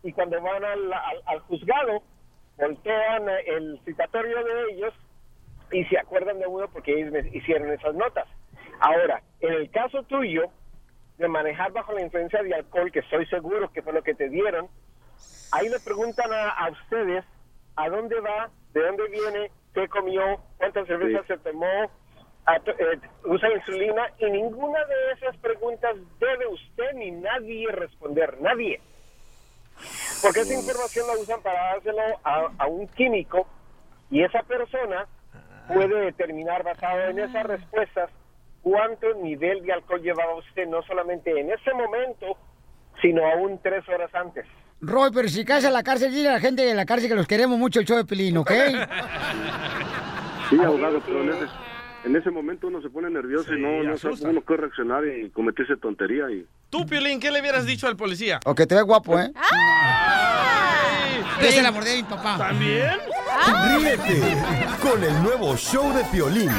y 0.03 0.13
cuando 0.13 0.41
van 0.41 0.63
al, 0.63 0.93
al, 0.93 1.21
al 1.25 1.39
juzgado 1.41 2.01
voltean 2.57 3.27
el 3.45 3.79
citatorio 3.85 4.43
de 4.43 4.71
ellos 4.71 4.93
y 5.71 5.83
se 5.85 5.97
acuerdan 5.97 6.39
de 6.39 6.47
uno 6.47 6.67
porque 6.71 6.93
ellos 6.93 7.11
me 7.11 7.19
hicieron 7.33 7.71
esas 7.71 7.93
notas. 7.95 8.25
Ahora, 8.79 9.21
en 9.41 9.53
el 9.53 9.69
caso 9.71 10.03
tuyo 10.03 10.49
de 11.17 11.27
manejar 11.27 11.71
bajo 11.71 11.93
la 11.93 12.01
influencia 12.01 12.41
de 12.43 12.53
alcohol, 12.53 12.91
que 12.91 12.99
estoy 12.99 13.25
seguro 13.27 13.71
que 13.71 13.81
fue 13.81 13.93
lo 13.93 14.03
que 14.03 14.13
te 14.13 14.29
dieron, 14.29 14.67
ahí 15.51 15.67
le 15.69 15.79
preguntan 15.79 16.31
a, 16.31 16.49
a 16.49 16.69
ustedes 16.69 17.25
a 17.75 17.89
dónde 17.89 18.19
va, 18.19 18.49
de 18.73 18.81
dónde 18.85 19.07
viene, 19.09 19.51
qué 19.73 19.87
comió, 19.87 20.39
cuántas 20.57 20.85
cervezas 20.87 21.25
se 21.27 21.37
tomó, 21.39 21.91
a- 22.45 22.55
eh, 22.55 22.99
usa 23.25 23.51
insulina 23.51 24.11
y 24.19 24.29
ninguna 24.29 24.79
de 24.85 25.11
esas 25.13 25.35
preguntas 25.37 25.95
debe 26.19 26.47
usted 26.47 26.93
ni 26.93 27.11
nadie 27.11 27.71
responder, 27.71 28.39
nadie. 28.41 28.79
Porque 30.21 30.41
esa 30.41 30.53
información 30.53 31.07
la 31.07 31.13
usan 31.17 31.41
para 31.41 31.73
dárselo 31.73 32.01
a, 32.23 32.51
a 32.57 32.67
un 32.67 32.87
químico 32.89 33.47
y 34.09 34.23
esa 34.23 34.41
persona 34.43 35.05
puede 35.73 35.99
determinar 36.05 36.63
basado 36.63 37.01
en 37.09 37.19
esas 37.19 37.43
respuestas 37.45 38.09
cuánto 38.61 39.13
nivel 39.15 39.63
de 39.63 39.73
alcohol 39.73 40.01
llevaba 40.01 40.35
usted, 40.35 40.67
no 40.67 40.81
solamente 40.83 41.31
en 41.31 41.51
ese 41.51 41.73
momento, 41.73 42.37
sino 43.01 43.25
aún 43.25 43.59
tres 43.61 43.87
horas 43.89 44.13
antes. 44.13 44.45
Roy, 44.79 45.09
pero 45.13 45.27
si 45.27 45.43
caes 45.43 45.65
a 45.65 45.71
la 45.71 45.83
cárcel, 45.83 46.11
dile 46.11 46.29
a 46.29 46.33
la 46.33 46.39
gente 46.39 46.63
de 46.63 46.75
la 46.75 46.85
cárcel 46.85 47.09
que 47.09 47.15
los 47.15 47.27
queremos 47.27 47.57
mucho 47.57 47.79
el 47.79 47.85
show 47.85 47.97
de 47.97 48.05
Pelín, 48.05 48.37
¿ok? 48.37 48.51
Sí, 50.49 50.59
abogado, 50.59 51.01
pero 51.05 51.23
en 51.23 51.29
ese, 51.29 51.45
en 52.05 52.15
ese 52.15 52.29
momento 52.29 52.67
uno 52.67 52.81
se 52.81 52.89
pone 52.89 53.09
nervioso 53.09 53.53
y 53.53 53.61
no, 53.61 53.83
no 53.83 53.97
sabe 53.97 54.15
uno 54.29 54.41
qué 54.45 54.55
reaccionar 54.55 55.03
y 55.05 55.29
cometerse 55.31 55.77
tontería 55.77 56.29
y... 56.29 56.45
Tú, 56.69 56.85
Piolín, 56.85 57.19
¿qué 57.19 57.31
le 57.31 57.41
hubieras 57.41 57.65
dicho 57.65 57.87
al 57.87 57.97
policía? 57.97 58.39
O 58.45 58.53
que 58.53 58.67
te 58.67 58.75
ves 58.75 58.83
guapo, 58.83 59.19
¿eh? 59.19 59.31
Ese 61.39 61.49
Es 61.49 61.57
el 61.57 61.65
amor 61.65 61.83
de 61.83 61.95
mi 61.97 62.03
papá. 62.03 62.37
¿También? 62.37 62.99
Ríete 63.77 64.37
con 64.81 65.03
el 65.03 65.23
nuevo 65.23 65.55
show 65.55 65.93
de 65.93 66.03
Piolín. 66.05 66.51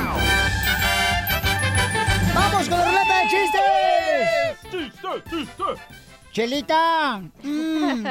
¡Vamos 2.59 2.71
con 2.71 2.81
la 2.81 2.87
ruleta 2.91 3.15
de 3.21 3.27
chistes! 3.29 3.63
Chelita, 6.33 7.23
mm, 7.45 8.05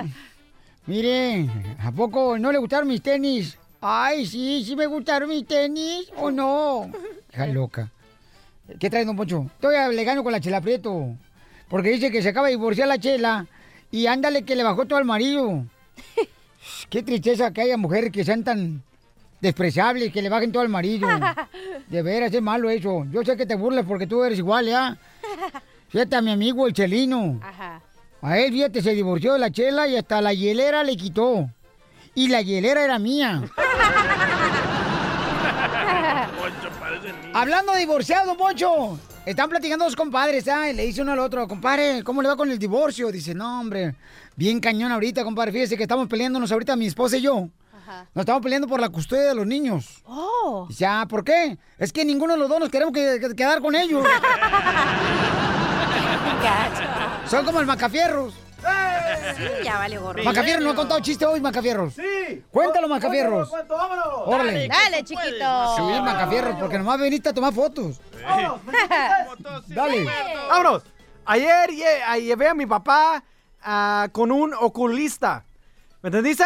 mire, 0.85 1.49
¿a 1.79 1.91
poco 1.91 2.39
no 2.39 2.53
le 2.53 2.57
gustaron 2.57 2.87
mis 2.87 3.01
tenis? 3.01 3.57
Ay, 3.81 4.25
sí, 4.25 4.63
sí 4.65 4.77
me 4.77 4.85
gustaron 4.85 5.27
mis 5.27 5.45
tenis, 5.45 6.09
¿o 6.15 6.31
no? 6.31 6.89
Hija 7.33 7.47
loca. 7.47 7.91
¿Qué 8.79 8.89
trae, 8.89 9.03
don 9.03 9.17
Poncho? 9.17 9.51
Todavía 9.59 9.89
le 9.89 10.05
gano 10.05 10.23
con 10.23 10.31
la 10.31 10.39
Chela 10.39 10.61
Prieto. 10.61 11.17
Porque 11.67 11.89
dice 11.89 12.09
que 12.09 12.21
se 12.21 12.29
acaba 12.29 12.47
de 12.47 12.53
divorciar 12.53 12.87
la 12.87 12.99
Chela 12.99 13.47
y 13.91 14.07
ándale 14.07 14.43
que 14.43 14.55
le 14.55 14.63
bajó 14.63 14.85
todo 14.85 14.97
al 14.97 15.03
marido. 15.03 15.65
Qué 16.89 17.03
tristeza 17.03 17.51
que 17.51 17.63
haya 17.63 17.75
mujeres 17.75 18.13
que 18.13 18.23
sean 18.23 18.45
tan 18.45 18.81
despreciables, 19.41 20.11
que 20.11 20.21
le 20.21 20.29
bajen 20.29 20.51
todo 20.51 20.63
al 20.63 20.69
marido. 20.69 21.07
De 21.87 22.01
veras, 22.01 22.33
es 22.33 22.41
malo 22.41 22.69
eso. 22.69 23.05
Yo 23.11 23.23
sé 23.23 23.37
que 23.37 23.45
te 23.45 23.55
burlas 23.55 23.85
porque 23.85 24.07
tú 24.07 24.23
eres 24.23 24.39
igual, 24.39 24.67
¿ya? 24.67 24.97
Fíjate 25.89 26.15
a 26.15 26.21
mi 26.21 26.31
amigo 26.31 26.67
el 26.67 26.73
Chelino. 26.73 27.39
Ajá. 27.41 27.81
A 28.21 28.39
él, 28.39 28.51
fíjate, 28.51 28.81
se 28.81 28.93
divorció 28.93 29.33
de 29.33 29.39
la 29.39 29.51
chela 29.51 29.87
y 29.87 29.95
hasta 29.95 30.21
la 30.21 30.33
hielera 30.33 30.83
le 30.83 30.97
quitó. 30.97 31.49
Y 32.15 32.29
la 32.29 32.41
hielera 32.41 32.83
era 32.83 32.97
mía. 32.97 33.43
Hablando 37.33 37.73
de 37.73 37.79
divorciado, 37.79 38.35
Poncho. 38.35 38.99
Están 39.25 39.49
platicando 39.49 39.85
dos 39.85 39.95
compadres, 39.95 40.47
¿ah? 40.47 40.69
Y 40.69 40.73
le 40.73 40.85
dice 40.85 41.01
uno 41.01 41.11
al 41.11 41.19
otro, 41.19 41.47
compadre, 41.47 42.01
¿cómo 42.03 42.21
le 42.21 42.29
va 42.29 42.35
con 42.35 42.49
el 42.49 42.57
divorcio? 42.57 43.11
Dice, 43.11 43.35
no, 43.35 43.59
hombre, 43.59 43.93
bien 44.35 44.59
cañón 44.59 44.91
ahorita, 44.91 45.23
compadre. 45.23 45.51
Fíjese 45.51 45.77
que 45.77 45.83
estamos 45.83 46.07
peleándonos 46.07 46.51
ahorita, 46.51 46.75
mi 46.75 46.87
esposa 46.87 47.17
y 47.17 47.21
yo. 47.21 47.49
Nos 48.13 48.23
estamos 48.23 48.41
peleando 48.41 48.67
por 48.67 48.79
la 48.81 48.89
custodia 48.89 49.23
de 49.23 49.35
los 49.35 49.45
niños. 49.47 50.01
Oh. 50.05 50.67
Ya, 50.69 51.05
¿por 51.09 51.23
qué? 51.23 51.57
Es 51.77 51.91
que 51.93 52.03
ninguno 52.05 52.33
de 52.33 52.39
los 52.39 52.49
dos 52.49 52.59
nos 52.59 52.69
queremos 52.69 52.93
que- 52.93 53.19
que- 53.19 53.35
quedar 53.35 53.61
con 53.61 53.75
ellos. 53.75 54.05
Son 57.27 57.45
como 57.45 57.59
el 57.59 57.65
Macafierros. 57.65 58.33
Sí, 59.37 59.43
ya 59.63 59.77
vale 59.77 59.97
gorro. 59.97 60.23
Macafierros, 60.23 60.63
¿no 60.63 60.71
ha 60.71 60.75
contado 60.75 60.99
chiste 61.01 61.25
hoy, 61.25 61.39
Macafierros? 61.41 61.93
Sí. 61.93 62.43
Cuéntalo, 62.51 62.87
Macafierros. 62.87 63.49
Cuento, 63.49 63.75
vámonos. 63.75 64.05
Órale. 64.25 64.67
Dale, 64.67 65.03
chiquito. 65.03 65.75
Sí, 65.75 65.81
Macafierros, 66.01 66.55
porque 66.59 66.77
nomás 66.77 66.99
veniste 66.99 67.29
a 67.29 67.33
tomar 67.33 67.53
fotos. 67.53 67.99
Dale. 69.67 70.05
Vámonos. 70.49 70.83
Ayer 71.25 71.69
lle- 71.71 72.01
a- 72.07 72.17
llevé 72.17 72.47
a 72.47 72.53
mi 72.53 72.65
papá 72.65 73.23
ah, 73.61 74.07
con 74.11 74.31
un 74.31 74.53
oculista. 74.53 75.43
¿Me 76.01 76.09
entendiste? 76.09 76.43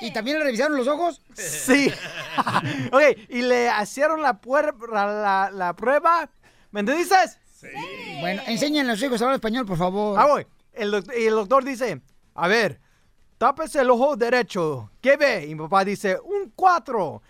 ¿Y, 0.00 0.12
también 0.12 0.38
le 0.38 0.44
revisaron 0.44 0.76
los 0.76 0.88
ojos? 0.88 1.22
Sí. 1.34 1.92
ok, 2.92 3.02
y 3.28 3.42
le 3.42 3.70
hicieron 3.82 4.22
la, 4.22 4.40
prueba. 4.40 6.30
¿Me 6.72 6.80
entendiste? 6.80 7.14
Bueno, 8.20 8.42
enséñenle 8.46 8.90
a 8.92 8.94
los 8.94 9.02
hijos 9.02 9.20
a 9.20 9.24
hablar 9.24 9.36
español, 9.36 9.66
por 9.66 9.78
favor. 9.78 10.18
Ah, 10.18 10.26
voy. 10.26 10.46
El, 10.72 10.90
doc- 10.90 11.10
el 11.14 11.30
doctor 11.30 11.64
dice, 11.64 12.02
a 12.34 12.48
ver, 12.48 12.80
tápese 13.38 13.80
el 13.80 13.90
ojo 13.90 14.16
derecho. 14.16 14.90
¿Qué 15.00 15.16
ve? 15.16 15.46
Y 15.46 15.54
mi 15.54 15.62
papá 15.62 15.84
dice, 15.84 16.18
un 16.18 16.52
4. 16.54 17.22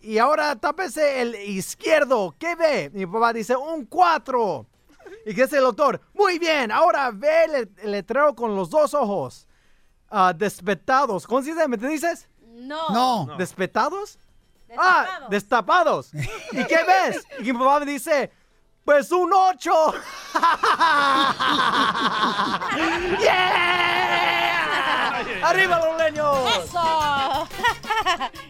Y 0.00 0.18
ahora 0.18 0.56
tápese 0.56 1.20
el 1.20 1.34
izquierdo. 1.34 2.34
¿Qué 2.38 2.54
ve? 2.54 2.90
Y 2.94 2.98
mi 2.98 3.06
papá 3.06 3.32
dice, 3.32 3.56
un 3.56 3.84
4. 3.86 4.66
¿Y 5.26 5.34
qué 5.34 5.42
dice 5.42 5.56
el 5.56 5.62
doctor? 5.64 6.00
Muy 6.14 6.38
bien, 6.38 6.72
ahora 6.72 7.10
ve 7.12 7.44
el, 7.44 7.70
el 7.82 7.90
letrero 7.92 8.34
con 8.34 8.54
los 8.56 8.70
dos 8.70 8.94
ojos. 8.94 9.46
Ah, 10.16 10.32
despetados. 10.32 11.26
¿Cómo 11.26 11.42
se 11.42 11.52
dice? 11.52 11.66
¿Me 11.66 11.76
dices? 11.76 12.28
No. 12.54 12.88
No. 12.90 13.36
¿Despetados? 13.36 14.16
Ah, 14.78 15.26
destapados. 15.28 16.10
¿Y 16.14 16.64
qué 16.66 16.78
ves? 16.86 17.26
Y 17.40 17.52
mi 17.52 17.58
papá 17.58 17.80
me 17.80 17.86
dice, 17.86 18.30
pues 18.84 19.10
un 19.10 19.32
8. 19.32 19.72
¡Yeah! 23.20 25.18
¡Arriba 25.42 25.80
los 25.84 25.98
leños! 25.98 26.36
¡Eso! 26.62 27.48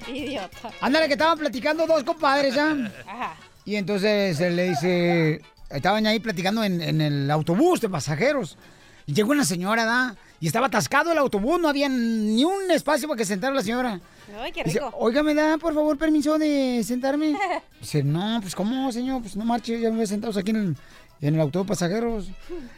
Idiota. 0.13 0.71
Ándale, 0.83 1.07
que 1.07 1.15
estaban 1.15 1.39
platicando 1.39 1.87
dos 1.87 2.05
compadres, 2.05 2.55
¿ya? 2.55 2.77
Ajá. 3.07 3.37
Y 3.65 3.77
entonces 3.77 4.39
él 4.39 4.57
le 4.57 4.69
dice, 4.69 5.41
estaban 5.71 6.07
ahí 6.07 6.21
platicando 6.21 6.63
en, 6.63 6.83
en 6.83 7.01
el 7.01 7.31
autobús 7.31 7.81
de 7.81 7.89
pasajeros. 7.89 8.59
Y 9.07 9.15
llegó 9.15 9.33
una 9.33 9.45
señora, 9.47 9.87
¿da? 9.87 10.15
Y 10.45 10.47
estaba 10.49 10.67
atascado 10.67 11.11
el 11.11 11.17
autobús, 11.17 11.59
no 11.59 11.71
había 11.71 11.89
ni 11.89 12.45
un 12.45 12.71
espacio 12.71 13.09
para 13.09 13.17
que 13.17 13.25
sentara 13.25 13.55
la 13.55 13.63
señora. 13.63 13.99
Ay, 14.43 14.53
qué 14.53 14.63
Dice, 14.63 14.79
rico. 14.79 14.93
oiga, 14.99 15.23
¿me 15.23 15.33
da 15.33 15.57
por 15.57 15.73
favor 15.73 15.97
permiso 15.97 16.37
de 16.37 16.85
sentarme? 16.87 17.35
Dice, 17.81 18.03
no, 18.03 18.41
pues 18.43 18.55
¿cómo, 18.55 18.93
señor? 18.93 19.23
Pues 19.23 19.37
no 19.37 19.47
marche, 19.47 19.81
ya 19.81 19.91
me 19.91 19.97
voy 19.97 20.07
sentados 20.07 20.37
aquí 20.37 20.51
en 20.51 20.57
el, 20.57 20.77
en 21.23 21.35
el 21.37 21.41
autobús 21.41 21.67
pasajeros. 21.69 22.29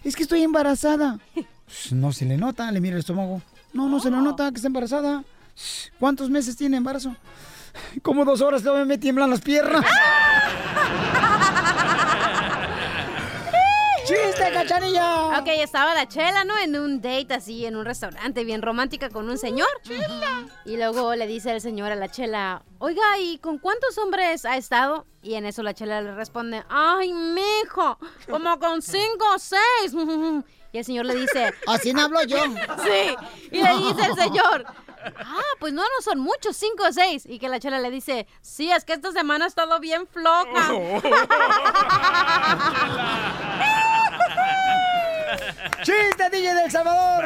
Es 0.04 0.14
que 0.14 0.22
estoy 0.22 0.42
embarazada. 0.44 1.18
Pues, 1.34 1.90
no 1.90 2.12
se 2.12 2.24
le 2.24 2.36
nota, 2.36 2.70
le 2.70 2.80
mira 2.80 2.94
el 2.94 3.00
estómago. 3.00 3.42
No, 3.72 3.88
no 3.88 3.98
se 3.98 4.12
le 4.12 4.18
nota 4.18 4.48
que 4.52 4.58
está 4.58 4.68
embarazada. 4.68 5.24
¿Cuántos 5.98 6.30
meses 6.30 6.54
tiene 6.56 6.76
embarazo? 6.76 7.16
Como 8.00 8.24
dos 8.24 8.42
horas 8.42 8.62
todavía 8.62 8.84
me 8.84 8.96
tiemblan 8.96 9.28
las 9.28 9.40
piernas. 9.40 9.84
¡Chiste, 14.06 14.52
cachanilla! 14.52 15.40
Ok, 15.40 15.48
estaba 15.48 15.94
la 15.94 16.06
chela, 16.06 16.44
¿no? 16.44 16.56
En 16.58 16.78
un 16.78 17.00
date 17.00 17.34
así, 17.34 17.66
en 17.66 17.74
un 17.76 17.84
restaurante 17.84 18.44
bien 18.44 18.62
romántica 18.62 19.10
con 19.10 19.28
un 19.28 19.36
señor. 19.36 19.68
Y 20.64 20.76
luego 20.76 21.14
le 21.14 21.26
dice 21.26 21.50
el 21.50 21.60
señor 21.60 21.90
a 21.90 21.96
la 21.96 22.08
chela, 22.08 22.62
oiga, 22.78 23.18
¿y 23.18 23.38
con 23.38 23.58
cuántos 23.58 23.98
hombres 23.98 24.44
ha 24.44 24.56
estado? 24.56 25.06
Y 25.22 25.34
en 25.34 25.44
eso 25.44 25.62
la 25.62 25.74
chela 25.74 26.00
le 26.02 26.14
responde, 26.14 26.62
ay, 26.68 27.12
mijo, 27.12 27.98
como 28.30 28.58
con 28.60 28.80
cinco 28.80 29.26
o 29.34 29.38
seis. 29.38 29.92
Y 30.72 30.78
el 30.78 30.84
señor 30.84 31.06
le 31.06 31.14
dice, 31.14 31.54
Así 31.66 31.94
no 31.94 32.02
hablo 32.02 32.22
yo. 32.24 32.36
Sí. 32.84 33.16
Y 33.50 33.62
le 33.62 33.76
dice 33.78 34.04
el 34.10 34.14
señor, 34.14 34.66
ah, 34.66 35.40
pues 35.58 35.72
no, 35.72 35.80
no 35.80 36.02
son 36.02 36.18
muchos, 36.18 36.54
cinco 36.54 36.84
o 36.86 36.92
seis. 36.92 37.24
Y 37.26 37.38
que 37.38 37.48
la 37.48 37.58
chela 37.58 37.80
le 37.80 37.90
dice, 37.90 38.26
sí, 38.42 38.70
es 38.70 38.84
que 38.84 38.92
esta 38.92 39.10
semana 39.12 39.46
ha 39.46 39.48
estado 39.48 39.80
bien 39.80 40.06
floja. 40.06 40.70
¡Chiste, 45.82 46.30
DJ 46.30 46.54
de 46.54 46.64
El 46.64 46.70
Salvador! 46.70 47.24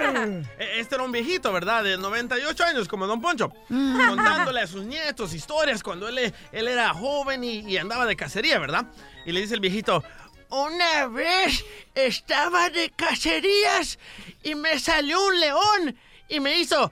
E- 0.59 0.81
Este 0.81 0.95
era 0.95 1.05
un 1.05 1.13
viejito, 1.13 1.53
¿verdad? 1.53 1.85
De 1.85 1.97
98 1.99 2.65
años, 2.65 2.89
como 2.89 3.07
Don 3.07 3.21
Poncho. 3.21 3.53
Contándole 3.69 4.61
a 4.61 4.67
sus 4.67 4.85
nietos 4.85 5.33
historias 5.35 5.83
cuando 5.83 6.09
él, 6.09 6.33
él 6.53 6.69
era 6.69 6.93
joven 6.95 7.43
y, 7.45 7.61
y 7.61 7.77
andaba 7.79 8.07
de 8.07 8.17
cacería, 8.17 8.59
¿verdad? 8.59 8.87
Y 9.27 9.33
le 9.33 9.41
dice 9.41 9.55
el 9.55 9.61
viejito, 9.61 10.03
una 10.49 11.07
vez 11.07 11.65
estaba 11.95 12.71
de 12.71 12.91
cacerías 12.91 13.99
y 14.43 14.55
me 14.55 14.79
salió 14.79 15.25
un 15.25 15.39
león 15.41 15.97
y 16.29 16.41
me 16.41 16.59
hizo... 16.59 16.91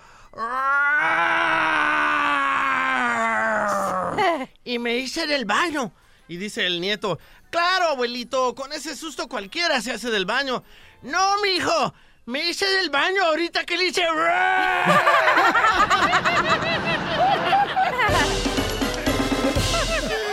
Y 4.65 4.79
me 4.79 4.97
hice 4.99 5.27
del 5.27 5.45
baño. 5.45 5.93
Y 6.29 6.37
dice 6.37 6.67
el 6.67 6.81
nieto, 6.81 7.19
claro, 7.51 7.87
abuelito, 7.89 8.55
con 8.55 8.73
ese 8.73 8.95
susto 8.95 9.29
cualquiera 9.29 9.81
se 9.81 9.93
hace 9.93 10.11
del 10.11 10.27
baño. 10.27 10.63
No, 11.03 11.41
mijo, 11.43 11.95
Me 12.27 12.49
hice 12.51 12.67
del 12.67 12.91
baño 12.91 13.23
ahorita 13.25 13.65
que 13.65 13.77
le 13.77 13.85
hice... 13.87 14.03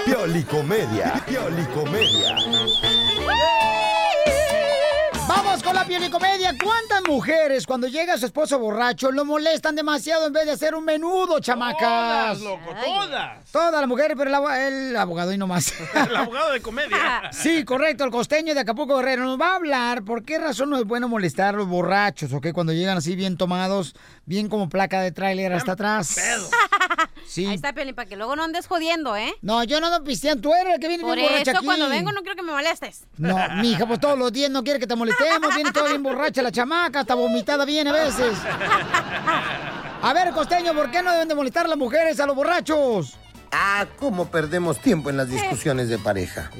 Piolicomedia. 0.06 1.24
Piolicomedia. 1.26 2.36
La 5.86 5.88
piolicomedia. 5.88 6.56
¿Cuántas 6.64 7.04
mujeres 7.08 7.68
cuando 7.68 7.88
llega 7.88 8.18
su 8.18 8.26
esposo 8.26 8.58
borracho 8.58 9.12
lo 9.12 9.24
molestan 9.24 9.76
demasiado 9.76 10.28
en 10.28 10.34
vez 10.34 10.46
de 10.46 10.52
hacer 10.54 10.74
un 10.74 10.84
menudo, 10.84 11.40
chamacas? 11.40 11.80
Todas, 11.80 12.42
loco, 12.42 12.74
todas. 12.84 13.52
Todas 13.52 13.72
las 13.82 13.88
mujeres, 13.88 14.16
pero 14.18 14.32
el, 14.54 14.90
el 14.90 14.96
abogado 14.98 15.32
y 15.32 15.38
no 15.38 15.48
más. 15.48 15.74
El 15.94 16.16
abogado 16.16 16.52
de 16.52 16.62
comedia. 16.62 16.96
Sí, 17.32 17.64
correcto, 17.64 18.04
el 18.04 18.12
costeño 18.12 18.54
de 18.54 18.62
Acapulco 18.62 18.98
Guerrero 18.98 19.24
nos 19.26 19.40
va 19.40 19.52
a 19.52 19.56
hablar 19.56 20.04
por 20.04 20.24
qué 20.24 20.40
razón 20.40 20.70
no 20.70 20.78
es 20.78 20.86
bueno 20.86 21.08
molestar 21.08 21.54
a 21.54 21.58
los 21.58 21.68
borrachos, 21.68 22.34
¿ok? 22.34 22.48
Cuando 22.54 22.74
llegan 22.74 22.98
así 22.98 23.16
bien 23.16 23.38
tomados, 23.38 23.96
bien 24.26 24.50
como 24.50 24.70
placa 24.70 25.02
de 25.02 25.12
tráiler 25.12 25.54
hasta 25.54 25.74
atrás. 25.74 26.16
Sí. 27.28 27.46
Ahí 27.48 27.56
está, 27.56 27.74
Piolín, 27.74 27.96
para 27.96 28.08
que 28.08 28.16
luego 28.16 28.36
no 28.36 28.44
andes 28.44 28.68
jodiendo, 28.68 29.16
¿eh? 29.18 29.34
No, 29.42 29.64
yo 29.64 29.82
no 29.82 29.88
ando 29.88 30.04
pisteando, 30.04 30.42
tú 30.44 30.54
eres 30.54 30.76
el 30.76 30.80
que 30.80 30.88
viene 30.88 31.04
Por 31.04 31.16
bien 31.16 31.28
borracha 31.28 31.52
eso, 31.52 31.58
aquí. 31.58 31.66
cuando 31.66 31.90
vengo 31.90 32.12
no 32.12 32.22
quiero 32.22 32.36
que 32.36 32.44
me 32.44 32.52
molestes. 32.52 33.08
No, 33.18 33.36
mija, 33.56 33.86
pues 33.88 34.00
todos 34.00 34.18
los 34.18 34.32
días 34.32 34.52
no 34.52 34.64
quiere 34.64 34.80
que 34.80 34.88
te 34.88 34.96
molestemos, 34.96 35.54
viene 35.56 35.72
toda 35.76 35.90
bien 35.90 36.04
borracha 36.04 36.42
la 36.42 36.52
chamaca, 36.52 37.02
hasta 37.02 37.16
vomitada 37.16 37.66
viene 37.66 37.90
a 37.90 37.94
veces. 37.94 38.38
A 40.02 40.14
ver, 40.14 40.32
costeño, 40.32 40.74
¿por 40.74 40.90
qué 40.92 41.02
no 41.02 41.12
deben 41.12 41.28
de 41.28 41.36
molestar 41.36 41.68
las 41.68 41.78
mujeres 41.78 42.20
a 42.20 42.26
los 42.26 42.36
borrachos? 42.36 43.18
Ah, 43.52 43.86
cómo 43.98 44.30
perdemos 44.30 44.82
tiempo 44.82 45.10
en 45.10 45.18
las 45.18 45.30
discusiones 45.30 45.90
de 45.90 45.98
pareja. 45.98 46.52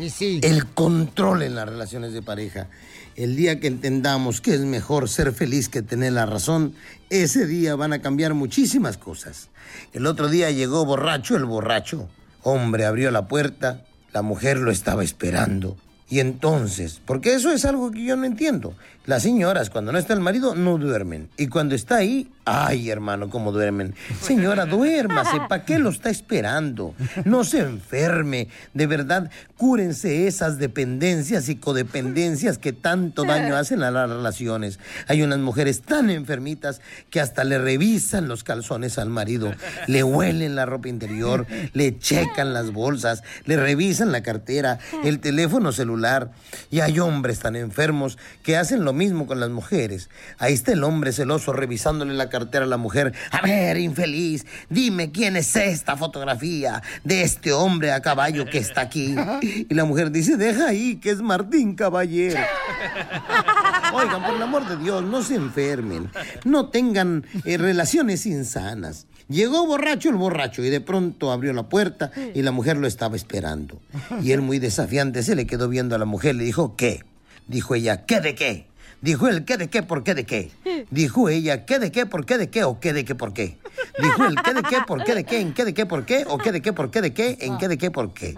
El 0.42 0.68
control 0.68 1.44
en 1.44 1.56
las 1.56 1.68
relaciones 1.68 2.14
de 2.14 2.22
pareja. 2.22 2.68
El 3.16 3.36
día 3.36 3.60
que 3.60 3.68
entendamos 3.68 4.42
que 4.42 4.54
es 4.54 4.62
mejor 4.62 5.10
ser 5.10 5.34
feliz 5.34 5.70
que 5.70 5.82
tener 5.82 6.14
la 6.14 6.26
razón, 6.26 6.76
ese 7.10 7.48
día 7.48 7.76
van 7.76 7.94
a 7.94 8.02
cambiar 8.02 8.34
muchísimas 8.34 8.98
cosas. 8.98 9.50
El 9.94 10.06
otro 10.06 10.28
día 10.28 10.52
llegó 10.52 10.86
borracho 10.86 11.36
el 11.36 11.46
borracho. 11.46 12.10
Hombre 12.44 12.86
abrió 12.86 13.12
la 13.12 13.28
puerta, 13.28 13.86
la 14.14 14.22
mujer 14.22 14.58
lo 14.58 14.72
estaba 14.72 15.04
esperando. 15.04 15.78
Y 16.10 16.20
entonces, 16.20 17.02
porque 17.06 17.34
eso 17.34 17.52
es 17.52 17.66
algo 17.66 17.92
que 17.92 18.04
yo 18.04 18.16
no 18.16 18.26
entiendo. 18.26 18.76
Las 19.06 19.24
señoras, 19.24 19.70
cuando 19.70 19.92
no 19.92 19.98
está 19.98 20.14
el 20.14 20.20
marido, 20.20 20.56
no 20.56 20.78
duermen. 20.78 21.30
Y 21.38 21.48
cuando 21.48 21.74
está 21.74 21.96
ahí, 21.98 22.32
ay, 22.46 22.92
hermano, 22.92 23.30
cómo 23.30 23.52
duermen. 23.52 23.96
Señora, 24.22 24.66
duérmase. 24.66 25.42
¿Para 25.50 25.66
qué 25.66 25.80
lo 25.80 25.90
está 25.90 26.12
esperando? 26.12 26.94
No 27.26 27.44
se 27.44 27.60
enferme. 27.60 28.50
De 28.74 28.86
verdad, 28.86 29.32
cúrense 29.58 30.28
esas 30.28 30.60
dependencias 30.60 31.50
y 31.50 31.56
codependencias 31.56 32.60
que 32.60 32.72
tanto 32.72 33.24
daño 33.24 33.56
hacen 33.56 33.82
a 33.82 33.90
las 33.90 34.10
relaciones. 34.10 34.80
Hay 35.08 35.24
unas 35.24 35.40
mujeres 35.40 35.82
tan 35.82 36.12
enfermitas 36.12 36.82
que 37.10 37.20
hasta 37.20 37.44
le 37.44 37.58
revisan 37.58 38.28
los 38.28 38.44
calzones 38.44 39.00
al 39.00 39.10
marido, 39.10 39.54
le 39.88 40.04
huelen 40.04 40.56
la 40.56 40.68
ropa 40.68 40.88
interior, 40.88 41.48
le 41.74 41.98
checan 41.98 42.54
las 42.54 42.72
bolsas, 42.72 43.24
le 43.46 43.58
revisan 43.58 44.12
la 44.12 44.22
cartera, 44.22 44.78
el 45.04 45.20
teléfono 45.20 45.72
celular. 45.72 46.32
Y 46.70 46.82
hay 46.82 47.00
hombres 47.00 47.40
tan 47.40 47.56
enfermos 47.56 48.20
que 48.44 48.56
hacen 48.56 48.86
lo 48.86 48.94
mismo 48.94 49.26
con 49.26 49.40
las 49.40 49.50
mujeres. 49.50 50.10
Ahí 50.38 50.54
está 50.54 50.74
el 50.74 50.84
hombre 50.84 51.12
celoso 51.12 51.52
revisándole 51.52 52.14
la 52.14 52.30
cartera 52.30 52.35
a 52.36 52.66
la 52.66 52.78
mujer. 52.78 53.14
A 53.32 53.42
ver, 53.42 53.78
infeliz, 53.78 54.46
dime 54.70 55.12
quién 55.12 55.36
es 55.36 55.56
esta 55.56 55.96
fotografía 55.96 56.82
de 57.04 57.22
este 57.22 57.54
hombre 57.54 57.92
a 57.92 58.02
caballo 58.02 58.46
que 58.46 58.58
está 58.58 58.82
aquí. 58.82 59.16
Y 59.42 59.74
la 59.74 59.86
mujer 59.86 60.12
dice, 60.12 60.38
deja 60.38 60.68
ahí, 60.68 60.98
que 60.98 61.12
es 61.12 61.22
Martín 61.22 61.76
Caballero. 61.76 62.40
Oigan, 63.94 64.24
por 64.24 64.36
el 64.36 64.42
amor 64.42 64.68
de 64.68 64.78
Dios, 64.78 65.04
no 65.04 65.24
se 65.24 65.36
enfermen. 65.36 66.10
No 66.44 66.70
tengan 66.70 67.26
eh, 67.46 67.58
relaciones 67.58 68.26
insanas. 68.26 69.08
Llegó 69.28 69.66
borracho 69.66 70.10
el 70.10 70.16
borracho 70.16 70.64
y 70.64 70.70
de 70.70 70.82
pronto 70.82 71.32
abrió 71.32 71.52
la 71.54 71.64
puerta 71.64 72.12
y 72.34 72.44
la 72.44 72.52
mujer 72.52 72.78
lo 72.78 72.88
estaba 72.88 73.16
esperando. 73.16 73.82
Y 74.22 74.32
él 74.34 74.42
muy 74.42 74.60
desafiante 74.60 75.24
se 75.24 75.36
le 75.36 75.48
quedó 75.48 75.68
viendo 75.68 75.96
a 75.96 76.00
la 76.00 76.06
mujer 76.06 76.36
y 76.36 76.40
le 76.40 76.44
dijo, 76.44 76.76
¿qué? 76.76 77.04
Dijo 77.48 77.74
ella, 77.74 78.06
¿qué 78.06 78.20
de 78.22 78.36
qué? 78.36 78.68
Dijo 79.06 79.28
él, 79.28 79.46
¿qué 79.46 79.58
de 79.58 79.70
qué? 79.70 79.84
¿Por 79.84 80.04
qué 80.04 80.16
de 80.16 80.26
qué? 80.26 80.52
Dijo 80.90 81.30
ella, 81.30 81.64
¿qué 81.68 81.78
de 81.78 81.92
qué? 81.92 82.08
¿Por 82.08 82.26
qué 82.26 82.40
de 82.40 82.50
qué? 82.50 82.64
¿O 82.64 82.80
qué 82.80 82.92
de 82.92 83.06
qué? 83.06 83.14
¿Por 83.14 83.34
qué? 83.34 83.60
Dijo 84.02 84.26
él, 84.26 84.36
¿qué 84.44 84.54
de 84.56 84.64
qué? 84.64 84.78
¿Por 84.88 85.04
qué 85.04 85.14
de 85.14 85.24
qué? 85.24 85.42
¿En 85.42 85.54
qué 85.54 85.64
de 85.64 85.76
qué? 85.76 85.86
¿Por 85.86 86.06
qué? 86.08 86.26
¿O 86.28 86.40
qué 86.40 86.52
de 86.52 86.60
qué? 86.60 86.74
¿Por 86.74 86.90
qué 86.90 87.02
de 87.02 87.14
qué? 87.14 87.38
¿En 87.42 87.60
qué 87.60 87.68
de 87.68 87.78
qué? 87.78 87.92
¿Por 87.92 88.16
qué? 88.16 88.36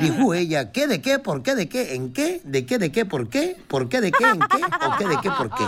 Dijo 0.00 0.34
ella, 0.34 0.72
¿qué 0.72 0.88
de 0.88 1.00
qué? 1.00 1.20
¿Por 1.20 1.44
qué 1.44 1.54
de 1.54 1.68
qué? 1.68 1.94
¿En 1.94 2.12
qué? 2.12 2.40
¿De 2.42 2.66
qué 2.66 2.78
de 2.78 2.90
qué? 2.90 3.04
¿Por 3.04 3.28
qué? 3.28 3.56
¿Por 3.68 3.88
qué 3.88 4.00
de 4.00 4.10
qué? 4.10 4.24
¿En 4.24 4.40
qué? 4.40 4.56
¿O 4.56 4.96
qué 4.98 5.06
de 5.06 5.16
qué? 5.22 5.30
¿Por 5.30 5.54
qué? 5.54 5.64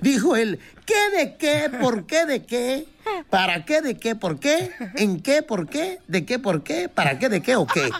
Dijo 0.00 0.36
él, 0.36 0.58
¿qué 0.86 1.18
de 1.18 1.36
qué? 1.36 1.70
¿Por 1.78 2.06
qué 2.06 2.24
de 2.24 2.46
qué? 2.46 2.86
¿Para 3.28 3.66
qué 3.66 3.82
de 3.82 3.98
qué? 3.98 4.14
¿Por 4.14 4.40
qué? 4.40 4.70
¿En 4.94 5.20
qué? 5.20 5.42
¿Por 5.42 5.68
qué? 5.68 6.00
¿De 6.08 6.24
qué? 6.24 6.38
¿Por 6.38 6.62
qué? 6.62 6.88
¿Para 6.88 7.18
qué 7.18 7.28
de 7.28 7.42
qué 7.42 7.56
o 7.56 7.66
qué? 7.66 7.90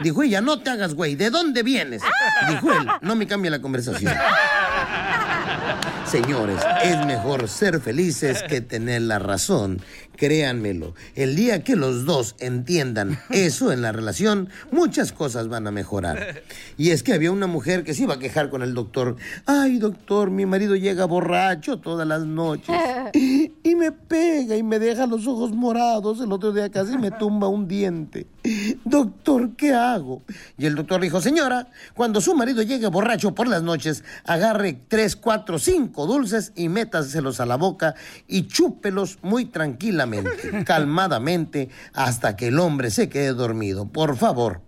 Dijo 0.00 0.22
ella, 0.22 0.40
no 0.40 0.60
te 0.60 0.70
hagas 0.70 0.94
güey, 0.94 1.14
¿de 1.14 1.28
dónde 1.28 1.62
vienes? 1.62 2.02
Dijo 2.48 2.72
él, 2.72 2.88
no 3.02 3.16
me 3.16 3.26
cambie 3.26 3.50
la 3.50 3.60
conversación. 3.60 4.14
Señores, 6.10 6.60
es 6.84 7.04
mejor 7.04 7.48
ser 7.48 7.80
felices 7.80 8.44
que 8.44 8.60
tener 8.60 9.02
la 9.02 9.18
razón. 9.18 9.80
Créanmelo, 10.16 10.94
el 11.14 11.36
día 11.36 11.62
que 11.62 11.76
los 11.76 12.04
dos 12.04 12.34
entiendan 12.38 13.18
eso 13.30 13.72
en 13.72 13.82
la 13.82 13.92
relación, 13.92 14.48
muchas 14.70 15.12
cosas 15.12 15.48
van 15.48 15.66
a 15.66 15.70
mejorar. 15.70 16.42
Y 16.76 16.90
es 16.90 17.02
que 17.02 17.12
había 17.12 17.30
una 17.30 17.46
mujer 17.46 17.84
que 17.84 17.94
se 17.94 18.04
iba 18.04 18.14
a 18.14 18.18
quejar 18.18 18.50
con 18.50 18.62
el 18.62 18.74
doctor. 18.74 19.16
Ay, 19.44 19.78
doctor, 19.78 20.30
mi 20.30 20.46
marido 20.46 20.76
llega 20.76 21.04
borracho 21.04 21.78
todas 21.78 22.06
las 22.06 22.24
noches. 22.24 22.76
Y 23.66 23.74
me 23.74 23.90
pega 23.90 24.56
y 24.56 24.62
me 24.62 24.78
deja 24.78 25.06
los 25.06 25.26
ojos 25.26 25.50
morados. 25.52 26.20
El 26.20 26.30
otro 26.30 26.52
día 26.52 26.70
casi 26.70 26.96
me 26.98 27.10
tumba 27.10 27.48
un 27.48 27.66
diente. 27.66 28.26
Doctor, 28.84 29.56
¿qué 29.56 29.72
hago? 29.72 30.22
Y 30.56 30.66
el 30.66 30.76
doctor 30.76 31.00
dijo, 31.00 31.20
señora, 31.20 31.68
cuando 31.94 32.20
su 32.20 32.34
marido 32.34 32.62
llegue 32.62 32.86
borracho 32.86 33.34
por 33.34 33.48
las 33.48 33.62
noches, 33.62 34.04
agarre 34.24 34.78
tres, 34.86 35.16
cuatro, 35.16 35.58
cinco 35.58 36.06
dulces 36.06 36.52
y 36.54 36.68
métaselos 36.68 37.40
a 37.40 37.46
la 37.46 37.56
boca 37.56 37.96
y 38.28 38.46
chúpelos 38.46 39.18
muy 39.22 39.46
tranquilamente, 39.46 40.05
calmadamente, 40.64 41.68
hasta 41.92 42.36
que 42.36 42.48
el 42.48 42.58
hombre 42.58 42.90
se 42.90 43.08
quede 43.08 43.32
dormido. 43.32 43.86
Por 43.86 44.16
favor. 44.16 44.62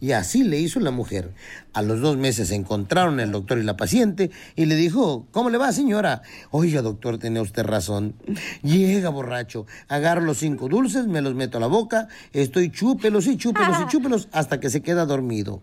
Y 0.00 0.12
así 0.12 0.42
le 0.42 0.58
hizo 0.58 0.80
la 0.80 0.90
mujer. 0.90 1.32
A 1.72 1.80
los 1.80 2.00
dos 2.00 2.16
meses 2.16 2.48
se 2.48 2.54
encontraron 2.54 3.20
el 3.20 3.32
doctor 3.32 3.58
y 3.58 3.62
la 3.62 3.76
paciente 3.76 4.30
y 4.54 4.66
le 4.66 4.74
dijo, 4.74 5.26
¿cómo 5.30 5.50
le 5.50 5.56
va 5.56 5.72
señora? 5.72 6.22
Oiga 6.50 6.82
doctor, 6.82 7.18
tenía 7.18 7.40
usted 7.40 7.64
razón. 7.64 8.14
Llega 8.62 9.08
borracho, 9.08 9.66
agarro 9.88 10.20
los 10.20 10.38
cinco 10.38 10.68
dulces, 10.68 11.06
me 11.06 11.22
los 11.22 11.34
meto 11.34 11.58
a 11.58 11.60
la 11.60 11.68
boca, 11.68 12.08
estoy 12.32 12.70
chúpelos 12.70 13.26
y 13.26 13.36
chúpelos 13.36 13.78
y 13.80 13.86
chúpelos 13.88 14.28
hasta 14.32 14.60
que 14.60 14.68
se 14.68 14.82
queda 14.82 15.06
dormido. 15.06 15.62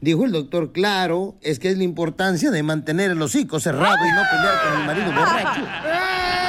Dijo 0.00 0.24
el 0.24 0.32
doctor, 0.32 0.72
claro, 0.72 1.36
es 1.42 1.58
que 1.58 1.70
es 1.70 1.76
la 1.76 1.84
importancia 1.84 2.50
de 2.50 2.62
mantener 2.62 3.10
el 3.10 3.20
hocico 3.20 3.60
cerrado 3.60 3.96
y 3.96 4.10
no 4.10 4.22
pelear 4.30 4.54
con 4.64 4.80
el 4.80 4.86
marido 4.86 5.12
borracho. 5.12 6.47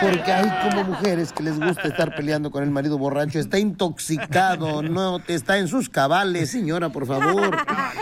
Porque 0.00 0.32
hay 0.32 0.70
como 0.70 0.84
mujeres 0.84 1.32
que 1.32 1.42
les 1.42 1.58
gusta 1.58 1.88
estar 1.88 2.14
peleando 2.14 2.50
con 2.50 2.62
el 2.62 2.70
marido 2.70 2.98
borracho. 2.98 3.38
Está 3.38 3.58
intoxicado, 3.58 4.82
no 4.82 5.20
te 5.20 5.34
está 5.34 5.58
en 5.58 5.68
sus 5.68 5.88
cabales, 5.88 6.50
señora, 6.50 6.90
por 6.90 7.06
favor. 7.06 7.56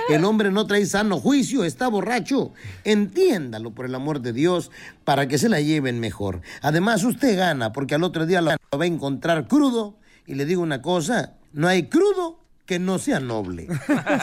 El 0.09 0.24
hombre 0.24 0.51
no 0.51 0.66
trae 0.66 0.85
sano 0.87 1.18
juicio, 1.18 1.64
está 1.64 1.89
borracho. 1.89 2.53
Entiéndalo, 2.85 3.70
por 3.70 3.87
el 3.87 3.95
amor 3.95 4.20
de 4.20 4.33
Dios, 4.33 4.70
para 5.05 5.28
que 5.28 5.39
se 5.39 5.49
la 5.49 5.61
lleven 5.61 6.01
mejor. 6.01 6.41
Además, 6.61 7.05
usted 7.05 7.37
gana, 7.37 7.72
porque 7.72 7.95
al 7.95 8.05
otro 8.05 8.26
día 8.26 8.41
lo 8.41 8.51
va 8.51 8.85
a 8.85 8.87
encontrar 8.87 9.47
crudo. 9.47 9.95
Y 10.26 10.35
le 10.35 10.45
digo 10.45 10.62
una 10.62 10.83
cosa, 10.83 11.33
no 11.53 11.68
hay 11.68 11.89
crudo 11.89 12.41
que 12.66 12.78
no 12.78 12.98
sea 12.98 13.20
noble. 13.20 13.66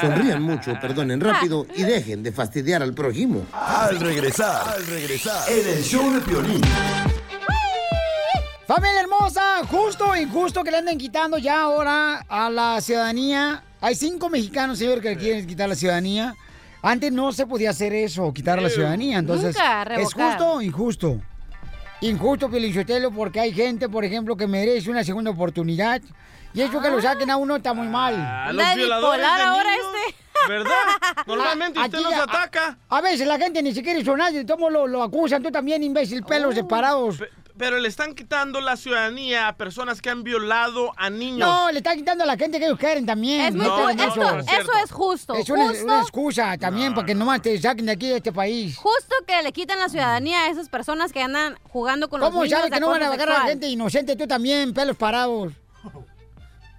Sonrían 0.01 0.41
mucho, 0.41 0.73
perdonen 0.79 1.19
rápido 1.19 1.65
y 1.75 1.83
dejen 1.83 2.23
de 2.23 2.31
fastidiar 2.31 2.81
al 2.81 2.93
prójimo. 2.93 3.45
Al 3.53 3.99
regresar, 3.99 4.67
al 4.75 4.85
regresar, 4.85 5.49
en 5.51 5.77
el 5.77 5.83
show 5.83 6.11
de 6.11 6.21
Piolín. 6.21 6.61
Familia 8.65 9.01
hermosa, 9.01 9.65
justo 9.67 10.09
o 10.09 10.15
injusto 10.15 10.63
que 10.63 10.71
le 10.71 10.77
anden 10.77 10.97
quitando 10.97 11.37
ya 11.39 11.61
ahora 11.61 12.23
a 12.29 12.49
la 12.49 12.79
ciudadanía. 12.81 13.63
Hay 13.81 13.95
cinco 13.95 14.29
mexicanos, 14.29 14.77
señor, 14.77 15.01
que 15.01 15.09
le 15.09 15.17
quieren 15.17 15.47
quitar 15.47 15.67
la 15.67 15.75
ciudadanía. 15.75 16.35
Antes 16.81 17.11
no 17.11 17.31
se 17.33 17.45
podía 17.45 17.71
hacer 17.71 17.93
eso, 17.93 18.31
quitar 18.33 18.61
la 18.61 18.69
ciudadanía. 18.69 19.17
Entonces, 19.17 19.55
Nunca, 19.55 19.83
¿es 19.95 20.13
justo 20.13 20.53
o 20.53 20.61
injusto? 20.61 21.19
Injusto, 22.01 22.49
Pelichotelo, 22.49 23.11
porque 23.11 23.39
hay 23.39 23.53
gente, 23.53 23.89
por 23.89 24.05
ejemplo, 24.05 24.37
que 24.37 24.47
merece 24.47 24.89
una 24.89 25.03
segunda 25.03 25.31
oportunidad. 25.31 26.01
Y 26.53 26.61
eso 26.61 26.81
que 26.81 26.89
lo 26.89 27.01
saquen 27.01 27.29
a 27.29 27.37
uno 27.37 27.57
está 27.57 27.73
muy 27.73 27.87
mal. 27.87 28.15
A 28.15 28.51
los 28.53 28.75
violadores 28.75 29.21
de 29.21 29.43
ahora 29.43 29.69
niños, 29.71 30.15
¿Verdad? 30.47 30.71
Normalmente 31.27 31.79
usted 31.79 31.97
Aquí 31.97 32.03
los 32.03 32.13
a- 32.13 32.23
ataca. 32.23 32.77
A, 32.87 33.01
veces 33.01 33.27
la 33.27 33.37
gente 33.37 33.61
ni 33.61 33.73
siquiera 33.73 33.99
hizo 33.99 34.15
nada 34.15 34.31
y 34.31 34.45
todos 34.45 34.71
lo, 34.71 34.87
lo 34.87 35.03
acusan. 35.03 35.43
Tú 35.43 35.51
también, 35.51 35.83
imbécil, 35.83 36.23
pelos 36.23 36.55
separados. 36.55 37.21
Pero 37.59 37.77
le 37.77 37.89
están 37.89 38.15
quitando 38.15 38.61
la 38.61 38.77
ciudadanía 38.77 39.49
a 39.49 39.57
personas 39.57 40.01
que 40.01 40.09
han 40.09 40.23
violado 40.23 40.93
a 40.97 41.09
niños. 41.09 41.47
No, 41.47 41.69
le 41.71 41.77
están 41.79 41.97
quitando 41.97 42.23
a 42.23 42.27
la 42.27 42.37
gente 42.37 42.57
que 42.57 42.65
ellos 42.65 42.79
quieren 42.79 43.05
también. 43.05 43.41
Es 43.41 43.53
muy 43.53 43.65
No, 43.65 43.89
ju- 43.89 43.95
no, 43.95 44.15
no, 44.15 44.39
eso 44.39 44.71
es 44.83 44.91
justo. 44.91 45.35
Es 45.35 45.49
una, 45.49 45.67
Justo. 45.67 45.83
una 45.83 46.01
excusa 46.01 46.57
también 46.57 46.95
para 46.95 47.05
que 47.05 47.13
nomás 47.13 47.41
te 47.41 47.59
saquen 47.61 47.85
de 47.85 47.91
aquí 47.91 48.07
de 48.07 48.17
este 48.17 48.31
país. 48.31 48.77
Justo 48.77 49.13
que 49.27 49.43
le 49.43 49.51
quitan 49.51 49.77
la 49.77 49.89
ciudadanía 49.89 50.45
a 50.45 50.49
esas 50.49 50.69
personas 50.69 51.11
que 51.11 51.21
andan 51.21 51.57
jugando 51.63 52.09
con 52.09 52.21
los 52.21 52.29
¿Cómo 52.29 52.43
niños 52.43 52.57
sabes 52.57 52.71
de 52.71 52.75
que 52.77 52.81
no 52.81 52.89
van 52.89 53.03
a 53.03 53.07
agarrar 53.07 53.27
a 53.27 53.31
sexual? 53.33 53.49
gente 53.49 53.67
inocente? 53.67 54.15
Tú 54.15 54.25
también, 54.25 54.73
pelos 54.73 54.95
parados. 54.95 55.51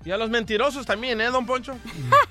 Y 0.03 0.11
a 0.11 0.17
los 0.17 0.31
mentirosos 0.31 0.87
también, 0.87 1.21
¿eh, 1.21 1.27
don 1.27 1.45
Poncho? 1.45 1.77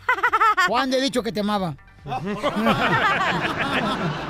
¿Cuándo 0.68 0.98
he 0.98 1.02
dicho 1.02 1.22
que 1.22 1.32
te 1.32 1.42
amaba? 1.42 1.76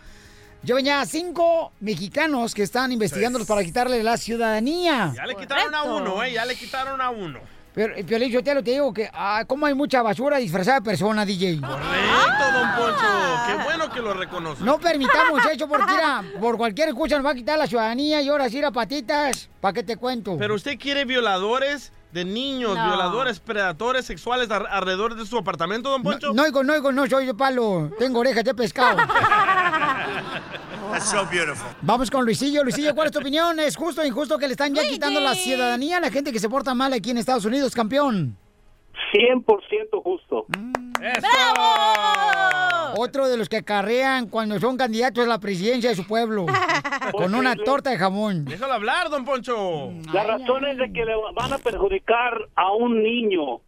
Yo 0.62 0.76
venía 0.76 1.02
a 1.02 1.04
cinco 1.04 1.72
mexicanos 1.80 2.54
que 2.54 2.62
están 2.62 2.92
investigándolos 2.92 3.46
para 3.46 3.62
quitarle 3.62 4.02
la 4.02 4.16
ciudadanía. 4.16 5.12
Ya 5.14 5.26
le 5.26 5.34
quitaron 5.34 5.74
a 5.74 5.82
uno, 5.82 6.22
¿eh? 6.24 6.32
Ya 6.32 6.46
le 6.46 6.56
quitaron 6.56 6.98
a 7.02 7.10
uno. 7.10 7.57
Pero, 7.78 7.94
eh, 7.94 8.02
Piolín, 8.02 8.28
yo 8.32 8.42
te 8.42 8.52
lo 8.56 8.64
te 8.64 8.72
digo 8.72 8.92
que, 8.92 9.08
ah, 9.14 9.44
¿cómo 9.46 9.64
hay 9.64 9.72
mucha 9.72 10.02
basura 10.02 10.38
disfrazada 10.38 10.80
de 10.80 10.84
persona, 10.84 11.24
DJ? 11.24 11.60
Correcto, 11.60 12.44
don 12.52 12.70
Poncho. 12.74 13.06
Qué 13.46 13.54
bueno 13.62 13.88
que 13.92 14.00
lo 14.00 14.14
reconoce. 14.14 14.64
No 14.64 14.80
permitamos 14.80 15.46
eso 15.46 15.68
porque, 15.68 15.92
mira, 15.92 16.24
por 16.40 16.56
cualquier 16.56 16.88
excusa 16.88 17.14
nos 17.14 17.24
va 17.26 17.30
a 17.30 17.34
quitar 17.36 17.56
la 17.56 17.68
ciudadanía 17.68 18.20
y 18.20 18.28
ahora 18.28 18.50
sí 18.50 18.60
a 18.64 18.72
patitas. 18.72 19.48
¿Para 19.60 19.74
qué 19.74 19.84
te 19.84 19.96
cuento? 19.96 20.36
Pero 20.36 20.56
usted 20.56 20.76
quiere 20.76 21.04
violadores 21.04 21.92
de 22.10 22.24
niños, 22.24 22.74
No. 22.74 22.84
violadores, 22.84 23.38
predadores 23.38 24.06
sexuales 24.06 24.50
alrededor 24.50 25.14
de 25.14 25.24
su 25.24 25.38
apartamento, 25.38 25.88
don 25.90 26.02
Poncho. 26.02 26.32
No, 26.34 26.48
no, 26.50 26.62
no, 26.64 26.90
no 26.90 27.06
soy 27.06 27.26
de 27.26 27.34
palo. 27.34 27.92
Tengo 27.96 28.18
orejas 28.18 28.42
de 28.42 28.54
pescado. 28.54 28.98
That's 30.90 31.10
so 31.10 31.26
beautiful. 31.30 31.68
Vamos 31.82 32.10
con 32.10 32.24
Luisillo. 32.24 32.62
Luisillo, 32.64 32.94
¿cuál 32.94 33.06
es 33.08 33.12
tu 33.12 33.20
opinión? 33.20 33.58
¿Es 33.60 33.76
justo 33.76 34.02
o 34.02 34.04
injusto 34.04 34.38
que 34.38 34.46
le 34.46 34.52
están 34.52 34.74
ya 34.74 34.82
quitando 34.82 35.20
la 35.20 35.34
ciudadanía 35.34 35.98
a 35.98 36.00
la 36.00 36.10
gente 36.10 36.32
que 36.32 36.38
se 36.38 36.48
porta 36.48 36.74
mal 36.74 36.92
aquí 36.92 37.10
en 37.10 37.18
Estados 37.18 37.44
Unidos, 37.44 37.74
campeón? 37.74 38.36
100% 39.12 40.02
justo. 40.02 40.46
Otro 42.96 43.28
de 43.28 43.36
los 43.36 43.48
que 43.48 43.58
acarrean 43.58 44.28
cuando 44.28 44.58
son 44.58 44.76
candidatos 44.76 45.24
a 45.24 45.28
la 45.28 45.38
presidencia 45.38 45.90
de 45.90 45.96
su 45.96 46.06
pueblo. 46.06 46.46
con 47.12 47.34
una 47.34 47.54
torta 47.56 47.90
de 47.90 47.98
jamón. 47.98 48.44
Déjalo 48.44 48.72
hablar, 48.72 49.08
don 49.10 49.24
Poncho. 49.24 49.92
La 50.12 50.24
razón 50.24 50.66
es 50.66 50.76
de 50.78 50.92
que 50.92 51.04
le 51.04 51.14
van 51.34 51.52
a 51.52 51.58
perjudicar 51.58 52.48
a 52.54 52.72
un 52.72 53.02
niño. 53.02 53.60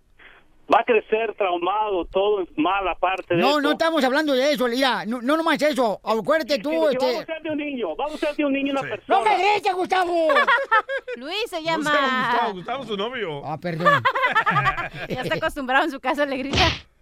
Va 0.73 0.81
a 0.81 0.85
crecer 0.85 1.35
traumado, 1.37 2.05
todo 2.05 2.47
mal 2.57 2.87
aparte 2.87 3.35
de 3.35 3.41
No, 3.41 3.51
eso. 3.51 3.61
no 3.61 3.73
estamos 3.73 4.05
hablando 4.05 4.35
de 4.35 4.53
eso, 4.53 4.69
mira, 4.69 5.05
no, 5.05 5.21
no 5.21 5.37
nomás 5.37 5.61
eso, 5.63 6.01
acuérdate 6.05 6.59
tú, 6.61 6.71
que 6.71 6.93
este... 6.93 7.07
Vamos 7.07 7.23
a 7.23 7.27
ser 7.27 7.43
de 7.43 7.51
un 7.51 7.59
niño, 7.59 7.97
vamos 7.97 8.15
a 8.23 8.27
ser 8.27 8.37
de 8.37 8.45
un 8.45 8.53
niño 8.53 8.73
una 8.73 8.83
persona. 8.83 9.19
¡No 9.19 9.25
me 9.25 9.37
grites, 9.37 9.75
Gustavo! 9.75 10.29
Luis 11.17 11.37
se 11.49 11.57
No 11.57 11.63
llama. 11.63 11.91
se 11.91 11.97
llama 11.97 12.29
Gustavo, 12.31 12.53
Gustavo 12.55 12.83
es 12.85 12.89
su 12.89 12.97
novio. 12.97 13.43
Ah, 13.45 13.59
perdón. 13.59 14.03
Ya 15.09 15.23
está 15.23 15.35
acostumbrado 15.37 15.85
en 15.85 15.91
su 15.91 15.99
casa, 16.01 16.25
le 16.27 16.37
grita. 16.37 16.59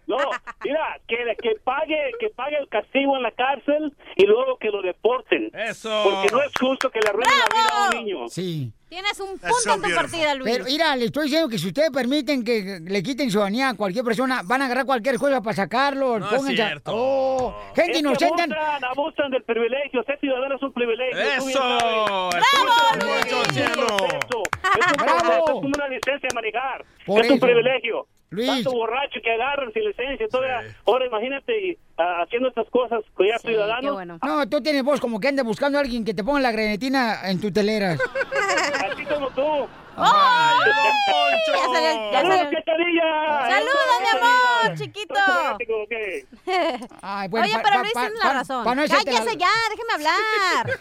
No, 0.09 0.17
mira, 0.65 0.99
que, 1.07 1.17
que 1.43 1.51
pague 1.63 2.13
que 2.19 2.31
pague 2.31 2.57
el 2.59 2.69
castigo 2.69 3.17
en 3.17 3.23
la 3.23 3.31
cárcel 3.31 3.93
y 4.17 4.25
luego 4.25 4.57
que 4.59 4.71
lo 4.71 4.81
deporten. 4.83 5.51
Eso. 5.55 6.03
Porque 6.03 6.29
no 6.35 6.43
es 6.43 6.51
justo 6.59 6.91
que 6.91 6.99
le 7.01 7.11
arruinen 7.11 7.39
la 7.39 7.55
vida 7.55 7.69
a 7.69 7.91
un 7.91 8.05
niño. 8.05 8.29
Sí. 8.29 8.73
Tienes 8.89 9.21
un 9.21 9.39
punto 9.39 9.55
so 9.63 9.75
en 9.75 9.83
tu 9.83 9.95
partida, 9.95 10.35
Luis. 10.35 10.51
Pero 10.51 10.65
mira, 10.65 10.97
le 10.97 11.05
estoy 11.05 11.25
diciendo 11.25 11.47
que 11.51 11.59
si 11.59 11.67
ustedes 11.67 11.91
permiten 11.91 12.43
que 12.43 12.81
le 12.83 13.03
quiten 13.03 13.31
ciudadanía 13.31 13.69
a 13.69 13.75
cualquier 13.77 14.03
persona, 14.03 14.41
van 14.47 14.63
a 14.63 14.65
agarrar 14.65 14.87
cualquier 14.87 15.19
cosa 15.19 15.43
para 15.43 15.55
sacarlos. 15.55 16.21
No 16.21 16.27
es 16.27 16.33
Pónganse 16.37 16.63
a- 16.63 16.67
cierto. 16.69 16.93
Oh, 16.95 17.55
gente 17.77 17.93
Es 17.93 17.99
inocente. 18.01 18.43
abusan, 18.45 18.85
abusan 18.85 19.31
del 19.31 19.43
privilegio. 19.43 20.03
Ser 20.05 20.19
ciudadano 20.21 20.57
es 20.57 20.63
un 20.63 20.73
privilegio. 20.73 21.19
Eso. 21.21 21.51
sabes. 21.53 22.45
Escucha, 22.55 23.29
Es 23.61 23.77
un 23.77 23.87
proceso, 23.87 24.43
Es 24.43 24.87
un 24.87 25.05
Bravo. 25.05 25.19
proceso, 25.19 25.45
es 25.45 25.51
como 25.51 25.69
una 25.69 25.89
licencia 25.89 26.29
de 26.31 26.35
manejar. 26.35 26.85
Por 27.05 27.21
es 27.25 27.31
un 27.31 27.37
eso. 27.37 27.47
privilegio. 27.47 28.07
Luis. 28.31 28.47
Tanto 28.47 28.73
borracho 28.73 29.21
que 29.23 29.33
agarran 29.33 29.73
sin 29.73 29.85
licencia. 29.85 30.29
Todavía, 30.29 30.63
Ahora 30.87 31.07
imagínate 31.07 31.53
y, 31.69 31.79
haciendo 31.97 32.49
estas 32.49 32.69
cosas 32.71 33.01
que 33.17 33.29
ya 33.29 33.39
ciudadanos. 33.39 34.07
No, 34.23 34.49
tú 34.49 34.61
tienes 34.63 34.83
voz 34.85 35.01
como 35.01 35.19
que 35.19 35.29
andas 35.29 35.47
buscando 35.47 35.79
a 35.79 35.81
alguien 35.81 36.05
que 36.05 36.13
te 36.15 36.23
ponga 36.23 36.41
la 36.41 36.53
grenetina 36.53 37.29
en 37.31 37.41
tu 37.41 37.51
telera. 37.51 37.93
Así 38.93 39.05
como 39.07 39.31
tú. 39.31 39.67
¡Ay, 40.01 40.57
don 40.67 40.75
Poncho! 41.09 41.53
Ya 41.53 41.65
salió- 41.73 42.13
ya 42.13 42.21
¡Saludos, 42.21 42.65
salió-! 42.65 43.49
¡Saludos, 43.49 43.99
mi 44.01 44.09
amor, 44.19 44.79
chiquito! 44.79 45.15
Ay, 47.03 47.29
bueno, 47.29 47.47
Oye, 47.47 47.55
pero 47.65 47.75
pa- 47.77 47.79
Luis 47.83 47.93
pa- 47.95 48.01
tiene 48.03 48.21
pa- 48.21 48.27
la 48.29 48.33
razón. 48.35 48.65
pa 48.65 48.75
no 48.75 48.83
Cállese 48.87 49.25
la- 49.25 49.33
ya, 49.35 49.49
déjeme 49.71 49.93
hablar. 49.95 50.79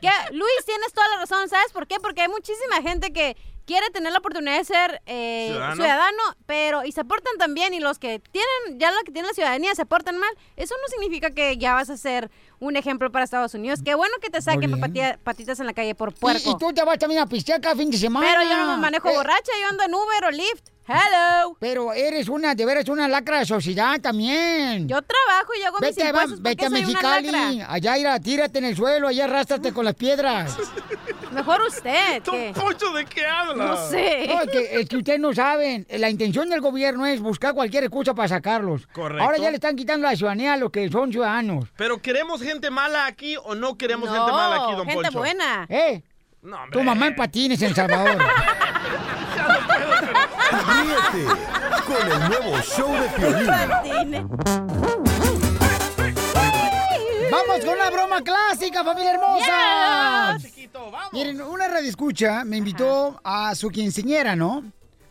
Que, 0.00 0.10
Luis, 0.34 0.64
tienes 0.64 0.92
toda 0.92 1.08
la 1.08 1.16
razón. 1.18 1.48
¿Sabes 1.48 1.72
por 1.72 1.86
qué? 1.86 2.00
Porque 2.00 2.22
hay 2.22 2.28
muchísima 2.28 2.82
gente 2.82 3.12
que 3.12 3.36
quiere 3.66 3.90
tener 3.90 4.12
la 4.12 4.18
oportunidad 4.18 4.56
de 4.58 4.64
ser 4.64 5.02
eh, 5.06 5.48
¿Ciudadano? 5.50 5.74
ciudadano, 5.76 6.22
pero 6.46 6.84
y 6.84 6.92
se 6.92 7.04
portan 7.04 7.36
tan 7.38 7.52
bien 7.54 7.74
y 7.74 7.80
los 7.80 7.98
que 7.98 8.20
tienen, 8.20 8.78
ya 8.78 8.90
los 8.92 9.00
que 9.02 9.12
tienen 9.12 9.26
la 9.28 9.34
ciudadanía 9.34 9.74
se 9.74 9.84
portan 9.84 10.16
mal, 10.18 10.30
eso 10.56 10.74
no 10.80 10.88
significa 10.88 11.30
que 11.32 11.56
ya 11.58 11.74
vas 11.74 11.90
a 11.90 11.96
ser 11.96 12.30
un 12.58 12.76
ejemplo 12.76 13.10
para 13.12 13.24
Estados 13.24 13.52
Unidos. 13.54 13.80
Qué 13.84 13.94
bueno 13.94 14.14
que 14.22 14.30
te 14.30 14.40
saquen 14.40 14.80
patitas 15.22 15.60
en 15.60 15.66
la 15.66 15.74
calle 15.74 15.94
por 15.94 16.10
Y, 16.10 16.12
puerco. 16.20 16.50
y 16.50 16.56
tú 16.58 16.72
te 16.72 16.82
vas 16.84 16.98
también 16.98 17.20
a 17.20 17.26
pistear 17.26 17.60
cada 17.60 17.74
fin 17.76 17.90
de 17.90 17.98
semana. 17.98 18.26
Pero 18.26 18.42
yo 18.48 18.56
no 18.56 18.76
me 18.76 18.76
manejo 18.78 19.10
Eh, 19.10 19.14
borracha, 19.16 19.52
yo 19.60 19.68
ando 19.68 19.82
en 19.84 19.94
Uber 19.94 20.24
o 20.24 20.30
Lyft. 20.30 20.68
Hello. 20.88 21.56
Pero 21.58 21.92
eres 21.92 22.28
una, 22.28 22.54
de 22.54 22.64
veras, 22.64 22.88
una 22.88 23.08
lacra 23.08 23.40
de 23.40 23.46
sociedad 23.46 24.00
también. 24.00 24.86
Yo 24.88 25.00
trabajo 25.02 25.52
y 25.60 25.64
hago 25.64 25.78
mis 25.80 25.88
Vete, 25.90 26.02
va- 26.04 26.08
impuestos. 26.08 26.34
¿por 26.40 26.42
vete 26.50 26.66
a 26.66 26.70
Mexicali, 26.70 27.62
allá 27.68 27.98
ira, 27.98 28.20
tírate 28.20 28.58
en 28.58 28.66
el 28.66 28.76
suelo, 28.76 29.08
allá 29.08 29.24
arrástrate 29.24 29.72
con 29.72 29.84
las 29.84 29.94
piedras. 29.94 30.56
Mejor 31.32 31.60
usted. 31.62 32.22
¿qué? 32.22 32.52
Poncho, 32.54 32.92
¿de 32.92 33.04
qué 33.04 33.26
habla? 33.26 33.54
No 33.66 33.76
sé. 33.88 34.26
No, 34.28 34.42
es 34.42 34.50
que, 34.50 34.80
es 34.80 34.88
que 34.88 34.96
ustedes 34.96 35.18
no 35.20 35.34
saben. 35.34 35.86
La 35.90 36.08
intención 36.08 36.48
del 36.48 36.60
gobierno 36.60 37.04
es 37.04 37.20
buscar 37.20 37.52
cualquier 37.52 37.84
excusa 37.84 38.14
para 38.14 38.28
sacarlos. 38.28 38.86
Correcto. 38.86 39.22
Ahora 39.24 39.36
ya 39.38 39.50
le 39.50 39.56
están 39.56 39.74
quitando 39.76 40.06
la 40.06 40.14
ciudadanía 40.16 40.54
a 40.54 40.56
los 40.56 40.70
que 40.70 40.88
son 40.88 41.10
ciudadanos. 41.12 41.66
¿Pero 41.76 42.00
queremos 42.00 42.40
gente 42.40 42.70
mala 42.70 43.06
aquí 43.06 43.36
o 43.42 43.54
no 43.54 43.76
queremos 43.76 44.08
No, 44.08 44.14
gente 44.14 44.32
mala 44.32 44.56
aquí, 44.64 44.76
don 44.76 44.86
gente 44.86 45.02
Poncho? 45.02 45.18
buena. 45.18 45.66
¿Eh? 45.68 46.02
No, 46.42 46.58
Tu 46.70 46.80
mamá 46.82 47.08
en 47.08 47.16
patines 47.16 47.60
en 47.60 47.74
Salvador. 47.74 48.18
Ríete 50.50 51.24
con 51.86 52.12
el 52.12 52.28
nuevo 52.28 52.60
show 52.60 52.92
de 52.92 53.08
Piolín. 53.16 54.28
Vamos 57.30 57.64
con 57.64 57.74
una 57.74 57.90
broma 57.90 58.22
clásica, 58.22 58.84
familia 58.84 59.12
hermosa. 59.14 60.36
Yes. 60.36 60.42
Chiquito, 60.44 60.90
vamos. 60.90 61.12
Miren, 61.12 61.40
una 61.42 61.68
radio 61.68 61.88
escucha 61.88 62.44
me 62.44 62.56
invitó 62.58 63.20
a 63.24 63.54
su 63.54 63.70
quinceñera, 63.70 64.36
¿no? 64.36 64.64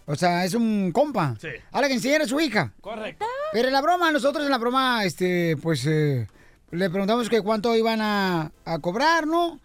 O 0.05 0.15
sea, 0.15 0.45
es 0.45 0.53
un 0.53 0.91
compa. 0.91 1.35
Sí. 1.41 1.49
A 1.71 1.81
la 1.81 1.89
quinceñera 1.89 2.23
es 2.23 2.29
su 2.29 2.39
hija. 2.39 2.71
Correcto. 2.79 3.25
Pero 3.51 3.67
en 3.67 3.73
la 3.73 3.81
broma, 3.81 4.11
nosotros 4.11 4.45
en 4.45 4.51
la 4.51 4.57
broma, 4.57 5.03
este, 5.03 5.57
pues, 5.57 5.85
eh, 5.87 6.27
le 6.71 6.89
preguntamos 6.89 7.29
que 7.29 7.41
cuánto 7.41 7.75
iban 7.75 8.01
a, 8.01 8.51
a 8.65 8.79
cobrar, 8.79 9.27
¿no? 9.27 9.59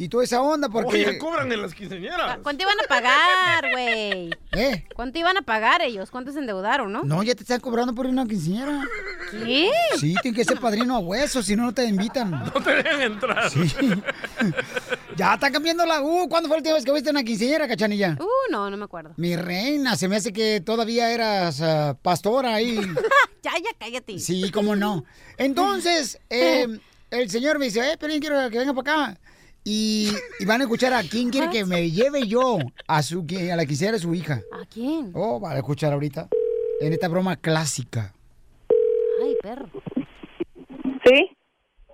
Y 0.00 0.08
toda 0.08 0.24
esa 0.24 0.40
onda, 0.40 0.70
porque... 0.70 1.06
Oye, 1.06 1.18
cobran 1.18 1.52
en 1.52 1.60
las 1.60 1.74
quinceañeras. 1.74 2.38
¿Cuánto 2.42 2.62
iban 2.62 2.76
a 2.82 2.88
pagar, 2.88 3.70
güey? 3.70 4.30
¿Eh? 4.52 4.86
¿Cuánto 4.96 5.18
iban 5.18 5.36
a 5.36 5.42
pagar 5.42 5.82
ellos? 5.82 6.10
¿Cuánto 6.10 6.32
se 6.32 6.38
endeudaron, 6.38 6.90
no? 6.90 7.02
No, 7.02 7.22
ya 7.22 7.34
te 7.34 7.42
están 7.42 7.60
cobrando 7.60 7.94
por 7.94 8.06
una 8.06 8.26
quinceañera. 8.26 8.82
Ya 15.16 15.34
está 15.34 15.50
cambiando 15.50 15.84
la 15.84 16.00
U. 16.00 16.30
¿Cuándo 16.30 16.48
fue 16.48 16.56
la 16.56 16.60
última 16.60 16.76
vez 16.76 16.84
que 16.86 16.92
viste 16.92 17.10
una 17.10 17.22
quinceañera, 17.22 17.68
cachanilla? 17.68 18.16
Uh, 18.18 18.50
no, 18.50 18.70
no 18.70 18.78
me 18.78 18.84
acuerdo. 18.84 19.12
Mi 19.18 19.36
reina, 19.36 19.96
se 19.96 20.08
me 20.08 20.16
hace 20.16 20.32
que 20.32 20.62
todavía 20.62 21.12
eras 21.12 21.60
ah, 21.60 21.94
pastora 22.00 22.54
ahí. 22.54 22.76
ya, 23.42 23.52
ya, 23.62 23.70
cállate. 23.78 24.18
Sí, 24.18 24.50
cómo 24.50 24.76
no. 24.76 25.04
Entonces, 25.36 26.18
eh, 26.30 26.66
el 27.10 27.28
señor 27.28 27.58
me 27.58 27.66
dice, 27.66 27.80
eh, 27.92 27.96
pero 28.00 28.14
quiero 28.18 28.48
que 28.48 28.58
venga 28.58 28.72
para 28.72 29.04
acá. 29.04 29.20
Y, 29.64 30.08
y 30.38 30.46
van 30.46 30.60
a 30.60 30.64
escuchar 30.64 30.92
a 30.94 31.02
quién 31.02 31.30
quiere 31.30 31.50
que 31.50 31.64
me 31.64 31.90
lleve 31.90 32.26
yo 32.26 32.58
a 32.88 33.02
su 33.02 33.26
a 33.52 33.56
la 33.56 33.64
de 33.64 33.98
su 33.98 34.14
hija. 34.14 34.40
¿A 34.52 34.64
quién? 34.66 35.12
Oh, 35.14 35.38
van 35.38 35.52
a 35.52 35.58
escuchar 35.58 35.92
ahorita. 35.92 36.28
En 36.80 36.92
esta 36.92 37.08
broma 37.08 37.36
clásica. 37.36 38.14
Ay, 39.22 39.36
perro. 39.42 39.68
¿Sí? 41.04 41.36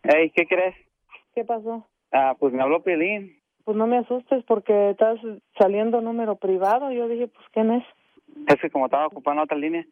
Hey, 0.04 0.32
¿qué 0.34 0.46
crees? 0.46 0.76
¿Qué 1.34 1.44
pasó? 1.44 1.86
Ah, 2.12 2.36
pues 2.38 2.52
me 2.52 2.62
habló 2.62 2.82
Pelín. 2.82 3.36
Pues 3.64 3.76
no 3.76 3.88
me 3.88 3.98
asustes 3.98 4.44
porque 4.46 4.90
estás 4.90 5.18
saliendo 5.58 6.00
número 6.00 6.36
privado. 6.36 6.92
Yo 6.92 7.08
dije, 7.08 7.26
pues, 7.26 7.46
¿quién 7.52 7.72
es? 7.72 7.84
Es 8.46 8.60
que 8.60 8.70
como 8.70 8.86
estaba 8.86 9.06
ocupando 9.06 9.42
otra 9.42 9.56
línea. 9.56 9.84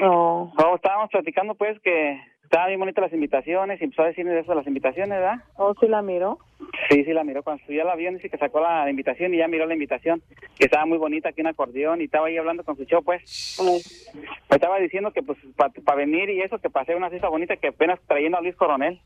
No. 0.00 0.52
Oh, 0.56 0.76
estábamos 0.76 1.10
platicando 1.10 1.54
pues 1.54 1.78
que 1.80 2.20
estaban 2.50 2.66
bien 2.66 2.80
bonitas 2.80 3.02
las 3.02 3.12
invitaciones 3.12 3.80
y 3.80 3.84
empezó 3.84 4.02
a 4.02 4.06
decirme 4.06 4.32
de 4.32 4.40
eso 4.40 4.50
de 4.50 4.56
las 4.56 4.66
invitaciones, 4.66 5.20
¿verdad? 5.20 5.44
¿Oh, 5.54 5.72
sí 5.78 5.86
la 5.86 6.02
miró? 6.02 6.40
Sí, 6.88 7.04
sí 7.04 7.12
la 7.12 7.22
miró. 7.22 7.44
Cuando 7.44 7.64
subió 7.64 7.82
al 7.82 7.90
avión 7.90 8.16
dice 8.16 8.28
que 8.28 8.38
sacó 8.38 8.58
la 8.58 8.90
invitación 8.90 9.32
y 9.32 9.36
ya 9.36 9.46
miró 9.46 9.66
la 9.66 9.74
invitación. 9.74 10.20
Que 10.58 10.64
estaba 10.64 10.84
muy 10.84 10.98
bonita 10.98 11.28
aquí 11.28 11.42
en 11.42 11.46
acordeón 11.46 12.00
y 12.00 12.06
estaba 12.06 12.26
ahí 12.26 12.36
hablando 12.36 12.64
con 12.64 12.76
su 12.76 12.82
show, 12.86 13.04
pues. 13.04 13.56
Me 14.50 14.56
estaba 14.56 14.80
diciendo 14.80 15.12
que 15.12 15.22
pues 15.22 15.38
para 15.56 15.96
venir 15.96 16.28
y 16.28 16.40
eso, 16.40 16.58
que 16.58 16.70
pasé 16.70 16.96
una 16.96 17.08
fiesta 17.08 17.28
bonita 17.28 17.56
que 17.56 17.68
apenas 17.68 18.00
trayendo 18.08 18.38
a 18.38 18.40
Luis 18.40 18.56
Coronel. 18.56 19.00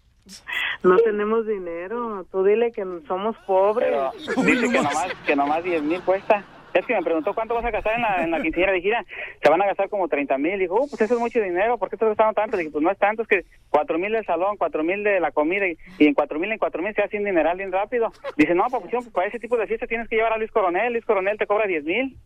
No 0.83 0.97
tenemos 0.97 1.47
dinero. 1.47 2.25
Tú 2.33 2.45
dile 2.45 2.73
que 2.73 2.83
somos 3.07 3.37
pobres. 3.47 3.91
Pero 3.91 4.43
dice 4.43 4.71
que 4.71 4.79
nomás, 4.79 5.15
que 5.27 5.37
nomás 5.37 5.63
10 5.63 5.83
mil 5.83 6.01
cuesta. 6.01 6.45
Es 6.75 6.85
que 6.87 6.95
me 6.95 7.03
preguntó 7.03 7.33
cuánto 7.35 7.55
vas 7.55 7.65
a 7.65 7.71
gastar 7.71 7.95
en 7.95 8.03
la, 8.03 8.23
en 8.25 8.31
la 8.33 8.41
quinceañera. 8.43 8.73
Dije, 8.73 8.89
"Mira, 8.89 9.05
se 9.41 9.49
van 9.49 9.63
a 9.63 9.67
gastar 9.67 9.89
como 9.89 10.09
30 10.09 10.37
mil. 10.39 10.59
Dijo, 10.59 10.75
oh, 10.75 10.87
pues 10.89 11.01
eso 11.01 11.15
es 11.15 11.21
mucho 11.21 11.41
dinero. 11.41 11.79
¿Por 11.79 11.89
qué 11.89 11.95
estás 11.97 12.09
gastando 12.09 12.35
tanto? 12.35 12.57
Dije, 12.57 12.71
pues 12.71 12.83
no 12.83 12.91
es 12.91 12.99
tanto. 12.99 13.23
Es 13.23 13.29
que 13.29 13.45
4 13.71 13.99
mil 13.99 14.13
del 14.13 14.27
salón, 14.27 14.57
4 14.57 14.83
mil 14.83 15.05
de 15.05 15.21
la 15.21 15.31
comida. 15.31 15.67
Y, 15.69 15.79
y 15.99 16.07
en 16.07 16.15
4 16.15 16.39
mil, 16.39 16.51
en 16.51 16.59
4 16.59 16.83
mil 16.83 16.95
se 16.95 17.03
hace 17.03 17.17
un 17.19 17.25
dineral 17.25 17.57
bien 17.57 17.71
rápido. 17.73 18.13
Dice, 18.37 18.55
no, 18.55 18.65
papuchón, 18.65 19.03
pues 19.05 19.13
para 19.15 19.29
ese 19.29 19.39
tipo 19.39 19.57
de 19.57 19.67
fiesta 19.69 19.87
tienes 19.87 20.09
que 20.09 20.17
llevar 20.17 20.33
a 20.33 20.39
Luis 20.39 20.51
Coronel. 20.51 20.93
Luis 20.93 21.05
Coronel 21.05 21.39
te 21.39 21.47
cobra 21.47 21.67
10 21.67 21.85
mil. 21.85 22.17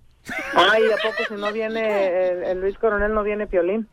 Ay, 0.55 0.83
¿a 0.87 0.97
poco 1.03 1.25
si 1.29 1.35
no 1.41 1.53
viene 1.53 2.29
el, 2.29 2.43
el 2.45 2.61
Luis 2.61 2.77
Coronel 2.79 3.15
no 3.15 3.23
viene 3.23 3.47
Piolín? 3.47 3.87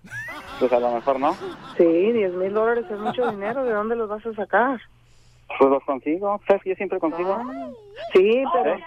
Pues 0.60 0.72
a 0.72 0.80
lo 0.80 0.92
mejor 0.94 1.20
no. 1.20 1.34
Sí, 1.78 1.84
10 2.12 2.34
mil 2.34 2.54
dólares 2.54 2.86
es 2.90 2.98
mucho 2.98 3.30
dinero. 3.30 3.64
¿De 3.66 3.72
dónde 3.74 3.96
los 3.96 4.10
vas 4.10 4.26
a 4.26 4.34
sacar? 4.34 4.80
Pues 5.60 5.70
los 5.70 5.84
consigo. 5.84 6.40
¿Sabes 6.48 6.64
que 6.64 6.70
yo 6.70 6.76
siempre 6.76 7.00
consigo? 7.00 7.42
Sí, 8.14 8.44
pero... 8.54 8.78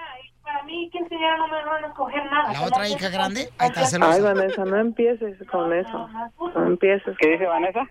Para 0.49 0.62
mí, 0.62 0.88
quinceañera 0.90 1.36
no 1.36 1.46
me 1.49 1.62
van 1.62 1.84
a 1.84 1.88
escoger 1.88 2.24
nada. 2.30 2.53
¿La 2.55 2.62
otra 2.62 2.88
hija 2.88 3.11
grande? 3.11 3.51
Ahí 3.59 3.68
está, 3.68 3.80
Ay, 3.80 3.86
celosa. 3.86 4.22
Vanessa, 4.22 4.64
no 4.64 4.76
empieces 4.78 5.36
con 5.51 5.74
eso. 5.74 6.09
No 6.55 6.66
empieces. 6.66 7.14
¿Qué 7.18 7.32
dice 7.32 7.44
Vanessa? 7.44 7.86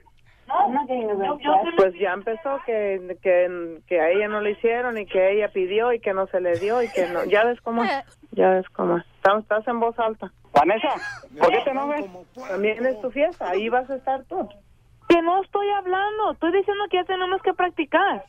No, 0.47 0.67
no, 0.69 0.87
yo, 0.87 1.37
yo 1.39 1.51
te 1.63 1.71
Pues 1.75 1.93
ya 1.99 2.13
empezó 2.13 2.59
que, 2.65 3.15
que, 3.21 3.79
que 3.85 4.01
a 4.01 4.09
ella 4.09 4.27
no 4.27 4.41
le 4.41 4.51
hicieron 4.51 4.97
y 4.97 5.05
que 5.05 5.33
ella 5.33 5.49
pidió 5.49 5.93
y 5.93 5.99
que 5.99 6.15
no 6.15 6.25
se 6.27 6.41
le 6.41 6.57
dio 6.57 6.81
y 6.81 6.89
que 6.89 7.07
no. 7.09 7.25
Ya 7.25 7.43
ves 7.43 7.61
cómo 7.61 7.83
es. 7.83 7.91
Ya 8.31 8.49
ves 8.49 8.67
cómo 8.69 8.97
es. 8.97 9.05
Estás, 9.17 9.43
estás 9.43 9.67
en 9.67 9.79
voz 9.79 9.99
alta. 9.99 10.31
Vanessa, 10.51 10.95
¿por 11.37 11.51
qué 11.51 11.61
te 11.63 11.69
enojas? 11.69 12.05
También 12.49 12.83
es 12.87 12.99
tu 13.01 13.11
fiesta. 13.11 13.51
Ahí 13.51 13.69
vas 13.69 13.87
a 13.91 13.97
estar 13.97 14.23
tú. 14.23 14.49
Que 15.07 15.21
no 15.21 15.43
estoy 15.43 15.69
hablando. 15.69 16.31
Estoy 16.31 16.53
diciendo 16.53 16.85
que 16.89 16.97
ya 16.97 17.03
tenemos 17.03 17.39
que 17.43 17.53
practicar. 17.53 18.23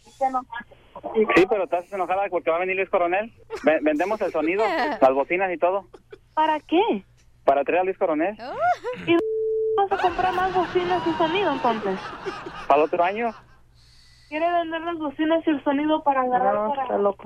Sí, 1.14 1.46
pero 1.48 1.64
estás 1.64 1.90
enojada 1.92 2.24
porque 2.30 2.50
va 2.50 2.56
a 2.56 2.60
venir 2.60 2.76
Luis 2.76 2.90
Coronel. 2.90 3.32
Ve- 3.62 3.78
vendemos 3.82 4.20
el 4.20 4.32
sonido, 4.32 4.64
las 5.00 5.12
bocinas 5.14 5.52
y 5.52 5.58
todo. 5.58 5.86
¿Para 6.34 6.60
qué? 6.60 7.04
Para 7.44 7.64
traer 7.64 7.80
a 7.80 7.84
Luis 7.84 7.98
Coronel. 7.98 8.36
¿Y 9.06 9.14
vas 9.76 9.92
a 9.92 9.96
comprar 10.02 10.34
más 10.34 10.54
bocinas 10.54 11.02
y 11.06 11.12
sonido 11.18 11.52
entonces? 11.52 11.98
Para 12.66 12.80
el 12.80 12.86
otro 12.86 13.02
año. 13.04 13.34
¿Quiere 14.28 14.50
vender 14.52 14.80
las 14.82 14.98
bocinas 14.98 15.46
y 15.46 15.50
el 15.50 15.64
sonido 15.64 16.02
para 16.02 16.20
agarrar 16.22 16.54
No, 16.54 16.68
para... 16.68 16.82
está 16.82 16.98
loco. 16.98 17.24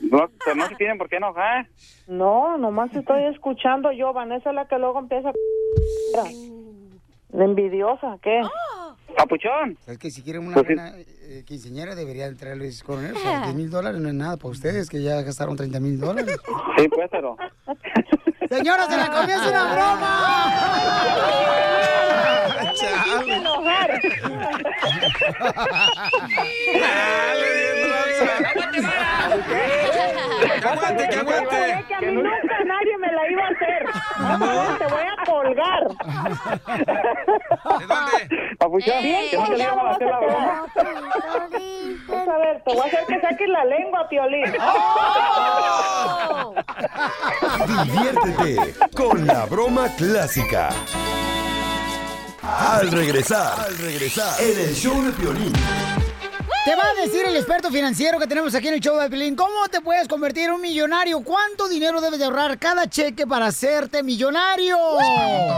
No, 0.00 0.28
pues 0.44 0.56
no 0.56 0.68
se 0.68 0.76
tienen 0.76 0.98
por 0.98 1.08
qué 1.08 1.16
enojar. 1.16 1.66
No, 2.06 2.56
nomás 2.56 2.94
estoy 2.94 3.24
escuchando 3.24 3.90
yo. 3.90 4.12
Vanessa 4.12 4.50
es 4.50 4.54
la 4.54 4.68
que 4.68 4.78
luego 4.78 5.00
empieza 5.00 5.30
a... 5.30 5.32
La 7.30 7.44
envidiosa, 7.44 8.18
¿qué? 8.22 8.40
Papuchón. 9.16 9.78
Es 9.86 9.98
que 9.98 10.10
si 10.10 10.22
quieren 10.22 10.46
una 10.46 10.54
Pues 10.54 10.66
sí. 10.68 10.74
buena 10.74 10.92
eh, 10.98 11.42
quinceañera 11.46 11.94
debería 11.94 12.26
entrar 12.26 12.56
Luis 12.56 12.82
Coronel. 12.82 13.16
O 13.16 13.20
sea, 13.20 13.40
10 13.44 13.54
mil 13.54 13.70
dólares 13.70 14.00
no 14.00 14.08
es 14.08 14.14
nada 14.14 14.36
para 14.36 14.50
ustedes 14.50 14.88
que 14.90 15.02
ya 15.02 15.22
gastaron 15.22 15.56
30 15.56 15.80
mil 15.80 15.98
dólares. 15.98 16.36
Sí, 16.78 16.88
pues, 16.88 17.08
pero... 17.10 17.36
Señora, 18.48 18.86
se 18.88 18.96
la 18.96 19.10
comió, 19.10 19.34
es 19.34 19.46
una 19.50 19.74
broma. 19.74 20.32
Chale. 22.76 23.46
¡Que 30.66 30.72
aguante, 30.72 31.08
que 31.08 31.16
aguante! 31.16 31.84
Que 31.86 31.94
a 31.94 32.00
mí 32.00 32.12
nunca 32.12 32.64
nadie 32.64 32.98
me 32.98 33.12
la 33.12 33.30
iba 33.30 33.42
a 33.42 33.48
hacer. 33.48 33.86
No, 34.38 34.78
te 34.78 34.86
voy 34.86 35.04
a 35.04 35.16
colgar. 35.24 35.82
Papuchón, 38.58 39.02
Bien, 39.02 39.30
que 39.30 39.36
no 39.36 39.44
te 39.44 39.56
le 39.56 39.64
íbamos 39.64 39.84
a 39.84 39.90
hacer 39.90 40.08
la 40.08 40.18
broma. 40.18 40.64
A 42.08 42.38
ver, 42.38 42.62
te 42.64 42.74
voy 42.74 42.80
a 42.80 42.84
hacer 42.84 43.06
que 43.06 43.20
saques 43.20 43.48
la 43.48 43.64
lengua, 43.64 44.08
Piolín. 44.08 44.52
Diviértete 47.84 48.74
con 48.96 49.24
la 49.26 49.46
broma 49.46 49.88
clásica. 49.96 50.70
Al 52.42 52.90
regresar, 52.90 53.60
al 53.60 53.78
regresar, 53.78 54.40
en 54.40 54.58
el 54.60 54.74
show 54.74 55.00
de 55.02 55.12
Piolín. 55.12 55.52
Te 56.66 56.74
va 56.74 56.82
a 56.82 57.00
decir 57.00 57.24
el 57.24 57.36
experto 57.36 57.70
financiero 57.70 58.18
que 58.18 58.26
tenemos 58.26 58.52
aquí 58.56 58.66
en 58.66 58.74
el 58.74 58.80
show 58.80 58.98
de 58.98 59.08
Pelín, 59.08 59.36
¿cómo 59.36 59.68
te 59.70 59.80
puedes 59.80 60.08
convertir 60.08 60.46
en 60.46 60.54
un 60.54 60.60
millonario? 60.60 61.20
¿Cuánto 61.20 61.68
dinero 61.68 62.00
debes 62.00 62.18
de 62.18 62.24
ahorrar 62.24 62.58
cada 62.58 62.90
cheque 62.90 63.24
para 63.24 63.46
hacerte 63.46 64.02
millonario? 64.02 64.76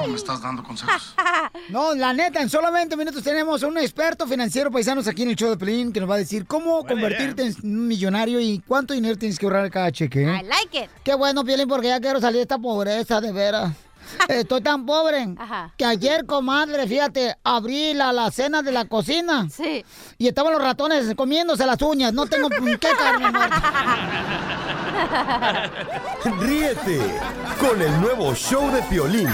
me 0.07 0.15
estás 0.15 0.43
dando 0.43 0.63
consejos. 0.63 1.15
No, 1.71 1.95
la 1.95 2.13
neta, 2.13 2.43
en 2.43 2.51
solamente 2.51 2.95
minutos 2.97 3.23
tenemos 3.23 3.63
a 3.63 3.67
un 3.69 3.79
experto 3.79 4.27
financiero 4.27 4.71
paisanos 4.71 5.07
aquí 5.09 5.23
en 5.23 5.31
el 5.31 5.37
show 5.37 5.49
de 5.49 5.57
Pelín 5.57 5.93
que 5.93 6.01
nos 6.01 6.11
va 6.11 6.17
a 6.17 6.19
decir 6.19 6.47
cómo 6.47 6.85
convertirte 6.85 7.43
en 7.43 7.55
un 7.63 7.87
millonario 7.87 8.39
y 8.39 8.63
cuánto 8.67 8.93
dinero 8.93 9.17
tienes 9.17 9.39
que 9.39 9.47
ahorrar 9.47 9.71
cada 9.71 9.91
cheque. 9.91 10.25
¿eh? 10.25 10.41
I 10.43 10.47
like 10.47 10.79
it. 10.79 10.91
Qué 11.03 11.15
bueno, 11.15 11.43
Piolín, 11.43 11.69
porque 11.69 11.89
ya 11.89 12.01
quiero 12.01 12.21
salir 12.21 12.37
de 12.37 12.43
esta 12.43 12.59
pobreza, 12.59 13.21
de 13.23 13.33
veras. 13.33 13.73
Estoy 14.29 14.61
tan 14.63 14.87
pobre 14.87 15.35
Ajá. 15.39 15.73
que 15.77 15.85
ayer, 15.85 16.27
comadre, 16.27 16.87
fíjate, 16.87 17.37
abrí 17.45 17.95
la 17.95 18.11
alacena 18.11 18.63
de 18.63 18.73
la 18.73 18.87
cocina. 18.87 19.49
Sí. 19.51 19.85
Y 20.19 20.29
estaban 20.29 20.53
los 20.53 20.63
ratones 20.63 21.15
comiéndose 21.15 21.67
las 21.67 21.81
uñas. 21.83 22.13
No 22.13 22.27
tengo 22.27 22.49
qué 22.49 22.89
carne 22.97 23.31
muerta. 23.31 23.63
Ríete 26.41 27.01
con 27.61 27.81
el 27.81 28.01
nuevo 28.01 28.35
show 28.35 28.71
de 28.71 28.83
Piolín. 28.83 29.29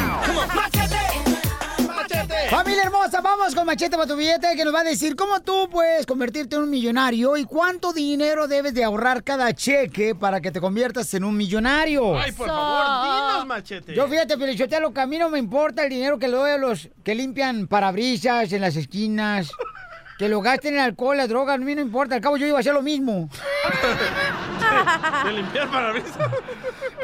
Familia 2.65 2.85
hermosa, 2.85 3.21
vamos 3.21 3.55
con 3.55 3.67
Machete 3.67 3.95
para 3.95 4.09
tu 4.09 4.17
billete 4.17 4.57
que 4.57 4.65
nos 4.65 4.75
va 4.75 4.81
a 4.81 4.85
decir 4.85 5.15
cómo 5.17 5.43
tú 5.43 5.69
puedes 5.71 6.07
convertirte 6.07 6.57
en 6.57 6.63
un 6.63 6.71
millonario 6.71 7.37
y 7.37 7.45
cuánto 7.45 7.93
dinero 7.93 8.49
debes 8.49 8.73
de 8.73 8.83
ahorrar 8.83 9.23
cada 9.23 9.53
cheque 9.53 10.15
para 10.15 10.41
que 10.41 10.51
te 10.51 10.63
conviertas 10.63 11.13
en 11.13 11.25
un 11.25 11.37
millonario. 11.37 12.19
Ay, 12.19 12.33
por 12.33 12.47
favor, 12.47 13.35
dinos, 13.35 13.47
machete. 13.47 13.95
Yo 13.95 14.09
fíjate, 14.09 14.39
Pelichotelo, 14.39 14.95
que 14.95 15.01
a 15.03 15.07
mí 15.07 15.19
no 15.19 15.29
me 15.29 15.39
importa 15.39 15.83
el 15.85 15.91
dinero 15.91 16.19
que 16.19 16.27
le 16.27 16.39
doy 16.39 16.53
a 16.53 16.57
los 16.57 16.89
que 17.05 17.15
limpian 17.15 17.67
parabrisas 17.67 18.51
en 18.55 18.63
las 18.63 18.77
esquinas, 18.77 19.51
que 20.19 20.31
lo 20.31 20.41
gasten 20.41 20.73
en 20.73 20.81
alcohol, 20.81 21.19
la 21.19 21.27
droga, 21.27 21.53
a 21.53 21.59
mí 21.59 21.75
no 21.75 21.83
importa, 21.83 22.15
al 22.15 22.23
cabo 22.23 22.39
yo 22.39 22.47
iba 22.47 22.57
a 22.57 22.61
hacer 22.61 22.73
lo 22.73 22.81
mismo. 22.81 23.29
De 25.27 25.33
limpiar 25.33 25.71
parabrisas. 25.71 26.17